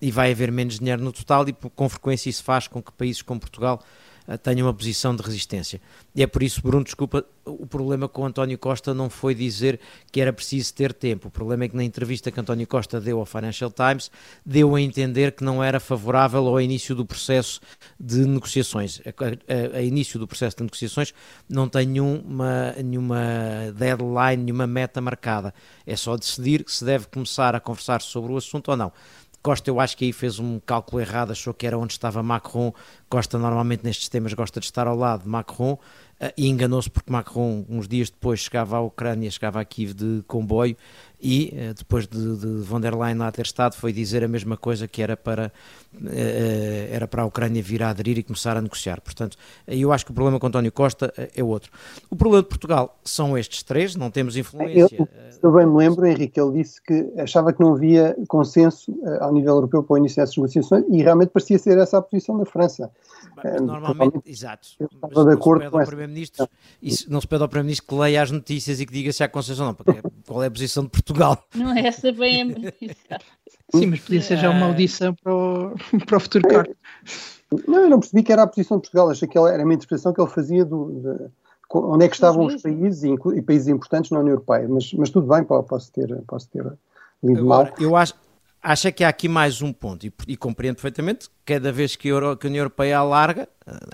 e 0.00 0.12
vai 0.12 0.30
haver 0.30 0.52
menos 0.52 0.78
dinheiro 0.78 1.02
no 1.02 1.10
total 1.10 1.48
e 1.48 1.52
com 1.52 1.88
frequência 1.88 2.30
isso 2.30 2.44
faz 2.44 2.68
com 2.68 2.80
que 2.80 2.92
países 2.92 3.20
como 3.20 3.40
Portugal 3.40 3.82
uh, 4.28 4.38
tenham 4.38 4.66
uma 4.66 4.74
posição 4.74 5.14
de 5.14 5.22
resistência. 5.22 5.80
E 6.14 6.22
é 6.22 6.26
por 6.26 6.42
isso, 6.42 6.60
Bruno, 6.62 6.84
desculpa, 6.84 7.24
o 7.44 7.66
problema 7.66 8.08
com 8.08 8.24
António 8.24 8.56
Costa 8.58 8.94
não 8.94 9.10
foi 9.10 9.34
dizer 9.34 9.80
que 10.10 10.20
era 10.20 10.32
preciso 10.32 10.74
ter 10.74 10.92
tempo. 10.92 11.28
O 11.28 11.30
problema 11.30 11.64
é 11.64 11.68
que 11.68 11.76
na 11.76 11.82
entrevista 11.82 12.30
que 12.30 12.38
António 12.38 12.66
Costa 12.66 13.00
deu 13.00 13.18
ao 13.18 13.26
Financial 13.26 13.70
Times, 13.70 14.10
deu 14.44 14.74
a 14.74 14.80
entender 14.80 15.32
que 15.32 15.42
não 15.42 15.62
era 15.62 15.80
favorável 15.80 16.46
ao 16.46 16.60
início 16.60 16.94
do 16.94 17.04
processo 17.04 17.60
de 17.98 18.24
negociações. 18.26 19.00
A, 19.00 19.74
a, 19.76 19.78
a 19.78 19.82
início 19.82 20.18
do 20.18 20.26
processo 20.26 20.56
de 20.56 20.62
negociações 20.62 21.12
não 21.48 21.68
tem 21.68 21.86
nenhuma, 21.86 22.72
nenhuma 22.84 23.20
deadline, 23.74 24.44
nenhuma 24.44 24.66
meta 24.66 25.00
marcada. 25.00 25.52
É 25.86 25.96
só 25.96 26.16
decidir 26.16 26.64
se 26.68 26.84
deve 26.84 27.06
começar 27.06 27.54
a 27.54 27.60
conversar 27.60 28.02
sobre 28.02 28.32
o 28.32 28.36
assunto 28.36 28.70
ou 28.70 28.76
não. 28.76 28.92
Costa, 29.42 29.68
eu 29.68 29.80
acho 29.80 29.96
que 29.96 30.04
aí 30.04 30.12
fez 30.12 30.38
um 30.38 30.60
cálculo 30.60 31.02
errado, 31.02 31.32
achou 31.32 31.52
que 31.52 31.66
era 31.66 31.76
onde 31.76 31.92
estava 31.92 32.22
Macron. 32.22 32.72
Costa, 33.08 33.36
normalmente 33.38 33.82
nestes 33.82 34.08
temas, 34.08 34.32
gosta 34.34 34.60
de 34.60 34.66
estar 34.66 34.86
ao 34.86 34.96
lado 34.96 35.24
de 35.24 35.28
Macron. 35.28 35.78
Ah, 36.22 36.32
e 36.36 36.48
enganou-se 36.48 36.88
porque 36.88 37.10
Macron, 37.10 37.64
uns 37.68 37.88
dias 37.88 38.08
depois, 38.08 38.38
chegava 38.38 38.76
à 38.76 38.80
Ucrânia, 38.80 39.28
chegava 39.28 39.60
a 39.60 39.64
Kiev 39.64 39.92
de 39.92 40.22
comboio 40.28 40.76
e 41.20 41.52
uh, 41.52 41.74
depois 41.74 42.06
de, 42.06 42.36
de 42.36 42.46
von 42.62 42.80
der 42.80 42.94
Leyen 42.94 43.16
lá 43.16 43.30
ter 43.30 43.44
estado, 43.44 43.74
foi 43.74 43.92
dizer 43.92 44.22
a 44.22 44.28
mesma 44.28 44.56
coisa 44.56 44.86
que 44.86 45.02
era 45.02 45.16
para, 45.16 45.52
uh, 45.94 46.08
era 46.92 47.08
para 47.08 47.22
a 47.22 47.26
Ucrânia 47.26 47.60
vir 47.60 47.82
a 47.82 47.90
aderir 47.90 48.18
e 48.18 48.22
começar 48.22 48.56
a 48.56 48.60
negociar. 48.60 49.00
Portanto, 49.00 49.36
eu 49.66 49.92
acho 49.92 50.04
que 50.04 50.12
o 50.12 50.14
problema 50.14 50.38
com 50.38 50.46
António 50.46 50.70
Costa 50.70 51.12
é 51.16 51.42
outro. 51.42 51.72
O 52.08 52.14
problema 52.14 52.42
de 52.42 52.48
Portugal 52.48 52.98
são 53.04 53.36
estes 53.36 53.64
três, 53.64 53.96
não 53.96 54.10
temos 54.10 54.36
influência. 54.36 54.96
Eu, 54.96 55.08
eu 55.42 55.52
bem 55.52 55.66
me 55.66 55.76
lembro, 55.76 56.06
Henrique, 56.06 56.40
ele 56.40 56.52
disse 56.62 56.80
que 56.80 57.12
achava 57.18 57.52
que 57.52 57.60
não 57.60 57.74
havia 57.74 58.16
consenso 58.28 58.92
ao 59.20 59.32
nível 59.32 59.54
europeu 59.54 59.82
para 59.82 59.94
o 59.94 59.98
início 59.98 60.22
dessas 60.22 60.36
negociações 60.36 60.84
e 60.88 61.02
realmente 61.02 61.30
parecia 61.30 61.58
ser 61.58 61.78
essa 61.78 61.98
a 61.98 62.02
posição 62.02 62.38
da 62.38 62.44
França. 62.44 62.90
Normalmente, 63.60 64.20
exato. 64.26 64.68
Eu 64.78 64.88
estava 64.92 65.24
de 65.24 65.32
acordo 65.34 65.70
com 65.70 65.80
essa 65.80 65.90
Primeiro-Ministro, 66.12 66.48
não 67.08 67.20
se 67.20 67.26
pede 67.26 67.42
ao 67.42 67.48
Primeiro-Ministro 67.48 67.88
que 67.88 67.94
leia 67.94 68.22
as 68.22 68.30
notícias 68.30 68.80
e 68.80 68.86
que 68.86 68.92
diga 68.92 69.12
se 69.12 69.24
há 69.24 69.28
consenso 69.28 69.62
ou 69.62 69.68
não, 69.68 69.74
porque 69.74 69.90
é, 69.90 70.02
qual 70.26 70.42
é 70.42 70.46
a 70.46 70.50
posição 70.50 70.84
de 70.84 70.90
Portugal? 70.90 71.42
Não 71.54 71.76
é 71.76 71.86
essa 71.86 72.12
bem 72.12 72.42
a 73.10 73.18
Sim, 73.78 73.86
mas 73.86 74.00
podia 74.00 74.20
ser 74.20 74.36
já 74.36 74.50
uma 74.50 74.66
audição 74.66 75.14
para 75.14 75.34
o, 75.34 75.74
para 76.06 76.16
o 76.16 76.20
futuro 76.20 76.46
cargo. 76.46 76.74
Não, 77.66 77.80
eu 77.80 77.90
não 77.90 78.00
percebi 78.00 78.22
que 78.22 78.32
era 78.32 78.42
a 78.42 78.46
posição 78.46 78.76
de 78.78 78.82
Portugal, 78.82 79.10
achei 79.10 79.28
que 79.28 79.38
era 79.38 79.64
uma 79.64 79.74
interpretação 79.74 80.12
que 80.12 80.20
ele 80.20 80.30
fazia 80.30 80.64
do, 80.64 81.00
de, 81.00 81.30
onde 81.70 82.04
é 82.04 82.08
que 82.08 82.14
estavam 82.14 82.46
os 82.46 82.60
países 82.60 83.02
e, 83.02 83.14
e, 83.36 83.42
países 83.42 83.68
importantes 83.68 84.10
na 84.10 84.20
União 84.20 84.34
Europeia, 84.34 84.66
mas, 84.68 84.92
mas 84.94 85.10
tudo 85.10 85.26
bem, 85.26 85.44
posso 85.44 85.92
ter, 85.92 86.22
posso 86.26 86.48
ter 86.48 86.64
lido 87.22 87.40
Agora, 87.40 87.70
mal. 87.70 87.74
Eu 87.78 87.96
acho, 87.96 88.14
acho 88.62 88.92
que 88.92 89.04
há 89.04 89.08
aqui 89.08 89.28
mais 89.28 89.60
um 89.62 89.72
ponto 89.72 90.06
e, 90.06 90.12
e 90.28 90.36
compreendo 90.36 90.76
perfeitamente 90.76 91.28
cada 91.44 91.72
vez 91.72 91.96
que 91.96 92.08
a, 92.08 92.10
Euro, 92.10 92.36
que 92.36 92.46
a 92.46 92.50
União 92.50 92.60
Europeia 92.60 92.98
alarga, 92.98 93.48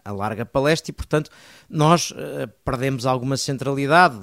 alarga 0.05 0.45
para 0.45 0.61
leste 0.61 0.89
e, 0.89 0.93
portanto, 0.93 1.31
nós 1.69 2.11
uh, 2.11 2.49
perdemos 2.65 3.07
alguma 3.07 3.37
centralidade, 3.37 4.17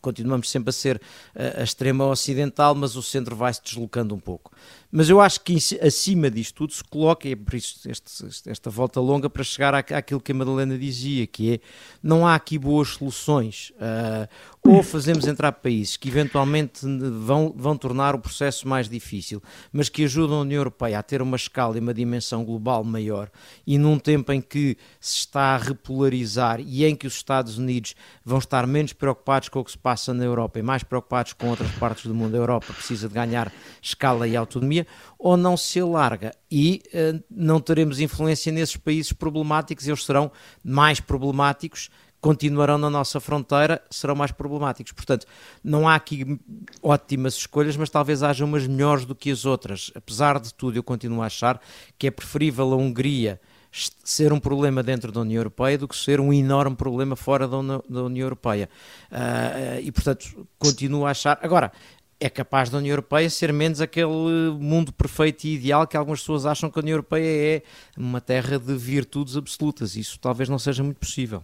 continuamos 0.00 0.50
sempre 0.50 0.70
a 0.70 0.72
ser 0.72 0.96
uh, 0.96 1.60
a 1.60 1.62
extrema 1.62 2.06
ocidental, 2.06 2.74
mas 2.74 2.96
o 2.96 3.02
centro 3.02 3.36
vai-se 3.36 3.62
deslocando 3.62 4.14
um 4.14 4.20
pouco. 4.20 4.50
Mas 4.90 5.10
eu 5.10 5.20
acho 5.20 5.42
que 5.42 5.56
acima 5.82 6.30
disto 6.30 6.54
tudo 6.54 6.72
se 6.72 6.82
coloca, 6.82 7.28
e 7.28 7.32
é 7.32 7.36
por 7.36 7.54
isso 7.54 7.88
este, 7.90 8.50
esta 8.50 8.70
volta 8.70 9.00
longa, 9.00 9.28
para 9.28 9.44
chegar 9.44 9.74
àquilo 9.74 10.20
que 10.20 10.32
a 10.32 10.34
Madalena 10.34 10.78
dizia, 10.78 11.26
que 11.26 11.54
é, 11.54 11.60
não 12.02 12.26
há 12.26 12.34
aqui 12.34 12.58
boas 12.58 12.88
soluções. 12.88 13.70
Uh, 13.76 14.28
ou 14.68 14.82
fazemos 14.82 15.26
entrar 15.26 15.52
países 15.52 15.96
que 15.96 16.08
eventualmente 16.08 16.80
vão, 16.84 17.54
vão 17.56 17.76
tornar 17.76 18.14
o 18.14 18.18
processo 18.18 18.68
mais 18.68 18.86
difícil, 18.88 19.42
mas 19.72 19.88
que 19.88 20.04
ajudam 20.04 20.38
a 20.38 20.40
União 20.42 20.60
Europeia 20.60 20.98
a 20.98 21.02
ter 21.02 21.22
uma 21.22 21.36
escala 21.36 21.76
e 21.76 21.80
uma 21.80 21.94
dimensão 21.94 22.44
global 22.44 22.84
maior 22.84 23.30
e 23.66 23.78
num 23.78 23.98
tempo 23.98 24.30
em 24.30 24.42
que 24.42 24.76
se 25.00 25.18
está 25.18 25.54
a 25.54 25.56
repolarizar 25.56 26.60
e 26.60 26.84
em 26.84 26.94
que 26.94 27.06
os 27.06 27.14
Estados 27.14 27.58
Unidos 27.58 27.94
vão 28.24 28.38
estar 28.38 28.66
menos 28.66 28.92
preocupados 28.92 29.48
com 29.48 29.60
o 29.60 29.64
que 29.64 29.70
se 29.70 29.78
passa 29.78 30.12
na 30.12 30.24
Europa 30.24 30.58
e 30.58 30.62
mais 30.62 30.82
preocupados 30.82 31.32
com 31.32 31.48
outras 31.48 31.70
partes 31.72 32.06
do 32.06 32.14
mundo, 32.14 32.34
a 32.34 32.38
Europa 32.38 32.72
precisa 32.72 33.08
de 33.08 33.14
ganhar 33.14 33.52
escala 33.80 34.26
e 34.26 34.36
autonomia, 34.36 34.86
ou 35.18 35.36
não 35.36 35.56
se 35.56 35.80
alarga 35.80 36.34
e 36.50 36.82
uh, 36.88 37.22
não 37.30 37.60
teremos 37.60 38.00
influência 38.00 38.52
nesses 38.52 38.76
países 38.76 39.12
problemáticos, 39.12 39.86
eles 39.86 40.04
serão 40.04 40.30
mais 40.64 41.00
problemáticos 41.00 41.90
continuarão 42.20 42.78
na 42.78 42.90
nossa 42.90 43.20
fronteira, 43.20 43.82
serão 43.90 44.14
mais 44.14 44.32
problemáticos. 44.32 44.92
Portanto, 44.92 45.26
não 45.62 45.88
há 45.88 45.94
aqui 45.94 46.38
ótimas 46.82 47.34
escolhas, 47.34 47.76
mas 47.76 47.90
talvez 47.90 48.22
haja 48.22 48.44
umas 48.44 48.66
melhores 48.66 49.04
do 49.04 49.14
que 49.14 49.30
as 49.30 49.44
outras. 49.44 49.92
Apesar 49.94 50.40
de 50.40 50.52
tudo, 50.52 50.76
eu 50.76 50.82
continuo 50.82 51.22
a 51.22 51.26
achar 51.26 51.60
que 51.98 52.06
é 52.06 52.10
preferível 52.10 52.72
a 52.72 52.76
Hungria 52.76 53.40
ser 53.70 54.32
um 54.32 54.40
problema 54.40 54.82
dentro 54.82 55.12
da 55.12 55.20
União 55.20 55.40
Europeia 55.40 55.78
do 55.78 55.86
que 55.86 55.96
ser 55.96 56.20
um 56.20 56.32
enorme 56.32 56.76
problema 56.76 57.14
fora 57.14 57.46
da, 57.46 57.58
União 58.02 58.26
Europeia. 58.26 58.68
Uh, 59.10 59.80
e, 59.82 59.92
portanto, 59.92 60.46
continuo 60.58 61.06
a 61.06 61.10
achar. 61.10 61.38
Agora, 61.42 61.72
é 62.20 62.28
capaz 62.28 62.68
da 62.68 62.78
União 62.78 62.92
Europeia 62.92 63.30
ser 63.30 63.52
menos 63.52 63.80
aquele 63.80 64.50
mundo 64.58 64.92
perfeito 64.92 65.44
e 65.44 65.54
ideal 65.54 65.86
que 65.86 65.96
algumas 65.96 66.20
pessoas 66.20 66.46
acham 66.46 66.70
que 66.70 66.78
a 66.78 66.82
União 66.82 66.94
Europeia 66.94 67.56
é 67.56 67.62
uma 67.96 68.20
terra 68.20 68.58
de 68.58 68.74
virtudes 68.74 69.36
absolutas. 69.36 69.94
Isso 69.94 70.18
talvez 70.18 70.48
não 70.48 70.58
seja 70.58 70.82
muito 70.82 70.98
possível. 70.98 71.42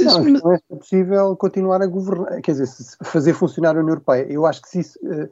Não, 0.00 0.24
não 0.24 0.52
é 0.54 0.58
possível 0.70 1.36
continuar 1.36 1.82
a 1.82 1.86
governar, 1.86 2.40
quer 2.40 2.52
dizer, 2.52 2.68
fazer 3.04 3.34
funcionar 3.34 3.76
a 3.76 3.80
União 3.80 3.90
Europeia. 3.90 4.26
Eu 4.30 4.46
acho 4.46 4.62
que 4.62 4.68
se 4.70 4.80
isso, 4.80 4.98
eh, 5.04 5.28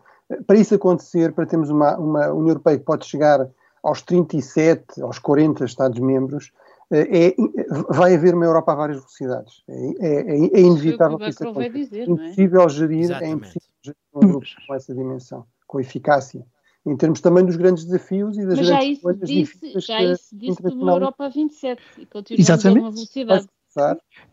para 0.46 0.58
isso 0.58 0.74
acontecer, 0.74 1.32
para 1.32 1.46
termos 1.46 1.70
uma, 1.70 1.96
uma 1.96 2.26
União 2.32 2.48
Europeia 2.48 2.78
que 2.78 2.84
pode 2.84 3.06
chegar 3.06 3.48
aos 3.82 4.02
37, 4.02 5.02
aos 5.02 5.18
40 5.18 5.64
Estados-membros, 5.64 6.52
eh, 6.90 7.28
é, 7.28 7.34
vai 7.90 8.14
haver 8.14 8.34
uma 8.34 8.44
Europa 8.44 8.72
a 8.72 8.76
várias 8.76 8.98
velocidades. 8.98 9.62
É, 9.68 10.06
é, 10.06 10.60
é 10.60 10.60
inevitável 10.60 11.18
que 11.18 11.28
isso 11.28 11.42
aconteça. 11.42 11.70
Dizer, 11.70 12.00
é 12.00 12.04
impossível 12.04 12.68
gerir, 12.68 13.00
Exatamente. 13.00 13.30
é 13.30 13.34
impossível 13.34 13.68
gerir 13.82 13.98
um 14.14 14.20
grupo 14.20 14.46
com 14.66 14.74
essa 14.74 14.94
dimensão, 14.94 15.46
com 15.66 15.80
eficácia 15.80 16.44
em 16.86 16.96
termos 16.96 17.20
também 17.20 17.44
dos 17.44 17.56
grandes 17.56 17.84
desafios 17.84 18.36
e 18.38 18.46
das 18.46 18.58
Mas 18.58 18.68
grandes 18.68 19.00
coisas 19.00 19.28
difíceis. 19.28 19.84
Já 19.84 20.02
isso 20.02 20.36
disse 20.36 20.62
de 20.62 20.68
uma 20.68 20.92
Europa 20.92 21.28
27 21.28 21.82
e 21.98 22.06
continuamos 22.06 22.48
Exatamente. 22.48 22.78
a 22.78 22.82
uma 22.82 22.90
velocidade. 22.90 23.48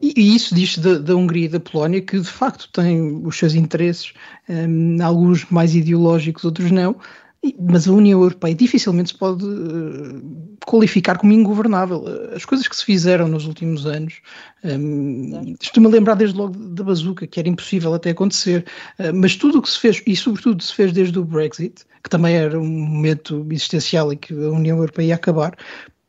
E, 0.02 0.14
e 0.18 0.36
isso 0.36 0.56
diz 0.56 0.78
da, 0.78 0.98
da 0.98 1.16
Hungria 1.16 1.46
e 1.46 1.50
da 1.50 1.60
Polónia, 1.60 2.02
que 2.02 2.20
de 2.20 2.28
facto 2.28 2.70
têm 2.72 3.26
os 3.26 3.38
seus 3.38 3.54
interesses, 3.54 4.14
um, 4.50 5.04
alguns 5.04 5.46
mais 5.52 5.76
ideológicos, 5.76 6.46
outros 6.46 6.72
não, 6.72 6.96
mas 7.60 7.88
a 7.88 7.92
União 7.92 8.22
Europeia 8.22 8.56
dificilmente 8.56 9.10
se 9.10 9.18
pode 9.18 9.46
uh, 9.46 10.58
qualificar 10.66 11.18
como 11.18 11.34
ingovernável. 11.34 12.04
As 12.34 12.46
coisas 12.46 12.68
que 12.68 12.76
se 12.76 12.86
fizeram 12.86 13.28
nos 13.28 13.46
últimos 13.46 13.86
anos, 13.86 14.22
um, 14.64 15.56
estou-me 15.62 15.88
a 15.88 15.92
lembrar 15.92 16.16
desde 16.16 16.38
logo 16.38 16.58
da 16.58 16.84
bazuca, 16.84 17.28
que 17.28 17.40
era 17.40 17.50
impossível 17.50 17.94
até 17.94 18.12
acontecer, 18.12 18.66
uh, 19.00 19.14
mas 19.14 19.36
tudo 19.36 19.60
o 19.60 19.62
que 19.62 19.70
se 19.70 19.80
fez, 19.80 20.02
e 20.08 20.16
sobretudo 20.16 20.64
se 20.64 20.74
fez 20.74 20.92
desde 20.92 21.20
o 21.20 21.26
Brexit, 21.26 21.84
que 22.04 22.10
também 22.10 22.36
era 22.36 22.60
um 22.60 22.68
momento 22.68 23.46
existencial 23.52 24.14
em 24.14 24.18
que 24.18 24.34
a 24.34 24.52
União 24.52 24.78
Europeia 24.78 25.08
ia 25.08 25.16
acabar, 25.16 25.56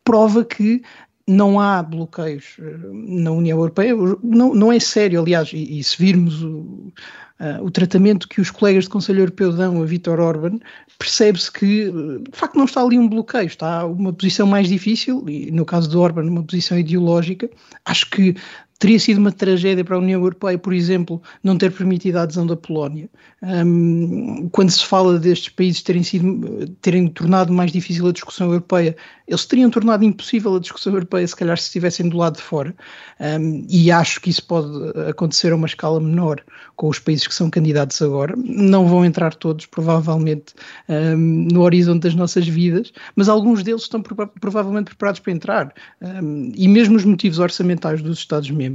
prova 0.04 0.44
que 0.44 0.82
não 1.26 1.58
há 1.58 1.82
bloqueios 1.82 2.56
eh, 2.60 2.76
na 2.92 3.32
União 3.32 3.58
Europeia, 3.58 3.94
não, 4.22 4.54
não 4.54 4.72
é 4.72 4.78
sério, 4.78 5.20
aliás, 5.20 5.52
e, 5.52 5.78
e 5.78 5.82
se 5.82 5.98
virmos 5.98 6.42
o, 6.42 6.92
uh, 7.40 7.64
o 7.64 7.70
tratamento 7.70 8.28
que 8.28 8.40
os 8.40 8.50
colegas 8.50 8.84
do 8.84 8.90
Conselho 8.90 9.20
Europeu 9.20 9.52
dão 9.52 9.82
a 9.82 9.86
Vítor 9.86 10.20
Orban, 10.20 10.58
percebe-se 10.98 11.50
que, 11.52 11.90
de 11.90 12.36
facto, 12.36 12.56
não 12.56 12.64
está 12.64 12.82
ali 12.82 12.98
um 12.98 13.08
bloqueio, 13.08 13.46
está 13.46 13.84
uma 13.86 14.12
posição 14.12 14.46
mais 14.46 14.68
difícil, 14.68 15.24
e 15.28 15.50
no 15.50 15.64
caso 15.64 15.88
do 15.90 16.00
Orban, 16.00 16.22
uma 16.22 16.42
posição 16.42 16.78
ideológica. 16.78 17.50
Acho 17.84 18.08
que 18.10 18.34
teria 18.78 18.98
sido 18.98 19.18
uma 19.18 19.32
tragédia 19.32 19.84
para 19.84 19.96
a 19.96 19.98
União 19.98 20.20
Europeia, 20.20 20.58
por 20.58 20.72
exemplo, 20.72 21.22
não 21.42 21.56
ter 21.56 21.72
permitido 21.72 22.16
a 22.16 22.22
adesão 22.22 22.46
da 22.46 22.56
Polónia. 22.56 23.08
Um, 23.42 24.48
quando 24.50 24.70
se 24.70 24.84
fala 24.84 25.18
destes 25.18 25.48
países 25.48 25.82
terem, 25.82 26.02
sido, 26.02 26.68
terem 26.80 27.08
tornado 27.08 27.52
mais 27.52 27.72
difícil 27.72 28.06
a 28.06 28.12
discussão 28.12 28.48
europeia, 28.48 28.96
eles 29.26 29.46
teriam 29.46 29.70
tornado 29.70 30.04
impossível 30.04 30.54
a 30.56 30.60
discussão 30.60 30.92
europeia, 30.92 31.26
se 31.26 31.34
calhar, 31.34 31.56
se 31.56 31.64
estivessem 31.64 32.08
do 32.08 32.16
lado 32.16 32.36
de 32.36 32.42
fora. 32.42 32.74
Um, 33.18 33.66
e 33.68 33.90
acho 33.90 34.20
que 34.20 34.30
isso 34.30 34.46
pode 34.46 34.68
acontecer 35.08 35.52
a 35.52 35.56
uma 35.56 35.66
escala 35.66 36.00
menor 36.00 36.42
com 36.76 36.88
os 36.88 36.98
países 36.98 37.26
que 37.26 37.34
são 37.34 37.48
candidatos 37.48 38.00
agora. 38.02 38.34
Não 38.36 38.86
vão 38.86 39.04
entrar 39.04 39.34
todos, 39.34 39.64
provavelmente, 39.66 40.54
um, 40.88 41.48
no 41.50 41.62
horizonte 41.62 42.02
das 42.02 42.14
nossas 42.14 42.46
vidas, 42.46 42.92
mas 43.14 43.28
alguns 43.28 43.62
deles 43.62 43.82
estão 43.82 44.02
prova 44.02 44.30
provavelmente 44.40 44.86
preparados 44.86 45.20
para 45.20 45.32
entrar. 45.32 45.74
Um, 46.00 46.52
e 46.54 46.68
mesmo 46.68 46.96
os 46.96 47.04
motivos 47.04 47.38
orçamentais 47.38 48.02
dos 48.02 48.18
Estados-membros 48.18 48.65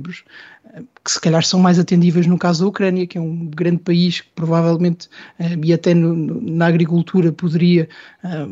que 1.04 1.12
se 1.12 1.20
calhar 1.20 1.44
são 1.44 1.60
mais 1.60 1.80
atendíveis 1.80 2.28
no 2.28 2.38
caso 2.38 2.64
da 2.64 2.70
Ucrânia, 2.70 3.08
que 3.08 3.18
é 3.18 3.22
um 3.22 3.46
grande 3.48 3.80
país 3.80 4.22
que 4.22 4.30
provavelmente, 4.36 5.10
eh, 5.40 5.58
e 5.64 5.74
até 5.74 5.94
no, 5.94 6.42
na 6.42 6.68
agricultura, 6.68 7.32
poderia 7.32 7.90
eh, 8.24 8.48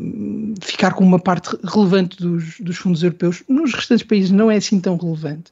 ficar 0.61 0.93
com 0.93 1.03
uma 1.03 1.19
parte 1.19 1.55
relevante 1.63 2.17
dos, 2.17 2.59
dos, 2.59 2.77
fundos 2.77 3.03
europeus. 3.03 3.43
Nos 3.47 3.73
restantes 3.73 4.05
países 4.05 4.31
não 4.31 4.49
é 4.49 4.57
assim 4.57 4.79
tão 4.79 4.97
relevante. 4.97 5.51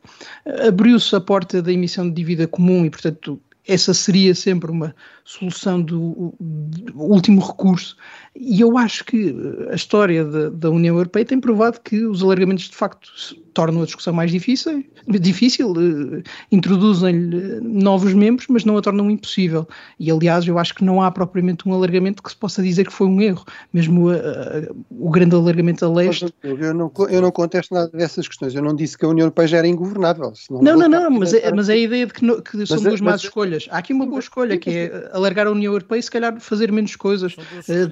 Abriu-se 0.68 1.16
a 1.16 1.22
porta 1.22 1.62
da 1.62 1.72
emissão 1.72 2.08
de 2.08 2.16
dívida 2.16 2.48
comum 2.48 2.86
e, 2.86 2.90
portanto, 2.90 3.40
essa 3.68 3.94
seria 3.94 4.34
sempre 4.34 4.72
uma 4.72 4.96
solução 5.28 5.82
do, 5.82 6.34
do, 6.40 7.02
último 7.02 7.46
recurso. 7.46 7.98
E 8.34 8.62
eu 8.62 8.78
acho 8.78 9.04
que 9.04 9.36
a 9.70 9.76
história 9.76 10.24
da, 10.24 10.50
da, 10.50 10.70
União 10.70 10.96
Europeia 10.96 11.26
tem 11.26 11.38
provado 11.38 11.82
que 11.82 12.06
os 12.06 12.24
alargamentos 12.24 12.70
de 12.70 12.76
facto 12.76 13.12
tornam 13.54 13.82
a 13.82 13.86
discussão 13.86 14.14
mais 14.14 14.32
difícil, 14.32 14.86
difícil 15.08 15.72
uh, 15.72 16.24
introduzem-lhe 16.52 17.60
novos 17.60 18.14
membros, 18.14 18.46
mas 18.48 18.64
não 18.64 18.78
a 18.78 18.82
tornam 18.82 19.12
impossível. 19.12 19.68
E 20.00 20.10
aliás, 20.10 20.48
eu 20.48 20.58
acho 20.58 20.74
que 20.76 20.84
não 20.84 21.02
há 21.02 21.12
propriamente 21.12 21.68
um 21.68 21.74
alargamento 21.74 22.24
que 22.24 22.30
se 22.30 22.36
possa 22.36 22.64
dizer 22.64 22.86
que 22.86 22.94
foi 22.94 23.08
um 23.08 23.20
erro, 23.20 23.44
mesmo 23.74 24.10
uh, 24.10 24.14
uh, 24.14 24.86
o 24.92 25.10
grande 25.10 25.36
alargamento 25.36 25.84
a 25.84 25.90
leste. 25.90 26.34
Eu 26.42 26.74
não, 26.74 26.90
eu 27.10 27.22
não 27.22 27.32
contesto 27.32 27.74
nada 27.74 27.90
dessas 27.90 28.28
questões, 28.28 28.56
eu 28.56 28.62
não 28.62 28.74
disse 28.76 28.98
que 28.98 29.04
a 29.04 29.10
União 29.10 29.26
Europeia 29.26 29.48
já 29.48 29.58
era 29.58 29.68
ingovernável. 29.68 30.32
Não, 30.50 30.62
não, 30.62 30.78
não, 30.78 30.88
não, 30.88 31.10
mas, 31.10 31.34
é, 31.34 31.52
mas 31.52 31.68
é 31.68 31.74
a 31.74 31.78
ideia 31.78 32.06
de 32.06 32.14
que, 32.14 32.24
no, 32.24 32.42
que 32.42 32.66
são 32.66 32.82
duas 32.82 33.02
más 33.02 33.22
escolhas. 33.22 33.68
Há 33.72 33.80
aqui 33.80 33.92
uma 33.92 34.06
boa 34.06 34.20
escolha, 34.20 34.58
que 34.58 34.70
é 34.70 35.10
alargar 35.18 35.48
a 35.48 35.52
União 35.52 35.74
Europeia 35.74 36.00
e 36.00 36.04
se 36.04 36.12
calhar 36.12 36.40
fazer 36.40 36.72
menos 36.72 36.96
coisas 36.96 37.36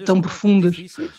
tão 0.05 0.21
profundas. 0.21 0.75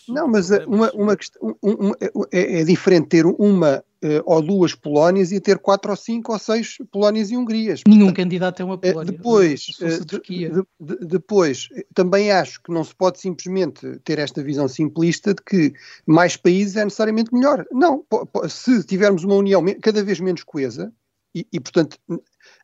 Não, 0.09 0.29
mas 0.29 0.51
uma, 0.67 0.91
uma, 0.93 1.17
questão, 1.17 1.57
uma, 1.63 1.97
é, 2.33 2.61
é 2.61 2.65
diferente 2.65 3.09
ter 3.09 3.27
uma 3.27 3.83
uh, 4.05 4.23
ou 4.25 4.43
duas 4.43 4.75
Polónias 4.75 5.33
e 5.33 5.41
ter 5.41 5.59
quatro 5.59 5.91
ou 5.91 5.97
cinco 5.97 6.33
ou 6.33 6.39
seis 6.39 6.79
Polónias 6.91 7.31
e 7.31 7.37
Hungrias. 7.37 7.83
Nenhum 7.87 8.07
Portanto, 8.07 8.17
candidato 8.17 8.63
é 8.63 8.65
uma 8.65 8.79
eh, 8.83 8.93
Polónia. 8.93 9.13
Depois, 9.13 9.67
uh, 9.81 10.05
de, 10.05 10.51
de, 10.81 11.07
depois, 11.07 11.69
também 11.95 12.31
acho 12.31 12.63
que 12.63 12.73
não 12.73 12.85
se 12.85 12.95
pode 12.95 13.21
simplesmente 13.21 13.99
ter 14.05 14.19
esta 14.19 14.43
visão 14.43 14.69
simplista 14.69 15.35
de 15.35 15.43
que 15.43 15.73
mais 16.07 16.37
países 16.37 16.77
é 16.77 16.85
necessariamente 16.85 17.33
melhor. 17.33 17.67
Não, 17.73 18.05
se 18.49 18.83
tivermos 18.85 19.25
uma 19.25 19.35
União 19.35 19.65
cada 19.83 20.03
vez 20.03 20.21
menos 20.21 20.43
coesa, 20.43 20.93
e, 21.35 21.47
e, 21.53 21.61
portanto, 21.61 21.99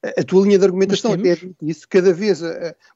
a 0.03 0.23
tua 0.25 0.45
linha 0.45 0.59
de 0.59 0.65
argumentação 0.65 1.13
até 1.13 1.37
isso, 1.63 1.87
cada 1.89 2.13
vez 2.13 2.43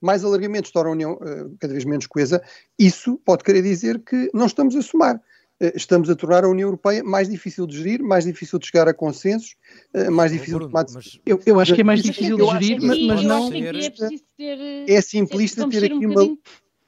mais 0.01 0.25
alargamentos 0.25 0.71
tornam 0.71 0.91
a 0.91 0.95
União 0.95 1.19
cada 1.61 1.73
vez 1.73 1.85
menos 1.85 2.07
coesa, 2.07 2.43
isso 2.79 3.21
pode 3.25 3.45
querer 3.45 3.63
dizer 3.63 4.01
que 4.01 4.29
não 4.35 4.47
estamos 4.47 4.75
a 4.75 4.83
somar. 4.83 5.21
Eh, 5.59 5.73
estamos 5.75 6.11
a 6.11 6.15
tornar 6.15 6.45
a 6.45 6.49
União 6.49 6.69
Europeia 6.69 7.03
mais 7.03 7.29
difícil 7.29 7.67
de 7.67 7.79
gerir, 7.79 8.03
mais 8.03 8.25
difícil 8.25 8.59
de 8.59 8.67
chegar 8.67 8.89
a 8.89 8.95
consensos, 8.95 9.57
eh, 9.95 10.11
mais 10.11 10.31
difícil 10.33 10.59
de 10.59 10.67
tomar 10.67 10.83
decisões. 10.83 11.21
Eu, 11.25 11.41
eu, 11.47 11.59
acho 11.59 11.75
que 11.75 11.81
é 11.81 11.85
mais 11.85 12.03
difícil 12.03 12.37
de 12.37 12.47
gerir, 12.47 12.83
mas, 12.83 13.01
mas 13.03 13.23
não. 13.23 13.51
É, 13.53 14.95
é 14.95 15.01
simplista 15.01 15.69
ter 15.69 15.85
aqui 15.85 16.07
um 16.07 16.13
uma. 16.13 16.37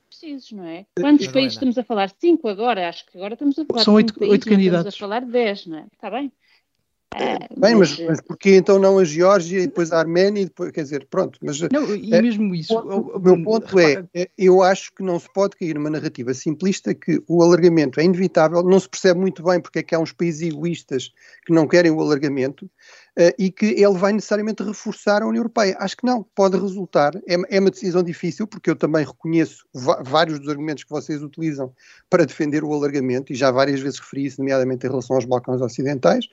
Precisos, 0.08 0.52
não 0.52 0.64
é? 0.64 0.84
Quantos 1.00 1.28
países 1.28 1.54
estamos 1.54 1.78
a 1.78 1.84
falar? 1.84 2.10
Cinco 2.20 2.48
agora, 2.48 2.88
acho 2.88 3.06
que 3.06 3.16
agora 3.16 3.34
estamos 3.34 3.58
a 3.58 3.64
falar 3.64 3.84
São 3.84 3.94
oito, 3.94 4.14
oito 4.22 4.46
candidatos. 4.46 4.94
Estamos 4.94 5.14
a 5.14 5.18
falar 5.20 5.30
dez, 5.30 5.66
não 5.66 5.78
é? 5.78 5.86
Está 5.92 6.10
bem. 6.10 6.32
É, 7.14 7.38
Bem, 7.56 7.74
mas, 7.74 7.98
mas 7.98 8.20
porquê 8.20 8.56
então 8.56 8.78
não 8.78 8.98
a 8.98 9.04
Geórgia 9.04 9.60
e 9.60 9.66
depois 9.66 9.90
a 9.90 9.98
Arménia 9.98 10.42
e 10.42 10.44
depois, 10.44 10.70
quer 10.70 10.82
dizer, 10.82 11.06
pronto, 11.10 11.38
mas 11.42 11.60
não, 11.60 11.94
e 11.94 12.14
é, 12.14 12.20
mesmo 12.20 12.54
isso. 12.54 12.78
O, 12.78 13.16
o 13.16 13.20
meu 13.20 13.42
ponto 13.42 13.78
é, 13.78 14.04
é, 14.14 14.28
eu 14.36 14.62
acho 14.62 14.92
que 14.94 15.02
não 15.02 15.18
se 15.18 15.28
pode 15.32 15.56
cair 15.56 15.74
numa 15.74 15.90
narrativa 15.90 16.34
simplista 16.34 16.94
que 16.94 17.22
o 17.26 17.42
alargamento 17.42 17.98
é 17.98 18.04
inevitável, 18.04 18.62
não 18.62 18.78
se 18.78 18.88
percebe 18.88 19.18
muito 19.18 19.42
bem 19.42 19.60
porque 19.60 19.78
é 19.78 19.82
que 19.82 19.94
há 19.94 19.98
uns 19.98 20.12
países 20.12 20.42
egoístas 20.42 21.10
que 21.46 21.52
não 21.52 21.66
querem 21.66 21.90
o 21.90 22.00
alargamento, 22.00 22.70
e 23.38 23.50
que 23.50 23.66
ele 23.66 23.98
vai 23.98 24.12
necessariamente 24.12 24.62
reforçar 24.62 25.22
a 25.22 25.26
União 25.26 25.40
Europeia. 25.40 25.76
Acho 25.80 25.96
que 25.96 26.06
não, 26.06 26.22
pode 26.34 26.56
resultar, 26.56 27.16
é, 27.26 27.56
é 27.56 27.60
uma 27.60 27.70
decisão 27.70 28.02
difícil, 28.02 28.46
porque 28.46 28.70
eu 28.70 28.76
também 28.76 29.04
reconheço 29.04 29.66
vários 30.04 30.38
dos 30.38 30.48
argumentos 30.48 30.84
que 30.84 30.90
vocês 30.90 31.22
utilizam 31.22 31.72
para 32.08 32.24
defender 32.24 32.62
o 32.62 32.72
alargamento, 32.72 33.32
e 33.32 33.36
já 33.36 33.50
várias 33.50 33.80
vezes 33.80 33.98
referi 33.98 34.26
isso, 34.26 34.40
nomeadamente 34.40 34.86
em 34.86 34.90
relação 34.90 35.16
aos 35.16 35.24
Balcãs 35.24 35.60
Ocidentais. 35.60 36.26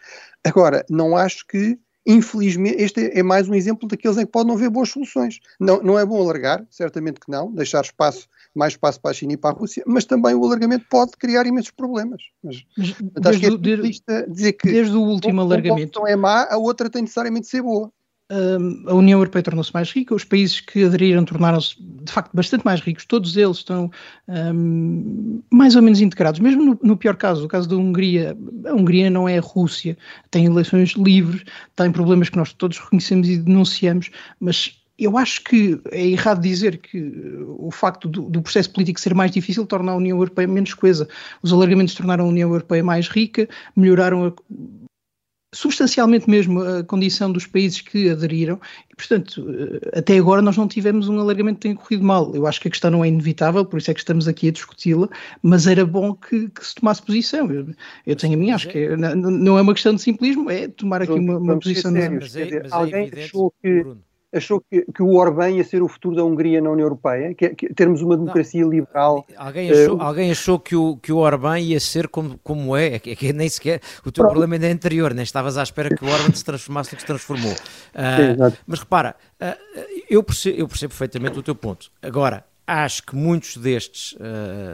Agora, 0.43 0.86
não 0.89 1.17
acho 1.17 1.45
que 1.47 1.79
infelizmente, 2.05 2.79
este 2.79 3.09
é 3.17 3.23
mais 3.23 3.49
um 3.49 3.55
exemplo 3.55 3.88
daqueles 3.88 4.17
em 4.17 4.25
que 4.25 4.31
pode 4.31 4.47
não 4.47 4.55
haver 4.55 4.69
boas 4.69 4.89
soluções. 4.89 5.39
Não, 5.59 5.81
não 5.81 5.97
é 5.97 6.05
bom 6.05 6.21
alargar, 6.21 6.63
certamente 6.69 7.19
que 7.19 7.31
não, 7.31 7.51
deixar 7.51 7.81
espaço, 7.81 8.27
mais 8.56 8.74
espaço 8.74 8.99
para 9.01 9.12
a 9.12 9.14
China 9.14 9.34
e 9.34 9.38
para 9.38 9.56
a 9.56 9.60
Rússia, 9.60 9.84
mas 9.86 10.06
também 10.06 10.34
o 10.34 10.45
alargamento 10.45 10.86
pode 10.89 11.12
criar 11.12 11.45
imensos 11.45 11.72
problemas. 11.72 12.22
Mas, 12.43 12.64
mas 12.78 12.93
acho 13.28 13.39
que 13.39 13.45
é 14.08 14.26
dizer 14.28 14.53
que 14.53 14.72
desde 14.72 14.95
o 14.95 15.01
último 15.01 15.41
alargamento 15.41 15.99
não 15.99 16.08
é 16.08 16.16
má, 16.16 16.47
a 16.49 16.58
outra 16.58 16.89
tem 16.89 17.01
necessariamente 17.01 17.45
de 17.45 17.49
ser 17.51 17.62
boa 17.62 17.91
a 18.88 18.93
União 18.93 19.20
Europeia 19.20 19.43
tornou-se 19.43 19.72
mais 19.72 19.91
rica, 19.91 20.16
os 20.16 20.24
países 20.24 20.60
que 20.60 20.84
aderiram 20.84 21.24
tornaram-se 21.24 21.76
de 21.80 22.12
facto 22.12 22.34
bastante 22.34 22.66
mais 22.66 22.82
ricos, 22.82 23.06
todos 23.06 23.38
eles 23.38 23.58
estão 23.58 23.91
um, 24.28 25.43
mais 25.51 25.76
ou 25.76 25.82
menos 25.84 26.01
integrados, 26.01 26.39
mesmo 26.39 26.64
no, 26.64 26.80
no, 26.82 26.97
pior 26.97 27.16
caso, 27.16 27.45
o 27.45 27.47
caso 27.47 27.70
da 27.70 27.76
Hungria, 27.76 28.36
a 28.66 28.74
Hungria 28.74 29.12
não 29.12 29.30
é 29.30 29.38
a 29.38 29.41
Rússia, 29.41 29.95
tem 30.32 30.45
eleições 30.45 30.93
livres, 30.93 31.43
tem 31.76 31.91
problemas 31.91 32.30
que 32.30 32.38
nós 32.38 32.51
todos 32.51 32.80
reconhecemos 32.80 33.30
e 33.30 33.38
denunciamos, 33.38 34.10
mas 34.39 34.76
eu 34.98 35.18
acho 35.18 35.43
que 35.43 35.80
é 35.91 36.06
errado 36.08 36.41
dizer 36.41 36.78
que 36.78 36.98
o 37.58 37.70
facto 37.72 38.08
do, 38.08 38.30
do, 38.30 38.41
processo 38.41 38.72
político 38.72 39.00
ser 39.00 39.14
mais 39.14 39.32
difícil 39.32 39.66
torna 39.66 39.91
a 39.91 39.96
União 39.96 40.18
Europeia 40.18 40.48
menos 40.48 40.74
coesa. 40.74 41.08
Os 41.41 41.52
alargamentos 41.52 41.96
tornaram 41.96 42.26
a 42.26 42.30
União 42.30 42.50
Europeia 42.50 42.84
mais 42.84 43.08
rica, 43.10 43.48
melhoraram 43.76 44.28
a, 44.28 44.34
substancialmente 45.54 46.30
mesmo 46.30 46.62
a 46.62 46.84
condição 46.84 47.32
dos 47.32 47.48
países 47.48 47.82
que 47.82 48.10
aderiram 48.10 48.60
e, 48.91 48.96
portanto, 48.96 49.46
eh, 49.50 50.00
até 50.00 50.18
agora 50.18 50.41
nós 50.41 50.58
não 50.58 50.68
tivemos 50.68 51.08
um 51.08 51.20
alargamento 51.20 51.56
que 51.56 51.62
tenha 51.64 51.76
corrido 51.76 52.04
mal. 52.04 52.36
Eu 52.36 52.46
acho 52.46 52.60
que 52.60 52.68
a 52.68 52.72
questão 52.72 52.91
não 52.91 53.04
é 53.04 53.08
inevitável, 53.08 53.66
por 53.66 53.78
isso 53.78 53.89
é 53.89 53.93
que 53.93 54.00
estamos 54.00 54.28
aqui 54.28 54.50
a 54.50 54.52
discuti-la, 54.52 55.10
mas 55.41 55.66
era 55.66 55.86
bom 55.86 56.14
que, 56.14 56.50
que, 56.50 56.66
se 56.66 56.76
tomasse 56.76 57.02
posição. 57.02 57.50
Eu, 57.52 57.68
eu 58.06 58.16
tenho 58.16 58.34
a 58.34 58.38
minha, 58.38 58.56
acho 58.56 58.68
que 58.70 58.78
é, 58.78 58.98
não, 58.98 59.16
não, 59.16 59.58
é 59.58 59.62
uma 59.62 59.74
questão 59.74 59.96
de 59.96 60.02
simplismo, 60.02 60.50
é 60.50 60.68
tomar 60.68 61.02
aqui 61.02 61.14
uma, 61.14 61.38
uma 61.38 61.58
posição. 61.58 61.91
Sérios, 61.91 62.36
é, 62.36 62.68
alguém 62.72 63.12
achou 63.14 63.54
que... 63.62 63.84
Bruno 63.84 64.05
achou 64.36 64.61
que, 64.61 64.86
que, 64.93 65.01
o 65.01 65.15
Orbán 65.15 65.49
ia 65.49 65.63
ser 65.63 65.81
o 65.81 65.88
futuro 65.88 66.15
da 66.15 66.23
Hungria 66.23 66.61
na 66.61 66.69
União 66.69 66.86
Europeia, 66.86 67.33
que, 67.33 67.49
que 67.49 67.73
termos 67.73 68.01
uma 68.01 68.17
democracia 68.17 68.61
não, 68.61 68.69
liberal. 68.69 69.25
Alguém 69.36 69.71
achou, 69.71 69.97
uh, 69.97 70.01
alguém 70.01 70.31
achou 70.31 70.59
que, 70.59 70.75
o, 70.75 70.97
que 70.97 71.11
o 71.11 71.17
Orbán 71.17 71.59
ia 71.59 71.79
ser 71.79 72.07
como, 72.07 72.38
como 72.43 72.75
é, 72.75 72.95
é 72.95 72.99
que, 72.99 73.11
é 73.11 73.15
que 73.15 73.33
nem 73.33 73.47
sequer 73.47 73.81
o 74.01 74.11
teu 74.11 74.23
pronto. 74.23 74.31
problema 74.31 74.55
ainda 74.55 74.67
é 74.67 74.71
anterior, 74.71 75.13
nem 75.13 75.23
estavas 75.23 75.57
à 75.57 75.63
espera 75.63 75.89
que 75.89 76.03
o 76.03 76.07
Orbán 76.07 76.33
se 76.33 76.43
transformasse 76.43 76.91
no 76.91 76.95
que 76.97 77.01
se 77.01 77.07
transformou. 77.07 77.53
Uh, 77.53 77.55
Sim, 78.51 78.57
mas 78.67 78.79
repara, 78.79 79.15
uh, 79.41 79.81
eu, 80.09 80.21
percebo, 80.21 80.59
eu 80.59 80.67
percebo 80.67 80.91
perfeitamente 80.91 81.39
o 81.39 81.43
teu 81.43 81.55
ponto. 81.55 81.89
Agora, 82.01 82.43
acho 82.67 83.03
que 83.03 83.15
muitos 83.15 83.57
destes, 83.57 84.17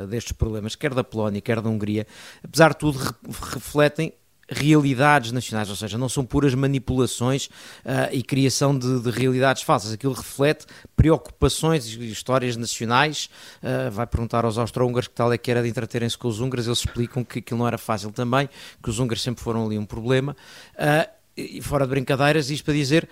destes 0.10 0.32
problemas, 0.32 0.78
quer 0.78 0.94
da 0.94 1.04
Polónia, 1.04 1.42
quer 1.42 1.60
da 1.60 1.70
Hungria, 1.70 2.08
apesar 2.42 2.70
de 2.70 2.78
tudo, 2.78 2.98
re 2.98 3.14
refletem 3.54 4.14
realidades 4.52 5.32
nacionais, 5.32 5.70
ou 5.70 5.76
seja, 5.76 5.98
não 5.98 6.10
são 6.10 6.26
puras 6.26 6.54
manipulações 6.54 7.46
uh, 7.46 8.12
e 8.12 8.22
criação 8.22 8.78
de, 8.78 9.00
de, 9.00 9.10
realidades 9.10 9.64
falsas. 9.64 9.94
Aquilo 9.94 10.14
reflete 10.14 10.66
preocupações 10.96 11.86
e 11.88 12.12
histórias 12.12 12.58
nacionais. 12.58 13.30
Uh, 13.64 13.90
vai 13.90 14.06
perguntar 14.06 14.44
aos 14.44 14.58
austro-húngaros 14.58 15.08
que 15.08 15.16
tal 15.16 15.32
é 15.32 15.38
que 15.38 15.50
era 15.50 15.64
de 15.64 15.70
entreterem-se 15.70 16.18
com 16.18 16.28
os 16.28 16.42
húngaros, 16.42 16.68
eles 16.68 16.80
explicam 16.80 17.24
que 17.24 17.40
aquilo 17.40 17.60
não 17.60 17.68
era 17.68 17.78
fácil 17.78 18.12
também, 18.12 18.50
que 18.84 18.90
os 18.90 19.00
húngaros 19.00 19.24
sempre 19.24 19.42
foram 19.42 19.66
ali 19.66 19.78
um 19.78 19.86
problema. 19.86 20.36
Uh, 20.76 21.22
e 21.36 21.62
fora 21.62 21.86
de 21.86 21.92
brincadeiras, 21.92 22.50
isto 22.50 22.66
para 22.66 22.74
dizer, 22.74 23.08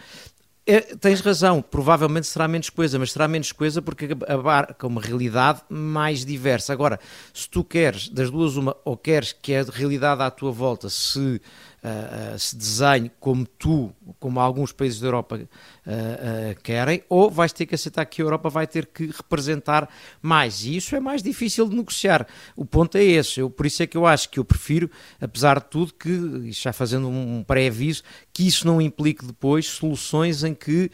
é, 0.72 0.82
tens 0.82 1.20
razão, 1.20 1.64
provavelmente 1.64 2.28
será 2.28 2.48
menos 2.48 2.70
coisa, 2.70 3.00
mas 3.00 3.12
será 3.12 3.28
menos 3.28 3.52
coisa 3.52 3.82
porque 3.82 4.10
abarca 4.28 4.86
uma 4.86 5.02
realidade 5.02 5.62
mais 5.68 6.24
diversa. 6.24 6.72
Agora, 6.72 7.00
se 7.34 7.50
tu 7.50 7.64
queres, 7.64 8.08
das 8.08 8.30
duas, 8.30 8.56
uma, 8.56 8.78
ou 8.86 8.96
queres 8.96 9.34
que 9.34 9.56
a 9.56 9.64
realidade 9.64 10.22
à 10.22 10.30
tua 10.30 10.52
volta 10.52 10.88
se 10.88 11.42
uh, 11.84 12.38
se 12.38 12.56
desenhe 12.56 13.12
como 13.20 13.46
tu, 13.46 13.94
como 14.20 14.40
alguns 14.40 14.72
países 14.72 15.00
da 15.00 15.08
Europa 15.08 15.40
uh, 15.40 16.62
querem, 16.62 17.04
ou 17.10 17.30
vais 17.30 17.54
ter 17.54 17.66
que 17.66 17.76
aceitar 17.76 18.06
que 18.06 18.22
a 18.22 18.26
Europa 18.26 18.50
vai 18.50 18.68
ter 18.68 18.86
que 18.86 19.08
representar 19.08 19.90
mais. 20.22 20.64
E 20.64 20.76
isso 20.76 20.96
é 20.96 21.00
mais 21.00 21.22
difícil 21.24 21.68
de 21.68 21.76
negociar. 21.76 22.28
O 22.56 22.66
ponto 22.66 22.98
é 22.98 23.04
esse. 23.04 23.40
Eu, 23.40 23.50
por 23.50 23.66
isso 23.66 23.84
é 23.84 23.88
que 23.88 23.98
eu 23.98 24.06
acho 24.06 24.30
que 24.30 24.40
eu 24.40 24.46
prefiro, 24.46 24.90
apesar 25.20 25.60
de 25.60 25.66
tudo, 25.66 25.94
que, 25.94 26.52
já 26.52 26.74
fazendo 26.74 27.08
um 27.08 27.44
pré-aviso, 27.44 28.04
que 28.34 28.48
isso 28.48 28.66
não 28.66 28.82
implique 28.82 29.26
depois 29.26 29.66
soluções 29.66 30.44
em 30.44 30.54
que 30.54 30.92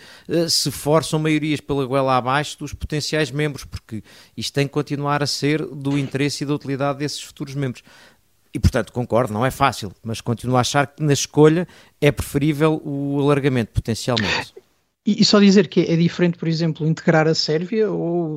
se 0.49 0.71
forçam 0.71 1.19
maiorias 1.19 1.59
pela 1.59 1.85
goela 1.85 2.17
abaixo 2.17 2.57
dos 2.57 2.73
potenciais 2.73 3.31
membros, 3.31 3.63
porque 3.63 4.03
isto 4.35 4.53
tem 4.53 4.67
que 4.67 4.73
continuar 4.73 5.21
a 5.21 5.27
ser 5.27 5.63
do 5.63 5.97
interesse 5.97 6.43
e 6.43 6.47
da 6.47 6.53
utilidade 6.53 6.99
desses 6.99 7.21
futuros 7.21 7.55
membros. 7.55 7.83
E, 8.55 8.59
portanto, 8.59 8.93
concordo, 8.93 9.33
não 9.33 9.45
é 9.45 9.51
fácil, 9.51 9.91
mas 10.01 10.21
continuo 10.21 10.55
a 10.55 10.61
achar 10.61 10.87
que 10.87 11.03
na 11.03 11.11
escolha 11.11 11.67
é 11.99 12.09
preferível 12.09 12.81
o 12.85 13.19
alargamento, 13.19 13.73
potencialmente. 13.73 14.53
E, 15.05 15.21
e 15.21 15.25
só 15.25 15.41
dizer 15.41 15.67
que 15.67 15.81
é 15.81 15.97
diferente, 15.97 16.37
por 16.37 16.47
exemplo, 16.47 16.87
integrar 16.87 17.27
a 17.27 17.35
Sérvia 17.35 17.91
ou 17.91 18.33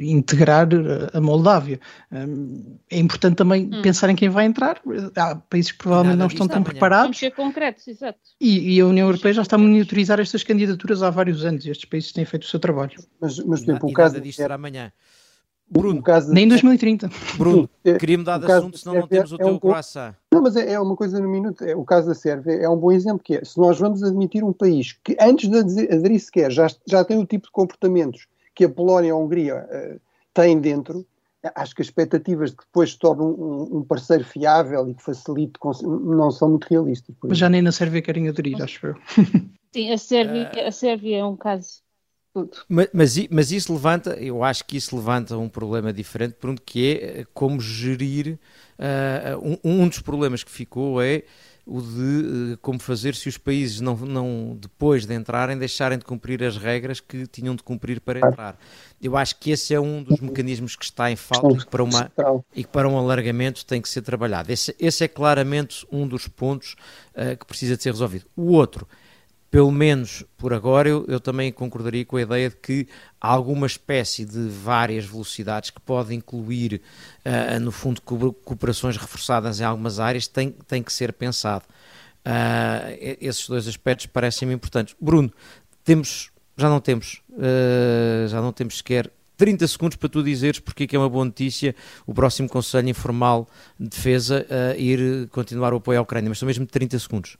integrar 0.00 0.66
a 1.12 1.20
Moldávia. 1.20 1.78
Um, 2.10 2.78
é 2.90 2.98
importante 2.98 3.36
também 3.36 3.66
hum. 3.66 3.82
pensar 3.82 4.08
em 4.08 4.16
quem 4.16 4.30
vai 4.30 4.46
entrar. 4.46 4.80
Há 5.14 5.36
países 5.36 5.72
que 5.72 5.78
provavelmente 5.78 6.18
não 6.18 6.28
estão 6.28 6.48
tão 6.48 6.62
preparados. 6.62 7.04
Vamos 7.04 7.18
ser 7.18 7.32
concretos, 7.32 7.86
exato. 7.86 8.18
E, 8.40 8.74
e, 8.74 8.80
a 8.80 8.86
União 8.86 9.06
Europeia 9.06 9.34
já 9.34 9.42
está 9.42 9.56
a 9.56 9.58
monitorizar 9.58 10.18
estas 10.18 10.42
candidaturas 10.42 11.02
há 11.02 11.10
vários 11.10 11.44
anos 11.44 11.66
e 11.66 11.70
estes 11.70 11.84
países 11.84 12.10
têm 12.10 12.24
feito 12.24 12.44
o 12.44 12.48
seu 12.48 12.58
trabalho. 12.58 12.98
Mas, 13.20 13.36
mas 13.36 13.60
por 13.60 13.70
exemplo, 13.70 13.90
o 13.90 13.92
caso 13.92 14.18
disto 14.18 14.38
será 14.38 14.54
amanhã. 14.54 14.90
Bruno, 15.70 16.02
caso 16.02 16.32
nem 16.32 16.44
em 16.44 16.48
2030. 16.48 17.10
Bruno, 17.36 17.68
é, 17.84 17.94
queria 17.94 18.18
mudar 18.18 18.38
de 18.38 18.50
assunto, 18.50 18.78
senão 18.78 19.00
não 19.00 19.06
temos 19.06 19.32
o 19.32 19.34
é 19.34 19.38
teu 19.38 19.48
um 19.48 19.58
croissant. 19.58 20.14
Não, 20.32 20.42
mas 20.42 20.56
é, 20.56 20.72
é, 20.72 20.80
uma 20.80 20.96
coisa 20.96 21.20
no 21.20 21.28
minuto. 21.28 21.62
É, 21.62 21.76
o 21.76 21.84
caso 21.84 22.08
da 22.08 22.14
Sérvia 22.14 22.52
é 22.54 22.68
um 22.68 22.76
bom 22.76 22.90
exemplo, 22.90 23.20
que 23.22 23.36
é, 23.36 23.44
se 23.44 23.58
nós 23.58 23.78
vamos 23.78 24.02
admitir 24.02 24.42
um 24.42 24.52
país 24.52 24.98
que 25.04 25.16
antes 25.20 25.48
de 25.48 25.82
aderir 25.92 26.20
sequer 26.20 26.50
já, 26.50 26.66
já 26.86 27.04
tem 27.04 27.18
o 27.18 27.26
tipo 27.26 27.46
de 27.46 27.52
comportamentos 27.52 28.26
que 28.54 28.64
a 28.64 28.68
Polónia 28.68 29.08
e 29.08 29.10
a 29.10 29.16
Hungria 29.16 29.68
uh, 29.70 30.00
têm 30.34 30.58
dentro, 30.58 31.06
acho 31.54 31.74
que 31.74 31.82
as 31.82 31.88
expectativas 31.88 32.50
de 32.50 32.56
que 32.56 32.64
depois 32.64 32.92
se 32.92 32.98
torne 32.98 33.22
um, 33.22 33.78
um 33.78 33.84
parceiro 33.84 34.24
fiável 34.24 34.88
e 34.88 34.94
que 34.94 35.02
facilite 35.02 35.52
não 35.82 36.30
são 36.30 36.48
muito 36.50 36.66
realistas. 36.68 37.14
Mas 37.22 37.38
já 37.38 37.48
nem 37.48 37.62
na 37.62 37.72
Sérvia 37.72 38.02
querem 38.02 38.28
aderir, 38.28 38.60
acho 38.62 38.86
eu. 38.86 38.96
Sim, 39.72 39.92
a 39.92 39.98
Sérvia, 39.98 40.50
a 40.66 40.72
Sérvia 40.72 41.18
é 41.18 41.24
um 41.24 41.36
caso 41.36 41.82
tudo. 42.44 42.64
Mas, 42.68 42.88
mas, 42.92 43.28
mas, 43.30 43.52
isso 43.52 43.72
levanta, 43.72 44.10
eu 44.14 44.42
acho 44.44 44.64
que 44.64 44.76
isso 44.76 44.94
levanta 44.96 45.36
um 45.36 45.48
problema 45.48 45.92
diferente, 45.92 46.34
por 46.34 46.54
que 46.60 46.86
é 46.86 47.20
eh, 47.20 47.26
como 47.32 47.60
gerir. 47.60 48.38
Uh, 48.78 49.58
um, 49.64 49.82
um, 49.82 49.88
dos 49.88 49.98
problemas 49.98 50.44
que 50.44 50.50
ficou 50.50 51.02
é 51.02 51.24
o 51.66 51.82
de 51.82 52.56
como 52.62 52.78
fazer 52.78 53.14
se 53.14 53.28
os 53.28 53.36
países 53.36 53.80
não, 53.80 53.94
não, 53.96 54.56
depois 54.58 55.04
de 55.04 55.14
entrarem, 55.14 55.58
deixarem 55.58 55.98
de 55.98 56.04
cumprir 56.04 56.42
as 56.42 56.56
regras 56.56 56.98
que 56.98 57.26
tinham 57.26 57.54
de 57.54 57.62
cumprir 57.62 58.00
para 58.00 58.20
entrar. 58.20 58.58
Eu 59.02 59.16
acho 59.16 59.36
que 59.38 59.50
esse 59.50 59.74
é 59.74 59.80
um 59.80 60.02
dos 60.02 60.18
mecanismos 60.20 60.76
que 60.76 60.84
está 60.84 61.10
em 61.10 61.16
falta 61.16 61.54
e 61.54 61.58
que 61.58 61.66
para, 61.66 61.82
uma, 61.82 62.10
e 62.54 62.64
que 62.64 62.70
para 62.70 62.88
um 62.88 62.96
alargamento 62.96 63.66
tem 63.66 63.82
que 63.82 63.88
ser 63.88 64.00
trabalhado. 64.00 64.50
Esse, 64.50 64.74
esse 64.78 65.04
é 65.04 65.08
claramente 65.08 65.86
um 65.92 66.08
dos 66.08 66.26
pontos 66.26 66.74
uh, 67.14 67.36
que 67.36 67.44
precisa 67.44 67.76
de 67.76 67.82
ser 67.82 67.90
resolvido. 67.90 68.24
O 68.34 68.52
outro 68.52 68.88
pelo 69.50 69.72
menos 69.72 70.24
por 70.36 70.52
agora, 70.52 70.88
eu, 70.88 71.04
eu, 71.08 71.18
também 71.18 71.50
concordaria 71.50 72.04
com 72.04 72.16
a 72.16 72.22
ideia 72.22 72.50
de 72.50 72.56
que 72.56 72.86
alguma 73.20 73.66
espécie 73.66 74.24
de 74.24 74.48
várias 74.48 75.06
velocidades 75.06 75.70
que 75.70 75.80
pode 75.80 76.14
incluir, 76.14 76.82
uh, 77.24 77.58
no 77.60 77.72
fundo, 77.72 78.02
cooperações 78.02 78.96
reforçadas 78.96 79.60
em 79.60 79.64
algumas 79.64 79.98
áreas, 79.98 80.26
tem, 80.26 80.50
tem 80.50 80.82
que 80.82 80.92
ser 80.92 81.14
pensado. 81.14 81.64
Uh, 82.26 83.16
esses 83.20 83.48
dois 83.48 83.66
aspectos 83.66 84.06
parecem-me 84.06 84.52
importantes. 84.52 84.94
Bruno, 85.00 85.32
temos, 85.82 86.30
já 86.56 86.68
não 86.68 86.80
temos, 86.80 87.22
uh, 87.30 88.28
já 88.28 88.42
não 88.42 88.52
temos 88.52 88.78
sequer 88.78 89.10
30 89.38 89.66
segundos 89.66 89.96
para 89.96 90.10
tu 90.10 90.22
dizeres 90.22 90.60
porque 90.60 90.84
é 90.84 90.86
que 90.86 90.96
é 90.96 90.98
uma 90.98 91.08
boa 91.08 91.24
notícia 91.24 91.74
o 92.04 92.12
próximo 92.12 92.48
Conselho 92.48 92.88
Informal 92.88 93.48
de 93.78 93.88
Defesa 93.88 94.44
ir 94.76 95.28
continuar 95.28 95.72
o 95.72 95.76
apoio 95.76 96.00
à 96.00 96.02
Ucrânia, 96.02 96.28
mas 96.28 96.40
são 96.40 96.46
mesmo 96.46 96.66
30 96.66 96.98
segundos. 96.98 97.38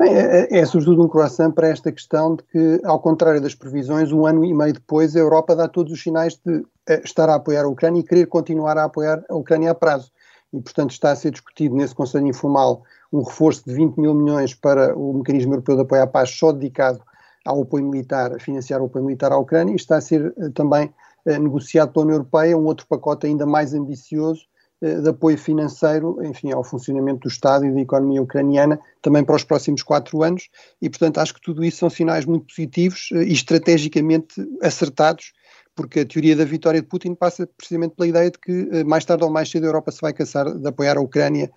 Bem, 0.00 0.14
é, 0.14 0.48
é, 0.50 0.58
é, 0.60 0.64
sobretudo 0.64 1.04
um 1.04 1.08
croissant 1.08 1.52
para 1.52 1.68
esta 1.68 1.92
questão 1.92 2.34
de 2.34 2.42
que, 2.44 2.80
ao 2.86 2.98
contrário 2.98 3.38
das 3.38 3.54
previsões, 3.54 4.10
um 4.10 4.24
ano 4.24 4.42
e 4.46 4.54
meio 4.54 4.72
depois 4.72 5.14
a 5.14 5.18
Europa 5.18 5.54
dá 5.54 5.68
todos 5.68 5.92
os 5.92 6.02
sinais 6.02 6.40
de 6.42 6.64
eh, 6.88 7.02
estar 7.04 7.28
a 7.28 7.34
apoiar 7.34 7.66
a 7.66 7.68
Ucrânia 7.68 8.00
e 8.00 8.02
querer 8.02 8.24
continuar 8.24 8.78
a 8.78 8.84
apoiar 8.84 9.22
a 9.28 9.36
Ucrânia 9.36 9.72
a 9.72 9.74
prazo. 9.74 10.10
E, 10.54 10.60
portanto, 10.62 10.92
está 10.92 11.10
a 11.10 11.16
ser 11.16 11.32
discutido 11.32 11.76
nesse 11.76 11.94
Conselho 11.94 12.26
Informal 12.26 12.82
um 13.12 13.22
reforço 13.22 13.62
de 13.66 13.74
20 13.74 13.98
mil 13.98 14.14
milhões 14.14 14.54
para 14.54 14.96
o 14.96 15.12
Mecanismo 15.18 15.52
Europeu 15.52 15.76
de 15.76 15.82
Apoio 15.82 16.02
à 16.02 16.06
Paz, 16.06 16.30
só 16.30 16.50
dedicado 16.50 17.02
ao 17.44 17.60
apoio 17.60 17.84
militar, 17.84 18.34
a 18.34 18.38
financiar 18.38 18.80
o 18.80 18.86
apoio 18.86 19.04
militar 19.04 19.32
à 19.32 19.36
Ucrânia, 19.36 19.72
e 19.72 19.76
está 19.76 19.98
a 19.98 20.00
ser 20.00 20.32
uh, 20.34 20.50
também 20.52 20.90
uh, 21.26 21.38
negociado 21.38 21.92
pela 21.92 22.06
União 22.06 22.16
Europeia 22.16 22.56
um 22.56 22.64
outro 22.64 22.86
pacote 22.86 23.26
ainda 23.26 23.44
mais 23.44 23.74
ambicioso 23.74 24.46
de 24.80 25.08
apoio 25.08 25.36
financeiro, 25.36 26.18
enfim, 26.24 26.52
ao 26.52 26.64
funcionamento 26.64 27.20
do 27.20 27.28
Estado 27.28 27.66
e 27.66 27.72
da 27.72 27.80
economia 27.80 28.22
ucraniana, 28.22 28.80
também 29.02 29.22
para 29.22 29.36
os 29.36 29.44
próximos 29.44 29.82
quatro 29.82 30.22
anos, 30.22 30.48
e 30.80 30.88
portanto 30.88 31.18
acho 31.18 31.34
que 31.34 31.40
tudo 31.40 31.62
isso 31.62 31.78
são 31.78 31.90
sinais 31.90 32.24
muito 32.24 32.46
positivos 32.46 33.10
eh, 33.12 33.24
e 33.24 33.32
estrategicamente 33.32 34.34
acertados, 34.62 35.32
porque 35.74 36.00
a 36.00 36.06
teoria 36.06 36.34
da 36.34 36.44
vitória 36.44 36.80
de 36.80 36.86
Putin 36.86 37.14
passa 37.14 37.46
precisamente 37.46 37.94
pela 37.94 38.08
ideia 38.08 38.30
de 38.30 38.38
que 38.38 38.68
eh, 38.72 38.84
mais 38.84 39.04
tarde 39.04 39.22
ou 39.22 39.30
mais 39.30 39.50
cedo 39.50 39.64
a 39.64 39.68
Europa 39.68 39.92
se 39.92 40.00
vai 40.00 40.14
cansar 40.14 40.50
de 40.50 40.66
apoiar 40.66 40.96
a 40.96 41.00
Ucrânia 41.00 41.50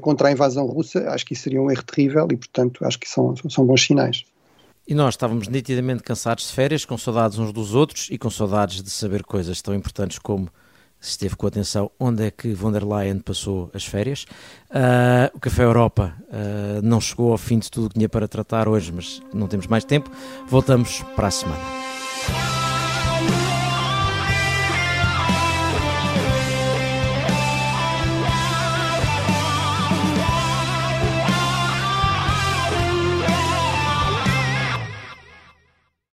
contra 0.00 0.28
a 0.28 0.32
invasão 0.32 0.66
russa, 0.66 1.08
acho 1.10 1.24
que 1.24 1.32
isso 1.32 1.44
seria 1.44 1.62
um 1.62 1.70
erro 1.70 1.82
terrível 1.84 2.28
e 2.30 2.36
portanto 2.36 2.84
acho 2.84 2.98
que 2.98 3.08
são, 3.08 3.34
são 3.48 3.64
bons 3.64 3.84
sinais. 3.84 4.24
E 4.86 4.94
nós 4.94 5.14
estávamos 5.14 5.48
nitidamente 5.48 6.02
cansados 6.02 6.48
de 6.48 6.52
férias, 6.54 6.84
com 6.84 6.96
saudades 6.96 7.38
uns 7.38 7.52
dos 7.52 7.74
outros 7.74 8.08
e 8.10 8.16
com 8.16 8.30
saudades 8.30 8.82
de 8.82 8.90
saber 8.90 9.22
coisas 9.22 9.60
tão 9.60 9.74
importantes 9.74 10.18
como 10.18 10.48
se 11.00 11.10
esteve 11.10 11.36
com 11.36 11.46
atenção 11.46 11.90
onde 11.98 12.24
é 12.24 12.30
que 12.30 12.52
von 12.52 12.72
der 12.72 12.84
Leyen 12.84 13.20
passou 13.20 13.70
as 13.72 13.84
férias. 13.84 14.26
Uh, 14.70 15.36
o 15.36 15.40
Café 15.40 15.64
Europa 15.64 16.14
uh, 16.24 16.82
não 16.82 17.00
chegou 17.00 17.32
ao 17.32 17.38
fim 17.38 17.58
de 17.58 17.70
tudo 17.70 17.88
que 17.88 17.94
tinha 17.94 18.08
para 18.08 18.26
tratar 18.26 18.68
hoje, 18.68 18.92
mas 18.92 19.22
não 19.32 19.46
temos 19.46 19.66
mais 19.66 19.84
tempo. 19.84 20.10
Voltamos 20.48 21.02
para 21.14 21.28
a 21.28 21.30
semana. 21.30 21.62